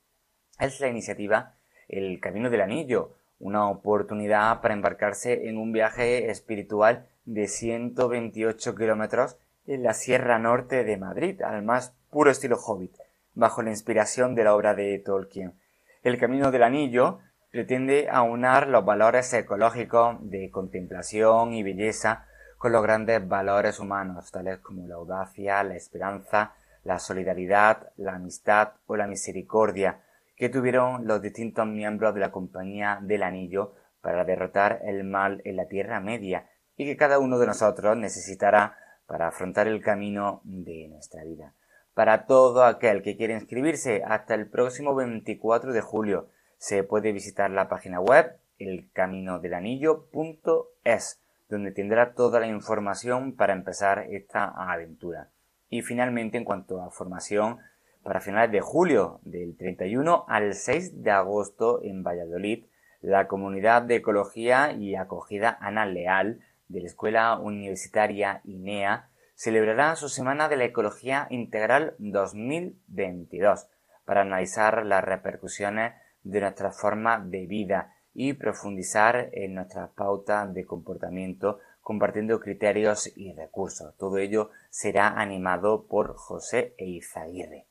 es 0.59 0.79
la 0.79 0.87
iniciativa 0.87 1.53
El 1.87 2.19
Camino 2.19 2.49
del 2.49 2.61
Anillo, 2.61 3.11
una 3.39 3.69
oportunidad 3.69 4.61
para 4.61 4.73
embarcarse 4.73 5.49
en 5.49 5.57
un 5.57 5.71
viaje 5.71 6.31
espiritual 6.31 7.05
de 7.25 7.47
128 7.47 8.75
kilómetros 8.75 9.37
en 9.67 9.83
la 9.83 9.93
Sierra 9.93 10.39
Norte 10.39 10.83
de 10.83 10.97
Madrid, 10.97 11.41
al 11.41 11.63
más 11.63 11.93
puro 12.09 12.31
estilo 12.31 12.57
hobbit, 12.57 12.95
bajo 13.33 13.61
la 13.61 13.71
inspiración 13.71 14.35
de 14.35 14.45
la 14.45 14.55
obra 14.55 14.73
de 14.73 14.97
Tolkien. 14.99 15.53
El 16.03 16.17
Camino 16.17 16.51
del 16.51 16.63
Anillo 16.63 17.19
pretende 17.55 18.09
aunar 18.09 18.67
los 18.67 18.83
valores 18.83 19.33
ecológicos 19.33 20.17
de 20.29 20.51
contemplación 20.51 21.53
y 21.53 21.63
belleza 21.63 22.25
con 22.57 22.73
los 22.73 22.83
grandes 22.83 23.25
valores 23.25 23.79
humanos, 23.79 24.29
tales 24.29 24.59
como 24.59 24.85
la 24.89 24.95
audacia, 24.95 25.63
la 25.63 25.77
esperanza, 25.77 26.53
la 26.83 26.99
solidaridad, 26.99 27.93
la 27.95 28.15
amistad 28.15 28.73
o 28.87 28.97
la 28.97 29.07
misericordia, 29.07 30.01
que 30.35 30.49
tuvieron 30.49 31.07
los 31.07 31.21
distintos 31.21 31.65
miembros 31.65 32.13
de 32.13 32.19
la 32.19 32.33
Compañía 32.33 32.99
del 33.01 33.23
Anillo 33.23 33.75
para 34.01 34.25
derrotar 34.25 34.81
el 34.83 35.05
mal 35.05 35.41
en 35.45 35.55
la 35.55 35.69
Tierra 35.69 36.01
Media 36.01 36.49
y 36.75 36.83
que 36.83 36.97
cada 36.97 37.19
uno 37.19 37.39
de 37.39 37.47
nosotros 37.47 37.95
necesitará 37.95 38.77
para 39.07 39.29
afrontar 39.29 39.69
el 39.69 39.81
camino 39.81 40.41
de 40.43 40.89
nuestra 40.89 41.23
vida. 41.23 41.53
Para 41.93 42.25
todo 42.25 42.65
aquel 42.65 43.01
que 43.01 43.15
quiera 43.15 43.33
inscribirse 43.33 44.03
hasta 44.05 44.33
el 44.33 44.49
próximo 44.49 44.93
24 44.93 45.71
de 45.71 45.79
julio, 45.79 46.31
se 46.57 46.83
puede 46.83 47.11
visitar 47.11 47.51
la 47.51 47.69
página 47.69 47.99
web 47.99 48.39
elcaminodelanillo.es, 48.59 51.21
donde 51.49 51.71
tendrá 51.71 52.13
toda 52.13 52.39
la 52.39 52.47
información 52.47 53.35
para 53.35 53.51
empezar 53.53 54.05
esta 54.09 54.45
aventura. 54.45 55.29
Y 55.69 55.81
finalmente, 55.81 56.37
en 56.37 56.45
cuanto 56.45 56.81
a 56.81 56.91
formación, 56.91 57.57
para 58.03 58.21
finales 58.21 58.51
de 58.51 58.61
julio, 58.61 59.19
del 59.23 59.57
31 59.57 60.25
al 60.27 60.53
6 60.53 61.03
de 61.03 61.11
agosto 61.11 61.81
en 61.83 62.03
Valladolid, 62.03 62.65
la 63.01 63.27
comunidad 63.27 63.81
de 63.81 63.95
ecología 63.95 64.71
y 64.71 64.95
acogida 64.95 65.57
Ana 65.59 65.85
Leal 65.85 66.39
de 66.67 66.81
la 66.81 66.87
Escuela 66.87 67.39
Universitaria 67.39 68.41
INEA 68.43 69.09
celebrará 69.35 69.95
su 69.95 70.09
Semana 70.09 70.49
de 70.49 70.57
la 70.57 70.65
Ecología 70.65 71.27
Integral 71.29 71.95
2022 71.99 73.67
para 74.05 74.21
analizar 74.21 74.85
las 74.85 75.03
repercusiones 75.03 75.93
de 76.25 76.41
nuestra 76.41 76.71
forma 76.71 77.19
de 77.19 77.45
vida 77.45 77.93
y 78.13 78.33
profundizar 78.33 79.29
en 79.31 79.55
nuestras 79.55 79.89
pautas 79.91 80.53
de 80.53 80.65
comportamiento 80.65 81.59
compartiendo 81.81 82.39
criterios 82.39 83.15
y 83.15 83.33
recursos. 83.33 83.95
Todo 83.97 84.17
ello 84.17 84.49
será 84.71 85.07
animado 85.07 85.85
por 85.87 86.15
José 86.15 86.73
Eizaguirre. 86.79 87.65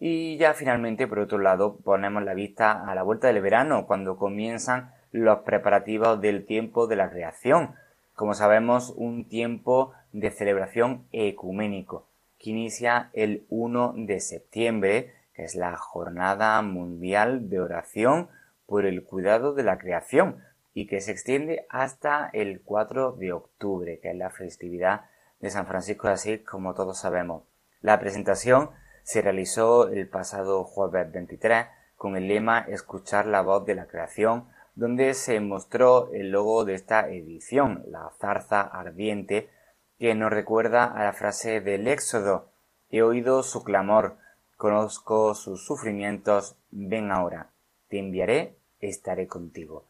Y 0.00 0.38
ya 0.38 0.54
finalmente, 0.54 1.06
por 1.06 1.18
otro 1.18 1.38
lado, 1.38 1.76
ponemos 1.76 2.22
la 2.24 2.32
vista 2.32 2.88
a 2.88 2.94
la 2.94 3.02
vuelta 3.02 3.28
del 3.28 3.42
verano, 3.42 3.86
cuando 3.86 4.16
comienzan 4.16 4.92
los 5.12 5.40
preparativos 5.40 6.20
del 6.22 6.46
tiempo 6.46 6.86
de 6.86 6.96
la 6.96 7.10
creación. 7.10 7.74
Como 8.14 8.32
sabemos, 8.32 8.94
un 8.96 9.28
tiempo 9.28 9.92
de 10.12 10.30
celebración 10.30 11.06
ecuménico 11.12 12.06
que 12.38 12.50
inicia 12.50 13.10
el 13.12 13.44
1 13.50 13.94
de 13.96 14.20
septiembre 14.20 15.12
que 15.34 15.44
es 15.44 15.54
la 15.54 15.76
Jornada 15.76 16.60
Mundial 16.62 17.48
de 17.50 17.60
Oración 17.60 18.28
por 18.66 18.86
el 18.86 19.04
Cuidado 19.04 19.52
de 19.52 19.64
la 19.64 19.78
Creación 19.78 20.42
y 20.72 20.86
que 20.86 21.00
se 21.00 21.12
extiende 21.12 21.66
hasta 21.68 22.30
el 22.32 22.62
4 22.62 23.12
de 23.12 23.32
octubre, 23.32 24.00
que 24.00 24.10
es 24.10 24.16
la 24.16 24.30
festividad 24.30 25.02
de 25.40 25.50
San 25.50 25.66
Francisco 25.66 26.08
de 26.08 26.14
Asís, 26.14 26.40
como 26.42 26.74
todos 26.74 26.98
sabemos. 26.98 27.42
La 27.80 28.00
presentación 28.00 28.70
se 29.02 29.20
realizó 29.20 29.88
el 29.88 30.08
pasado 30.08 30.64
jueves 30.64 31.12
23 31.12 31.66
con 31.96 32.16
el 32.16 32.28
lema 32.28 32.60
Escuchar 32.60 33.26
la 33.26 33.42
voz 33.42 33.64
de 33.66 33.74
la 33.74 33.86
creación, 33.86 34.48
donde 34.74 35.14
se 35.14 35.38
mostró 35.40 36.12
el 36.12 36.30
logo 36.30 36.64
de 36.64 36.74
esta 36.74 37.08
edición, 37.08 37.84
la 37.86 38.10
zarza 38.18 38.62
ardiente, 38.62 39.50
que 39.98 40.14
nos 40.14 40.30
recuerda 40.30 40.84
a 40.84 41.04
la 41.04 41.12
frase 41.12 41.60
del 41.60 41.86
Éxodo, 41.86 42.50
he 42.90 43.02
oído 43.02 43.42
su 43.42 43.62
clamor, 43.62 44.16
Conozco 44.56 45.34
sus 45.34 45.64
sufrimientos, 45.64 46.56
ven 46.70 47.10
ahora, 47.10 47.50
te 47.88 47.98
enviaré, 47.98 48.56
estaré 48.80 49.26
contigo. 49.26 49.84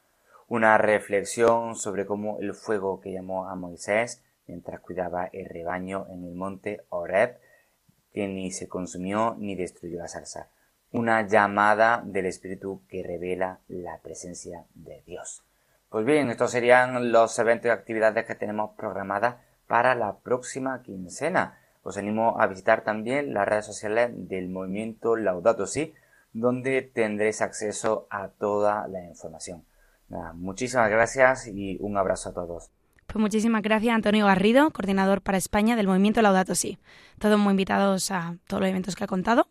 Una 0.48 0.78
reflexión 0.78 1.76
sobre 1.76 2.06
cómo 2.06 2.38
el 2.40 2.54
fuego 2.54 3.00
que 3.00 3.12
llamó 3.12 3.48
a 3.48 3.54
Moisés 3.54 4.22
mientras 4.46 4.80
cuidaba 4.80 5.26
el 5.32 5.46
rebaño 5.46 6.06
en 6.10 6.24
el 6.24 6.34
monte 6.34 6.84
Horeb, 6.90 7.38
que 8.12 8.28
ni 8.28 8.50
se 8.50 8.68
consumió 8.68 9.34
ni 9.38 9.54
destruyó 9.54 9.98
la 9.98 10.08
salsa. 10.08 10.48
Una 10.92 11.26
llamada 11.26 12.02
del 12.04 12.26
Espíritu 12.26 12.82
que 12.88 13.02
revela 13.02 13.60
la 13.68 13.98
presencia 13.98 14.64
de 14.74 15.02
Dios. 15.06 15.42
Pues 15.88 16.04
bien, 16.06 16.30
estos 16.30 16.50
serían 16.50 17.10
los 17.10 17.38
eventos 17.38 17.66
y 17.66 17.70
actividades 17.70 18.26
que 18.26 18.34
tenemos 18.34 18.72
programadas 18.76 19.36
para 19.66 19.94
la 19.94 20.18
próxima 20.18 20.82
quincena. 20.82 21.58
Os 21.84 21.98
animo 21.98 22.40
a 22.40 22.46
visitar 22.46 22.82
también 22.82 23.34
las 23.34 23.46
redes 23.46 23.66
sociales 23.66 24.10
del 24.12 24.48
movimiento 24.48 25.16
Laudato 25.16 25.66
Si, 25.66 25.92
donde 26.32 26.82
tendréis 26.82 27.42
acceso 27.42 28.06
a 28.10 28.28
toda 28.28 28.88
la 28.88 29.04
información. 29.04 29.64
muchísimas 30.34 30.90
gracias 30.90 31.46
y 31.46 31.76
un 31.80 31.96
abrazo 31.96 32.30
a 32.30 32.32
todos. 32.34 32.70
Pues 33.06 33.20
muchísimas 33.20 33.62
gracias 33.62 33.94
Antonio 33.94 34.26
Garrido, 34.26 34.70
coordinador 34.70 35.20
para 35.20 35.36
España 35.36 35.76
del 35.76 35.86
movimiento 35.86 36.22
Laudato 36.22 36.54
Si. 36.54 36.78
Todos 37.18 37.38
muy 37.38 37.50
invitados 37.50 38.10
a 38.10 38.38
todos 38.46 38.62
los 38.62 38.70
eventos 38.70 38.96
que 38.96 39.04
ha 39.04 39.06
contado. 39.06 39.48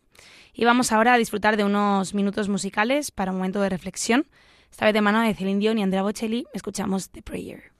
Y 0.52 0.64
vamos 0.64 0.90
ahora 0.90 1.14
a 1.14 1.18
disfrutar 1.18 1.56
de 1.56 1.64
unos 1.64 2.14
minutos 2.14 2.48
musicales 2.48 3.12
para 3.12 3.30
un 3.30 3.38
momento 3.38 3.60
de 3.60 3.68
reflexión. 3.68 4.26
Esta 4.70 4.86
vez 4.86 4.94
de 4.94 5.00
mano 5.00 5.20
de 5.20 5.34
Celine 5.34 5.60
Dion 5.60 5.78
y 5.78 5.84
Andrea 5.84 6.02
Bocelli, 6.02 6.46
escuchamos 6.52 7.10
The 7.10 7.22
Prayer. 7.22 7.73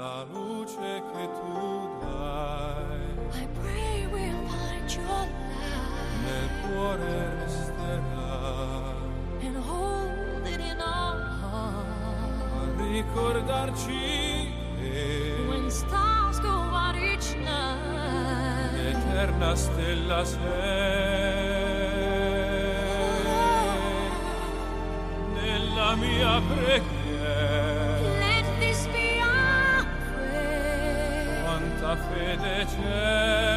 la 0.00 0.24
luce 0.32 1.02
che 1.12 1.28
tu 1.36 1.88
dai. 2.00 3.00
I 3.32 3.46
pray 3.60 4.06
we'll 4.06 4.48
find 4.48 4.88
your 4.94 5.04
light. 5.04 5.30
Nel 6.24 6.48
cuore 6.62 7.14
resterà. 7.40 8.96
And 9.42 9.56
hold 9.58 10.46
it 10.46 10.60
in 10.60 10.80
our 10.80 11.20
heart. 11.42 11.84
A 12.56 12.82
ricordarci 12.82 14.48
che. 14.78 15.44
When 15.46 15.70
stars 15.70 16.40
go 16.40 16.48
out 16.48 16.96
each 16.96 17.34
night. 17.36 18.72
L'eterna 18.72 19.54
stella 19.54 20.24
sei. 20.24 20.40
Oh, 23.26 23.28
oh, 23.28 23.74
oh. 24.48 25.34
Nella 25.34 25.94
mia 25.96 26.40
preghiera. 26.40 26.99
fede 32.10 33.49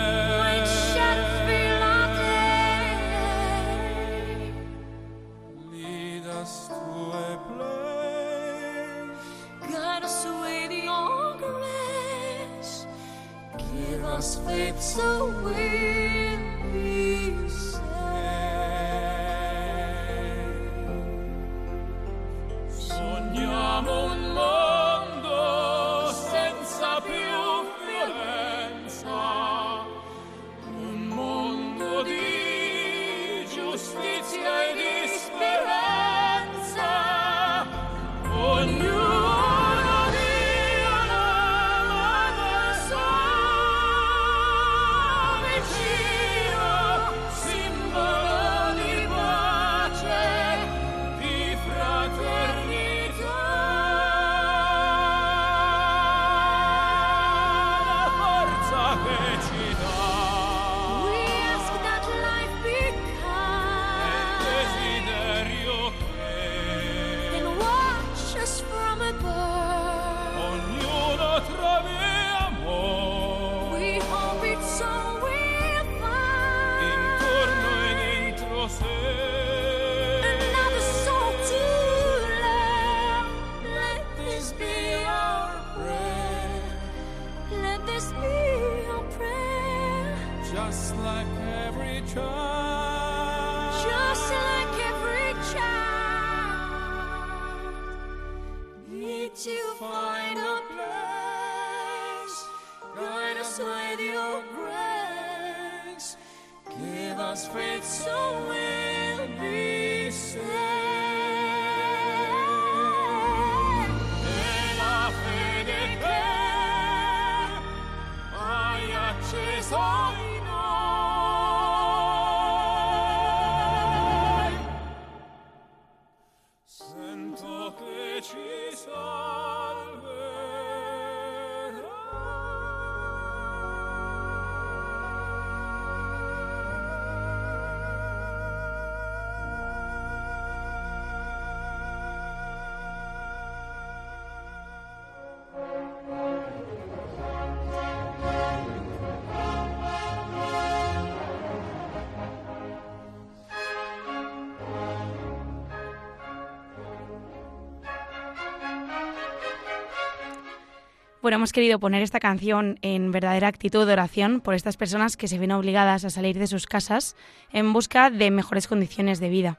Bueno, 161.23 161.37
hemos 161.37 161.53
querido 161.53 161.79
poner 161.79 162.01
esta 162.01 162.19
canción 162.19 162.77
en 162.81 163.13
verdadera 163.13 163.47
actitud 163.47 163.87
de 163.87 163.93
oración 163.93 164.41
por 164.41 164.55
estas 164.55 164.75
personas 164.75 165.15
que 165.15 165.29
se 165.29 165.39
ven 165.39 165.53
obligadas 165.53 166.03
a 166.03 166.09
salir 166.09 166.37
de 166.37 166.47
sus 166.47 166.65
casas 166.65 167.15
en 167.53 167.71
busca 167.71 168.09
de 168.09 168.29
mejores 168.29 168.67
condiciones 168.67 169.21
de 169.21 169.29
vida. 169.29 169.57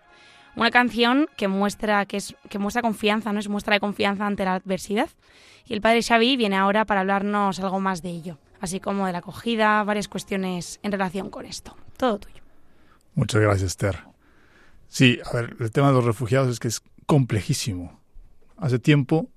Una 0.56 0.70
canción 0.70 1.26
que 1.38 1.48
muestra, 1.48 2.04
que, 2.04 2.18
es, 2.18 2.36
que 2.50 2.58
muestra 2.58 2.82
confianza, 2.82 3.32
¿no? 3.32 3.40
Es 3.40 3.48
muestra 3.48 3.72
de 3.72 3.80
confianza 3.80 4.26
ante 4.26 4.44
la 4.44 4.56
adversidad. 4.56 5.08
Y 5.64 5.72
el 5.72 5.80
padre 5.80 6.02
Xavi 6.02 6.36
viene 6.36 6.56
ahora 6.56 6.84
para 6.84 7.00
hablarnos 7.00 7.58
algo 7.60 7.80
más 7.80 8.02
de 8.02 8.10
ello, 8.10 8.36
así 8.60 8.78
como 8.78 9.06
de 9.06 9.12
la 9.12 9.20
acogida, 9.20 9.82
varias 9.84 10.08
cuestiones 10.08 10.80
en 10.82 10.92
relación 10.92 11.30
con 11.30 11.46
esto. 11.46 11.74
Todo 11.96 12.18
tuyo. 12.18 12.42
Muchas 13.14 13.40
gracias, 13.40 13.70
Esther. 13.70 14.00
Sí, 14.88 15.18
a 15.24 15.34
ver, 15.34 15.56
el 15.58 15.70
tema 15.70 15.88
de 15.88 15.94
los 15.94 16.04
refugiados 16.04 16.50
es 16.50 16.60
que 16.60 16.68
es 16.68 16.82
complejísimo. 17.06 18.02
Hace 18.58 18.78
tiempo, 18.78 19.30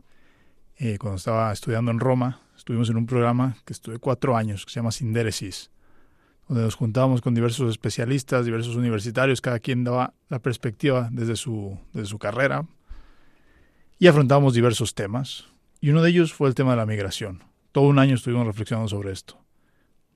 eh, 0.78 0.98
cuando 0.98 1.18
estaba 1.18 1.52
estudiando 1.52 1.92
en 1.92 2.00
Roma, 2.00 2.42
estuvimos 2.56 2.90
en 2.90 2.98
un 2.98 3.06
programa 3.06 3.58
que 3.66 3.74
estuve 3.74 3.98
cuatro 4.00 4.38
años, 4.38 4.66
que 4.66 4.72
se 4.72 4.80
llama 4.80 4.92
Sindéresis, 4.92 5.72
donde 6.48 6.64
nos 6.64 6.76
juntábamos 6.76 7.22
con 7.22 7.34
diversos 7.34 7.70
especialistas, 7.70 8.46
diversos 8.46 8.76
universitarios, 8.76 9.42
cada 9.42 9.60
quien 9.60 9.84
daba 9.84 10.14
la 10.30 10.40
perspectiva 10.40 11.10
desde 11.12 11.36
su, 11.36 11.78
desde 11.94 12.08
su 12.08 12.20
carrera, 12.20 12.66
y 14.00 14.08
afrontábamos 14.08 14.54
diversos 14.54 14.94
temas. 14.94 15.46
Y 15.82 15.90
uno 15.90 16.02
de 16.02 16.10
ellos 16.10 16.34
fue 16.34 16.48
el 16.48 16.56
tema 16.56 16.72
de 16.72 16.78
la 16.78 16.86
migración. 16.86 17.44
Todo 17.72 17.86
un 17.86 18.00
año 18.00 18.16
estuvimos 18.16 18.46
reflexionando 18.46 18.88
sobre 18.88 19.12
esto. 19.12 19.40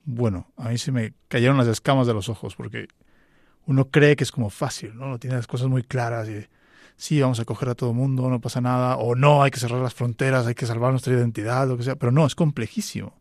Bueno, 0.04 0.52
a 0.56 0.70
mí 0.70 0.78
se 0.78 0.90
me 0.90 1.14
cayeron 1.28 1.58
las 1.58 1.68
escamas 1.68 2.06
de 2.06 2.14
los 2.14 2.28
ojos 2.28 2.56
porque 2.56 2.88
uno 3.66 3.88
cree 3.90 4.16
que 4.16 4.24
es 4.24 4.32
como 4.32 4.50
fácil, 4.50 4.96
¿no? 4.96 5.18
Tiene 5.18 5.36
las 5.36 5.46
cosas 5.46 5.68
muy 5.68 5.82
claras 5.82 6.28
y 6.28 6.46
sí, 6.96 7.20
vamos 7.20 7.40
a 7.40 7.44
coger 7.44 7.70
a 7.70 7.74
todo 7.74 7.92
mundo, 7.92 8.28
no 8.28 8.40
pasa 8.40 8.60
nada, 8.60 8.96
o 8.96 9.14
no, 9.14 9.42
hay 9.42 9.50
que 9.50 9.60
cerrar 9.60 9.80
las 9.80 9.94
fronteras, 9.94 10.46
hay 10.46 10.54
que 10.54 10.66
salvar 10.66 10.90
nuestra 10.90 11.14
identidad, 11.14 11.66
lo 11.68 11.76
que 11.76 11.82
sea, 11.82 11.96
pero 11.96 12.12
no, 12.12 12.26
es 12.26 12.34
complejísimo. 12.34 13.14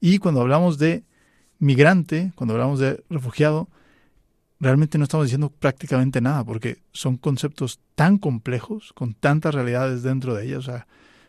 Y 0.00 0.18
cuando 0.18 0.40
hablamos 0.40 0.78
de 0.78 1.04
migrante, 1.58 2.32
cuando 2.34 2.54
hablamos 2.54 2.78
de 2.78 3.02
refugiado, 3.10 3.68
realmente 4.60 4.98
no 4.98 5.04
estamos 5.04 5.26
diciendo 5.26 5.50
prácticamente 5.50 6.20
nada, 6.20 6.44
porque 6.44 6.78
son 6.92 7.16
conceptos 7.16 7.80
tan 7.94 8.18
complejos, 8.18 8.92
con 8.92 9.14
tantas 9.14 9.54
realidades 9.54 10.02
dentro 10.02 10.34
de 10.34 10.46
ellas. 10.46 10.58
O 10.58 10.62
sea, 10.62 10.86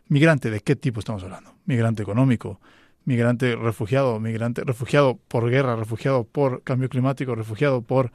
migrante, 0.07 0.49
¿de 0.49 0.61
qué 0.61 0.75
tipo 0.75 0.99
estamos 0.99 1.23
hablando? 1.23 1.53
Migrante 1.65 2.03
económico, 2.03 2.59
migrante 3.05 3.55
refugiado, 3.55 4.19
migrante 4.19 4.63
refugiado 4.63 5.19
por 5.27 5.49
guerra, 5.49 5.75
refugiado 5.75 6.23
por 6.23 6.63
cambio 6.63 6.89
climático, 6.89 7.35
refugiado 7.35 7.81
por... 7.81 8.11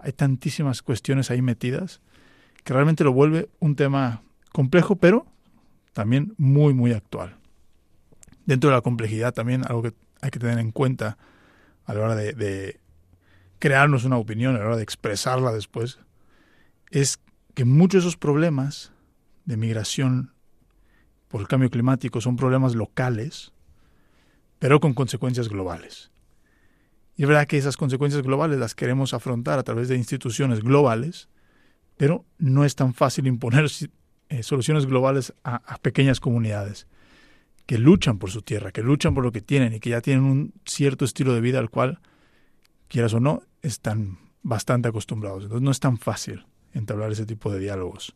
Hay 0.00 0.12
tantísimas 0.12 0.80
cuestiones 0.80 1.30
ahí 1.30 1.42
metidas 1.42 2.00
que 2.64 2.72
realmente 2.72 3.04
lo 3.04 3.12
vuelve 3.12 3.48
un 3.60 3.76
tema 3.76 4.22
complejo, 4.52 4.96
pero 4.96 5.26
también 5.92 6.34
muy, 6.38 6.74
muy 6.74 6.92
actual. 6.92 7.36
Dentro 8.46 8.70
de 8.70 8.76
la 8.76 8.82
complejidad 8.82 9.32
también 9.32 9.64
algo 9.66 9.82
que 9.82 9.94
hay 10.20 10.30
que 10.30 10.38
tener 10.38 10.58
en 10.58 10.72
cuenta 10.72 11.18
a 11.84 11.94
la 11.94 12.00
hora 12.00 12.14
de, 12.14 12.32
de 12.32 12.80
crearnos 13.58 14.04
una 14.04 14.16
opinión, 14.16 14.56
a 14.56 14.58
la 14.58 14.66
hora 14.66 14.76
de 14.76 14.82
expresarla 14.82 15.52
después, 15.52 15.98
es 16.90 17.20
que 17.54 17.64
muchos 17.64 18.02
de 18.02 18.08
esos 18.08 18.16
problemas 18.16 18.92
de 19.44 19.56
migración 19.56 20.32
por 21.28 21.40
el 21.40 21.48
cambio 21.48 21.70
climático 21.70 22.20
son 22.20 22.36
problemas 22.36 22.74
locales 22.74 23.52
pero 24.58 24.80
con 24.80 24.94
consecuencias 24.94 25.48
globales. 25.48 26.10
Y 27.16 27.22
es 27.22 27.28
verdad 27.28 27.46
que 27.46 27.58
esas 27.58 27.76
consecuencias 27.76 28.22
globales 28.22 28.58
las 28.58 28.74
queremos 28.74 29.14
afrontar 29.14 29.58
a 29.58 29.62
través 29.62 29.88
de 29.88 29.96
instituciones 29.96 30.60
globales, 30.60 31.28
pero 31.98 32.24
no 32.38 32.64
es 32.64 32.74
tan 32.74 32.94
fácil 32.94 33.26
imponer 33.26 33.66
eh, 34.30 34.42
soluciones 34.42 34.86
globales 34.86 35.34
a, 35.44 35.76
pequeñas 35.82 36.20
comunidades 36.20 36.86
que 37.66 37.76
luchan 37.76 38.18
por 38.18 38.30
su 38.30 38.40
tierra, 38.40 38.72
que 38.72 38.82
luchan 38.82 39.14
por 39.14 39.24
lo 39.24 39.32
que 39.32 39.42
tienen 39.42 39.74
y 39.74 39.80
que 39.80 39.90
ya 39.90 40.00
tienen 40.00 40.24
un 40.24 40.54
cierto 40.64 41.04
estilo 41.04 41.34
de 41.34 41.42
vida 41.42 41.58
al 41.58 41.68
cual, 41.68 42.00
quieras 42.88 43.12
o 43.12 43.20
no, 43.20 43.42
están 43.60 44.18
bastante 44.42 44.88
acostumbrados. 44.88 45.42
Entonces 45.42 45.62
no 45.62 45.70
es 45.70 45.80
tan 45.80 45.98
fácil 45.98 46.46
entablar 46.72 47.12
ese 47.12 47.26
tipo 47.26 47.52
de 47.52 47.58
diálogos. 47.58 48.14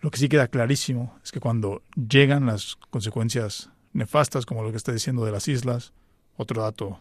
Lo 0.00 0.12
que 0.12 0.18
sí 0.18 0.28
queda 0.28 0.46
clarísimo 0.46 1.18
es 1.24 1.32
que 1.32 1.40
cuando 1.40 1.82
llegan 1.96 2.46
las 2.46 2.76
consecuencias 2.90 3.72
nefastas 3.92 4.46
como 4.46 4.62
lo 4.62 4.70
que 4.70 4.76
está 4.76 4.92
diciendo 4.92 5.24
de 5.24 5.32
las 5.32 5.48
islas. 5.48 5.92
Otro 6.36 6.62
dato 6.62 7.00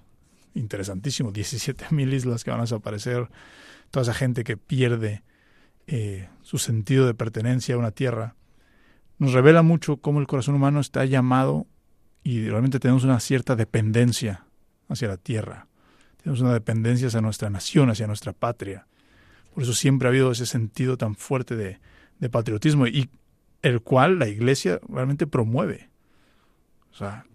interesantísimo, 0.53 1.31
17.000 1.31 2.13
islas 2.13 2.43
que 2.43 2.51
van 2.51 2.59
a 2.59 2.63
desaparecer, 2.63 3.29
toda 3.89 4.03
esa 4.03 4.13
gente 4.13 4.43
que 4.43 4.57
pierde 4.57 5.23
eh, 5.87 6.29
su 6.41 6.57
sentido 6.57 7.05
de 7.05 7.13
pertenencia 7.13 7.75
a 7.75 7.77
una 7.77 7.91
tierra, 7.91 8.35
nos 9.17 9.33
revela 9.33 9.61
mucho 9.61 9.97
cómo 9.97 10.19
el 10.19 10.27
corazón 10.27 10.55
humano 10.55 10.79
está 10.79 11.05
llamado 11.05 11.67
y 12.23 12.47
realmente 12.49 12.79
tenemos 12.79 13.03
una 13.03 13.19
cierta 13.19 13.55
dependencia 13.55 14.45
hacia 14.89 15.07
la 15.07 15.17
tierra. 15.17 15.67
Tenemos 16.17 16.41
una 16.41 16.53
dependencia 16.53 17.07
hacia 17.07 17.21
nuestra 17.21 17.49
nación, 17.49 17.89
hacia 17.89 18.07
nuestra 18.07 18.33
patria. 18.33 18.87
Por 19.53 19.63
eso 19.63 19.73
siempre 19.73 20.07
ha 20.07 20.09
habido 20.09 20.31
ese 20.31 20.45
sentido 20.45 20.97
tan 20.97 21.15
fuerte 21.15 21.55
de, 21.55 21.79
patriotismo 22.29 22.85
y 22.85 23.09
el 23.63 23.81
cual 23.81 24.19
la 24.19 24.27
Iglesia 24.27 24.79
realmente 24.87 25.25
promueve. 25.25 25.89
O 26.91 26.95
sea, 26.95 27.25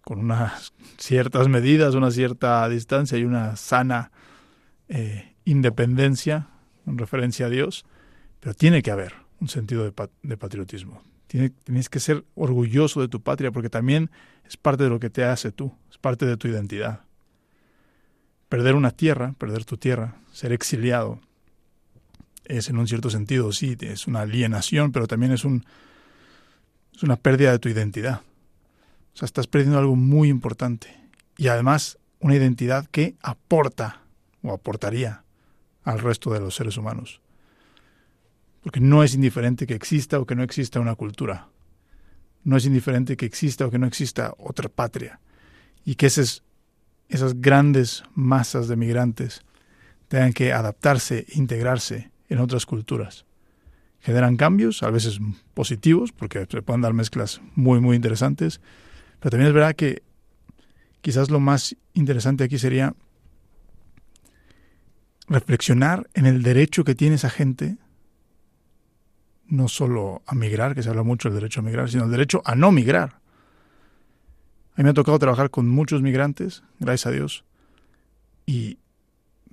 con 0.00 0.18
unas 0.18 0.72
ciertas 0.98 1.48
medidas, 1.48 1.94
una 1.94 2.10
cierta 2.10 2.68
distancia 2.68 3.18
y 3.18 3.24
una 3.24 3.54
sana 3.54 4.10
eh, 4.88 5.36
independencia 5.44 6.48
en 6.90 6.98
referencia 6.98 7.46
a 7.46 7.48
Dios, 7.48 7.84
pero 8.40 8.54
tiene 8.54 8.82
que 8.82 8.90
haber 8.90 9.14
un 9.40 9.48
sentido 9.48 9.84
de, 9.84 10.36
patriotismo. 10.36 11.02
tienes 11.26 11.88
que 11.88 12.00
ser 12.00 12.24
orgulloso 12.34 13.00
de 13.00 13.08
tu 13.08 13.22
patria 13.22 13.50
porque 13.50 13.70
también 13.70 14.10
es 14.46 14.56
parte 14.56 14.84
de 14.84 14.90
lo 14.90 15.00
que 15.00 15.10
te 15.10 15.24
hace 15.24 15.52
tú, 15.52 15.72
es 15.90 15.98
parte 15.98 16.26
de 16.26 16.36
tu 16.36 16.48
identidad. 16.48 17.00
Perder 18.48 18.74
una 18.74 18.90
tierra, 18.90 19.34
perder 19.38 19.64
tu 19.64 19.76
tierra, 19.76 20.16
ser 20.32 20.52
exiliado, 20.52 21.20
es 22.44 22.68
en 22.68 22.78
un 22.78 22.88
cierto 22.88 23.10
sentido, 23.10 23.52
sí, 23.52 23.76
es 23.80 24.06
una 24.06 24.22
alienación, 24.22 24.90
pero 24.90 25.06
también 25.06 25.32
es, 25.32 25.44
es 25.44 27.02
una 27.02 27.16
pérdida 27.16 27.52
de 27.52 27.60
tu 27.60 27.68
identidad. 27.68 28.22
O 29.14 29.16
sea, 29.16 29.26
estás 29.26 29.46
perdiendo 29.46 29.78
algo 29.78 29.94
muy 29.94 30.28
importante. 30.28 30.96
Y 31.36 31.48
además 31.48 31.98
una 32.18 32.34
identidad 32.34 32.86
que 32.86 33.14
aporta 33.22 34.02
o 34.42 34.52
aportaría 34.52 35.22
al 35.90 35.98
resto 35.98 36.32
de 36.32 36.40
los 36.40 36.54
seres 36.54 36.76
humanos. 36.76 37.20
Porque 38.62 38.80
no 38.80 39.02
es 39.02 39.14
indiferente 39.14 39.66
que 39.66 39.74
exista 39.74 40.20
o 40.20 40.26
que 40.26 40.34
no 40.34 40.42
exista 40.42 40.80
una 40.80 40.94
cultura. 40.94 41.48
No 42.44 42.56
es 42.56 42.64
indiferente 42.64 43.16
que 43.16 43.26
exista 43.26 43.66
o 43.66 43.70
que 43.70 43.78
no 43.78 43.86
exista 43.86 44.34
otra 44.38 44.68
patria. 44.68 45.20
Y 45.84 45.96
que 45.96 46.06
esas, 46.06 46.44
esas 47.08 47.40
grandes 47.40 48.04
masas 48.14 48.68
de 48.68 48.76
migrantes 48.76 49.42
tengan 50.08 50.32
que 50.32 50.52
adaptarse, 50.52 51.26
integrarse 51.34 52.10
en 52.28 52.38
otras 52.38 52.66
culturas. 52.66 53.24
Generan 54.00 54.36
cambios, 54.36 54.82
a 54.82 54.90
veces 54.90 55.20
positivos, 55.54 56.12
porque 56.12 56.46
se 56.48 56.62
pueden 56.62 56.82
dar 56.82 56.94
mezclas 56.94 57.40
muy, 57.54 57.80
muy 57.80 57.96
interesantes, 57.96 58.60
pero 59.18 59.30
también 59.30 59.48
es 59.48 59.54
verdad 59.54 59.74
que 59.74 60.02
quizás 61.00 61.30
lo 61.30 61.40
más 61.40 61.76
interesante 61.94 62.44
aquí 62.44 62.58
sería 62.58 62.94
reflexionar 65.30 66.10
en 66.12 66.26
el 66.26 66.42
derecho 66.42 66.84
que 66.84 66.94
tiene 66.94 67.14
esa 67.14 67.30
gente, 67.30 67.78
no 69.46 69.68
solo 69.68 70.22
a 70.26 70.34
migrar, 70.34 70.74
que 70.74 70.82
se 70.82 70.90
habla 70.90 71.02
mucho 71.02 71.28
del 71.30 71.36
derecho 71.36 71.60
a 71.60 71.62
migrar, 71.62 71.88
sino 71.88 72.04
el 72.04 72.10
derecho 72.10 72.42
a 72.44 72.54
no 72.54 72.70
migrar. 72.70 73.20
A 74.74 74.76
mí 74.76 74.84
me 74.84 74.90
ha 74.90 74.94
tocado 74.94 75.18
trabajar 75.18 75.48
con 75.50 75.66
muchos 75.66 76.02
migrantes, 76.02 76.62
gracias 76.78 77.06
a 77.06 77.10
Dios, 77.10 77.44
y 78.44 78.78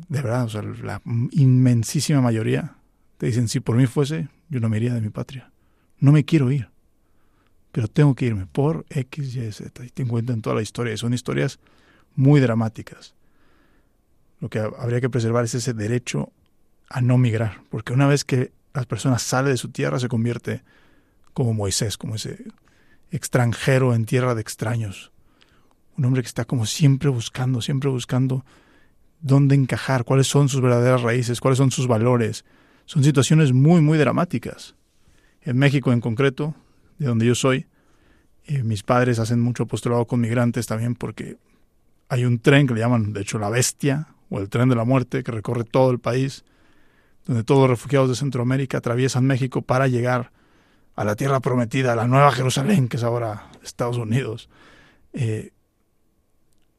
de 0.09 0.21
verdad, 0.21 0.43
o 0.43 0.49
sea, 0.49 0.61
la 0.61 1.01
inmensísima 1.31 2.19
mayoría 2.19 2.75
te 3.17 3.27
dicen, 3.27 3.47
si 3.47 3.61
por 3.61 3.77
mí 3.77 3.85
fuese, 3.85 4.27
yo 4.49 4.59
no 4.59 4.67
me 4.67 4.77
iría 4.77 4.93
de 4.93 5.01
mi 5.01 5.09
patria. 5.09 5.51
No 5.99 6.11
me 6.11 6.25
quiero 6.25 6.51
ir 6.51 6.69
pero 7.77 7.87
tengo 7.87 8.15
que 8.15 8.25
irme 8.25 8.47
por 8.47 8.87
X, 8.89 9.35
Y, 9.35 9.51
Z. 9.51 9.85
Y 9.85 9.89
te 9.89 10.01
encuentran 10.01 10.41
toda 10.41 10.55
la 10.55 10.63
historia. 10.63 10.97
Son 10.97 11.13
historias 11.13 11.59
muy 12.15 12.39
dramáticas. 12.39 13.13
Lo 14.39 14.49
que 14.49 14.59
habría 14.59 15.01
que 15.01 15.09
preservar 15.09 15.45
es 15.45 15.55
ese 15.55 15.73
derecho 15.73 16.31
a 16.89 17.01
no 17.01 17.17
migrar, 17.17 17.61
porque 17.69 17.93
una 17.93 18.07
vez 18.07 18.23
que 18.23 18.51
las 18.73 18.85
personas 18.85 19.21
salen 19.21 19.51
de 19.51 19.57
su 19.57 19.69
tierra 19.69 19.99
se 19.99 20.07
convierte 20.07 20.63
como 21.33 21.53
Moisés, 21.53 21.97
como 21.97 22.15
ese 22.15 22.45
extranjero 23.11 23.93
en 23.93 24.05
tierra 24.05 24.35
de 24.35 24.41
extraños. 24.41 25.11
Un 25.97 26.05
hombre 26.05 26.21
que 26.21 26.27
está 26.27 26.45
como 26.45 26.65
siempre 26.65 27.09
buscando, 27.09 27.61
siempre 27.61 27.89
buscando 27.89 28.45
dónde 29.19 29.55
encajar, 29.55 30.03
cuáles 30.03 30.27
son 30.27 30.49
sus 30.49 30.61
verdaderas 30.61 31.01
raíces, 31.01 31.41
cuáles 31.41 31.57
son 31.57 31.71
sus 31.71 31.87
valores. 31.87 32.45
Son 32.85 33.03
situaciones 33.03 33.51
muy, 33.51 33.81
muy 33.81 33.97
dramáticas. 33.97 34.75
En 35.41 35.57
México 35.57 35.91
en 35.91 36.01
concreto, 36.01 36.55
de 36.99 37.07
donde 37.07 37.25
yo 37.25 37.35
soy. 37.35 37.67
Eh, 38.45 38.63
mis 38.63 38.83
padres 38.83 39.19
hacen 39.19 39.41
mucho 39.41 39.63
apostolado 39.63 40.05
con 40.05 40.21
migrantes 40.21 40.67
también 40.67 40.95
porque 40.95 41.37
hay 42.09 42.25
un 42.25 42.39
tren 42.39 42.67
que 42.67 42.73
le 42.73 42.79
llaman, 42.79 43.11
de 43.11 43.21
hecho, 43.21 43.39
la 43.39 43.49
bestia 43.49 44.07
o 44.29 44.39
el 44.39 44.49
tren 44.49 44.69
de 44.69 44.75
la 44.75 44.83
muerte 44.83 45.23
que 45.23 45.31
recorre 45.31 45.63
todo 45.63 45.91
el 45.91 45.99
país, 45.99 46.43
donde 47.25 47.43
todos 47.43 47.61
los 47.61 47.69
refugiados 47.69 48.09
de 48.09 48.15
Centroamérica 48.15 48.77
atraviesan 48.77 49.25
México 49.25 49.61
para 49.61 49.87
llegar 49.87 50.31
a 50.95 51.03
la 51.03 51.15
tierra 51.15 51.39
prometida, 51.39 51.93
a 51.93 51.95
la 51.95 52.07
nueva 52.07 52.31
Jerusalén, 52.31 52.87
que 52.87 52.97
es 52.97 53.03
ahora 53.03 53.49
Estados 53.63 53.97
Unidos. 53.97 54.49
Eh, 55.13 55.51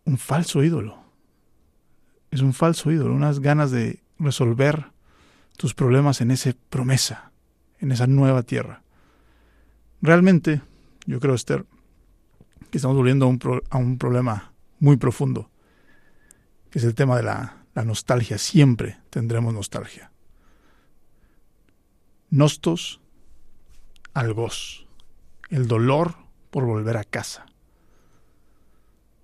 un 0.05 0.18
falso 0.18 0.64
ídolo. 0.64 0.99
Es 2.30 2.40
un 2.40 2.53
falso 2.53 2.90
ídolo, 2.90 3.14
unas 3.14 3.40
ganas 3.40 3.70
de 3.70 4.03
resolver 4.18 4.86
tus 5.57 5.74
problemas 5.74 6.20
en 6.20 6.30
esa 6.30 6.53
promesa, 6.70 7.30
en 7.78 7.92
esa 7.92 8.07
nueva 8.07 8.42
tierra. 8.42 8.82
Realmente, 10.01 10.62
yo 11.07 11.20
creo, 11.20 11.34
Esther, 11.34 11.64
que 12.70 12.78
estamos 12.78 12.96
volviendo 12.96 13.26
a 13.26 13.28
un, 13.28 13.40
a 13.70 13.78
un 13.78 13.99
problema 13.99 14.53
muy 14.78 14.96
profundo, 14.96 15.51
que 16.71 16.79
es 16.79 16.85
el 16.85 16.95
tema 16.95 17.16
de 17.16 17.23
la, 17.23 17.64
la 17.75 17.85
nostalgia. 17.85 18.39
Siempre 18.39 18.99
tendremos 19.11 19.55
nostalgia. 19.55 20.11
Nostos 22.31 23.01
algos, 24.19 24.87
el 25.49 25.69
dolor 25.69 26.16
por 26.51 26.64
volver 26.64 26.97
a 26.97 27.05
casa. 27.05 27.47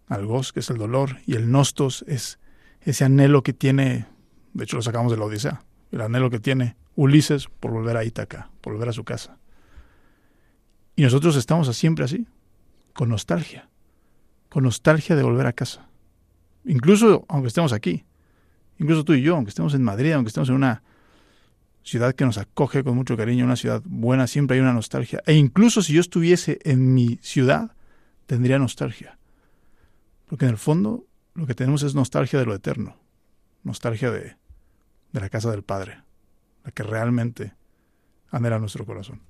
Algos, 0.07 0.53
que 0.53 0.61
es 0.61 0.70
el 0.70 0.78
dolor, 0.78 1.18
y 1.26 1.34
el 1.34 1.51
nostos 1.51 2.05
es 2.07 2.38
ese 2.82 3.05
anhelo 3.05 3.42
que 3.42 3.53
tiene, 3.53 4.07
de 4.53 4.64
hecho 4.64 4.76
lo 4.76 4.82
sacamos 4.82 5.11
de 5.11 5.18
la 5.18 5.24
Odisea, 5.24 5.64
el 5.90 6.01
anhelo 6.01 6.30
que 6.30 6.38
tiene 6.38 6.76
Ulises 6.97 7.49
por 7.49 7.72
volver 7.72 7.97
a 7.97 8.05
Ítaca, 8.05 8.51
por 8.61 8.74
volver 8.74 8.90
a 8.90 8.92
su 8.92 9.05
casa. 9.05 9.38
Y 10.97 11.03
nosotros 11.03 11.34
estamos 11.36 11.74
siempre 11.76 12.05
así, 12.05 12.28
con 12.92 13.09
nostalgia, 13.09 13.68
con 14.49 14.64
nostalgia 14.64 15.16
de 15.16 15.22
volver 15.22 15.47
a 15.47 15.53
casa. 15.53 15.88
Incluso 16.64 17.24
aunque 17.28 17.48
estemos 17.48 17.72
aquí, 17.72 18.04
incluso 18.78 19.04
tú 19.04 19.14
y 19.14 19.22
yo, 19.22 19.36
aunque 19.36 19.50
estemos 19.50 19.74
en 19.74 19.82
Madrid, 19.82 20.12
aunque 20.12 20.28
estemos 20.28 20.48
en 20.48 20.56
una 20.56 20.82
ciudad 21.82 22.14
que 22.14 22.24
nos 22.24 22.38
acoge 22.38 22.82
con 22.82 22.96
mucho 22.96 23.16
cariño, 23.16 23.44
una 23.44 23.56
ciudad 23.56 23.82
buena, 23.84 24.26
siempre 24.26 24.56
hay 24.56 24.62
una 24.62 24.72
nostalgia. 24.72 25.22
E 25.26 25.34
incluso 25.34 25.82
si 25.82 25.92
yo 25.92 26.00
estuviese 26.00 26.58
en 26.64 26.94
mi 26.94 27.18
ciudad, 27.22 27.76
tendría 28.26 28.58
nostalgia. 28.58 29.18
Porque 30.26 30.46
en 30.46 30.52
el 30.52 30.58
fondo 30.58 31.04
lo 31.34 31.46
que 31.46 31.54
tenemos 31.54 31.82
es 31.82 31.94
nostalgia 31.94 32.38
de 32.38 32.46
lo 32.46 32.54
eterno, 32.54 32.96
nostalgia 33.62 34.10
de, 34.10 34.36
de 35.12 35.20
la 35.20 35.28
casa 35.28 35.50
del 35.50 35.62
Padre, 35.62 36.02
la 36.64 36.70
que 36.70 36.82
realmente 36.82 37.54
anhela 38.30 38.58
nuestro 38.58 38.86
corazón. 38.86 39.20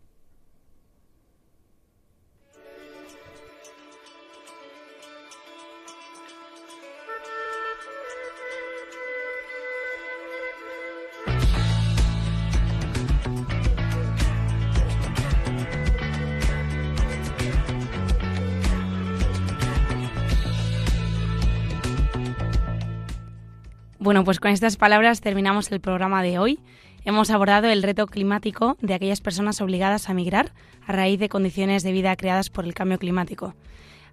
Bueno, 24.04 24.22
pues 24.22 24.38
con 24.38 24.50
estas 24.50 24.76
palabras 24.76 25.22
terminamos 25.22 25.72
el 25.72 25.80
programa 25.80 26.22
de 26.22 26.38
hoy. 26.38 26.58
Hemos 27.06 27.30
abordado 27.30 27.68
el 27.68 27.82
reto 27.82 28.06
climático 28.06 28.76
de 28.82 28.92
aquellas 28.92 29.22
personas 29.22 29.62
obligadas 29.62 30.10
a 30.10 30.12
migrar 30.12 30.52
a 30.86 30.92
raíz 30.92 31.18
de 31.18 31.30
condiciones 31.30 31.82
de 31.82 31.92
vida 31.92 32.14
creadas 32.14 32.50
por 32.50 32.66
el 32.66 32.74
cambio 32.74 32.98
climático. 32.98 33.54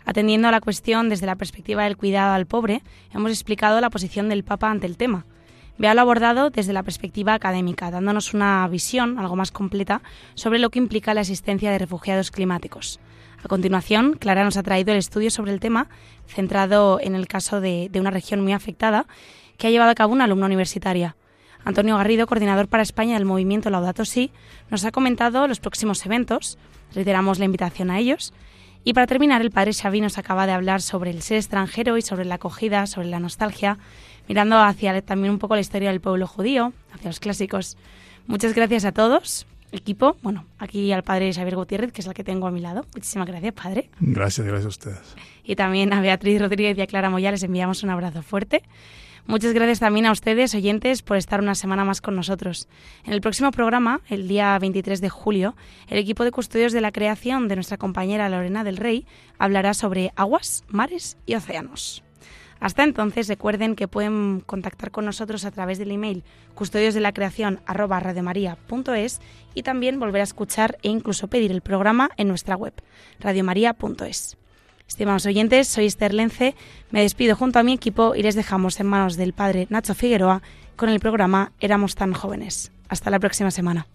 Atendiendo 0.06 0.48
a 0.48 0.52
la 0.52 0.62
cuestión 0.62 1.10
desde 1.10 1.26
la 1.26 1.36
perspectiva 1.36 1.84
del 1.84 1.98
cuidado 1.98 2.34
al 2.34 2.46
pobre, 2.46 2.84
hemos 3.14 3.32
explicado 3.32 3.82
la 3.82 3.89
posición 3.89 4.30
del 4.30 4.46
Papa 4.46 4.72
ante 4.72 4.88
el 4.88 4.96
tema. 4.96 5.26
Vea 5.78 5.94
lo 5.94 6.00
abordado 6.00 6.52
desde 6.52 6.72
la 6.72 6.84
perspectiva 6.84 7.34
académica, 7.34 7.92
dándonos 7.92 8.34
una 8.34 8.66
visión 8.70 9.20
algo 9.20 9.36
más 9.36 9.52
completa 9.52 10.02
sobre 10.36 10.60
lo 10.60 10.70
que 10.70 10.80
implica 10.80 11.14
la 11.14 11.20
existencia 11.20 11.70
de 11.70 11.80
refugiados 11.80 12.32
climáticos. 12.32 13.02
A 13.44 13.50
continuación, 13.50 14.14
Clara 14.14 14.46
nos 14.46 14.56
ha 14.56 14.64
traído 14.64 14.94
el 14.94 15.00
estudio 15.00 15.32
sobre 15.32 15.52
el 15.52 15.60
tema, 15.60 15.89
centrado 16.28 17.00
en 17.02 17.14
el 17.14 17.28
caso 17.28 17.60
de, 17.60 17.89
de 17.92 18.00
una 18.00 18.12
región 18.12 18.39
muy 18.42 18.54
afectada 18.54 19.08
que 19.62 19.68
ha 19.68 19.70
llevado 19.70 19.91
a 19.91 19.95
cabo 19.95 20.12
una 20.12 20.24
alumna 20.24 20.47
universitaria. 20.47 21.16
Antonio 21.64 21.95
Garrido, 21.95 22.26
coordinador 22.26 22.68
para 22.68 22.82
España 22.82 23.14
del 23.14 23.26
movimiento 23.26 23.70
Laudato 23.70 24.05
Si, 24.05 24.32
nos 24.72 24.86
ha 24.86 24.91
comentado 24.91 25.47
los 25.47 25.59
próximos 25.59 26.03
eventos, 26.03 26.57
reiteramos 26.95 27.38
la 27.38 27.45
invitación 27.45 27.91
a 27.91 27.99
ellos, 27.99 28.34
y 28.84 28.93
para 28.93 29.05
terminar, 29.05 29.39
el 29.43 29.51
padre 29.51 29.74
Xavi 29.74 30.01
nos 30.01 30.18
acaba 30.18 30.47
de 30.47 30.53
hablar 30.53 30.82
sobre 30.82 31.12
el 31.12 31.22
ser 31.22 31.38
extranjero 31.38 31.99
y 31.99 32.01
sobre 32.01 32.26
la 32.26 32.36
acogida, 32.36 32.88
sobre 32.88 33.09
la 33.09 33.20
nostalgia, 33.20 33.78
mirando 34.28 34.57
hacia 34.57 34.99
también 35.03 35.32
un 35.32 35.38
poco 35.38 35.53
la 35.53 35.62
historia 35.62 35.91
del 35.91 36.01
pueblo 36.01 36.26
judío, 36.26 36.74
hacia 36.91 37.12
los 37.12 37.20
clásicos. 37.20 37.78
Muchas 38.26 38.55
gracias 38.55 38.84
a 38.84 38.93
todos, 38.93 39.45
equipo. 39.72 40.18
Bueno, 40.24 40.47
aquí 40.57 40.91
al 40.91 41.03
padre 41.03 41.32
Xavier 41.32 41.55
Gutiérrez, 41.55 41.91
que 41.91 42.01
es 42.01 42.07
el 42.07 42.16
que 42.16 42.24
tengo 42.24 42.47
a 42.47 42.51
mi 42.51 42.62
lado. 42.62 42.88
Muchísimas 42.95 43.28
gracias, 43.28 43.53
padre. 43.53 43.91
Gracias, 43.99 44.47
gracias 44.47 44.66
a 44.66 44.70
ustedes. 44.70 45.16
Y 45.43 45.55
también 45.55 45.93
a 45.93 46.01
Beatriz 46.01 46.41
Rodríguez 46.41 46.76
y 46.80 46.82
a 46.82 46.88
Clara 46.88 47.12
Moya 47.12 47.30
les 47.30 47.43
enviamos 47.43 47.84
un 47.84 47.91
abrazo 47.91 48.24
fuerte. 48.24 48.64
Muchas 49.28 49.53
gracias 49.53 49.80
también 49.80 50.07
a 50.07 50.11
ustedes, 50.11 50.55
oyentes, 50.55 51.03
por 51.03 51.15
estar 51.15 51.41
una 51.41 51.55
semana 51.55 51.86
más 51.86 52.01
con 52.01 52.15
nosotros. 52.15 52.67
En 53.05 53.13
el 53.13 53.22
próximo 53.22 53.51
programa, 53.51 54.01
el 54.09 54.28
día 54.28 54.57
23 54.57 54.99
de 54.99 55.09
julio, 55.09 55.55
el 55.88 55.99
equipo 55.99 56.24
de 56.24 56.32
custodios 56.32 56.74
de 56.74 56.82
la 56.82 56.91
creación 56.91 57.47
de 57.47 57.55
nuestra 57.55 57.78
compañera 57.78 58.30
Lorena 58.30 58.63
del 58.63 58.78
Rey 58.78 59.05
hablará 59.38 59.74
sobre 59.74 60.11
aguas, 60.15 60.63
mares 60.67 61.17
y 61.26 61.36
océanos. 61.36 62.03
Hasta 62.59 62.84
entonces, 62.84 63.28
recuerden 63.28 63.76
que 63.76 63.88
pueden 63.88 64.41
contactar 64.41 64.91
con 64.91 65.05
nosotros 65.05 65.45
a 65.45 65.51
través 65.51 65.80
del 65.80 65.91
email 65.91 66.24
custodios 66.53 66.93
de 66.93 66.99
la 66.99 67.11
creación 67.11 67.59
y 69.55 69.63
también 69.63 69.99
volver 69.99 70.22
a 70.22 70.26
escuchar 70.26 70.78
e 70.84 70.89
incluso 70.89 71.28
pedir 71.28 71.51
el 71.51 71.61
programa 71.61 72.09
en 72.17 72.28
nuestra 72.28 72.55
web 72.55 72.74
radiomaria.es. 73.19 74.38
Estimados 74.92 75.26
oyentes, 75.26 75.70
soy 75.70 75.86
Esther 75.86 76.14
Lence. 76.14 76.54
Me 76.89 77.02
despido 77.02 77.38
junto 77.38 77.60
a 77.60 77.64
mi 77.64 77.72
equipo 77.72 78.14
y 78.14 78.24
les 78.24 78.36
dejamos 78.36 78.78
en 78.82 78.88
manos 78.88 79.16
del 79.16 79.32
padre 79.32 79.66
Nacho 79.70 79.96
Figueroa 79.96 80.42
con 80.76 80.89
el 80.89 81.00
programa 81.00 81.54
Éramos 81.62 81.96
tan 81.96 82.12
jóvenes. 82.12 82.74
Hasta 82.89 83.10
la 83.10 83.18
próxima 83.18 83.52
semana. 83.52 83.88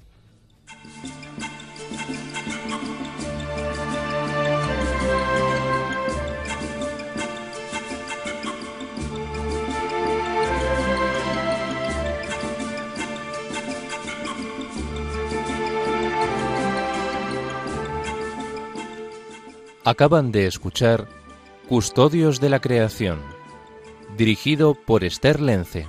Acaban 19.86 20.32
de 20.32 20.48
escuchar 20.48 21.06
Custodios 21.68 22.40
de 22.40 22.48
la 22.48 22.58
Creación, 22.58 23.20
dirigido 24.16 24.74
por 24.74 25.04
Esther 25.04 25.40
Lence. 25.40 25.86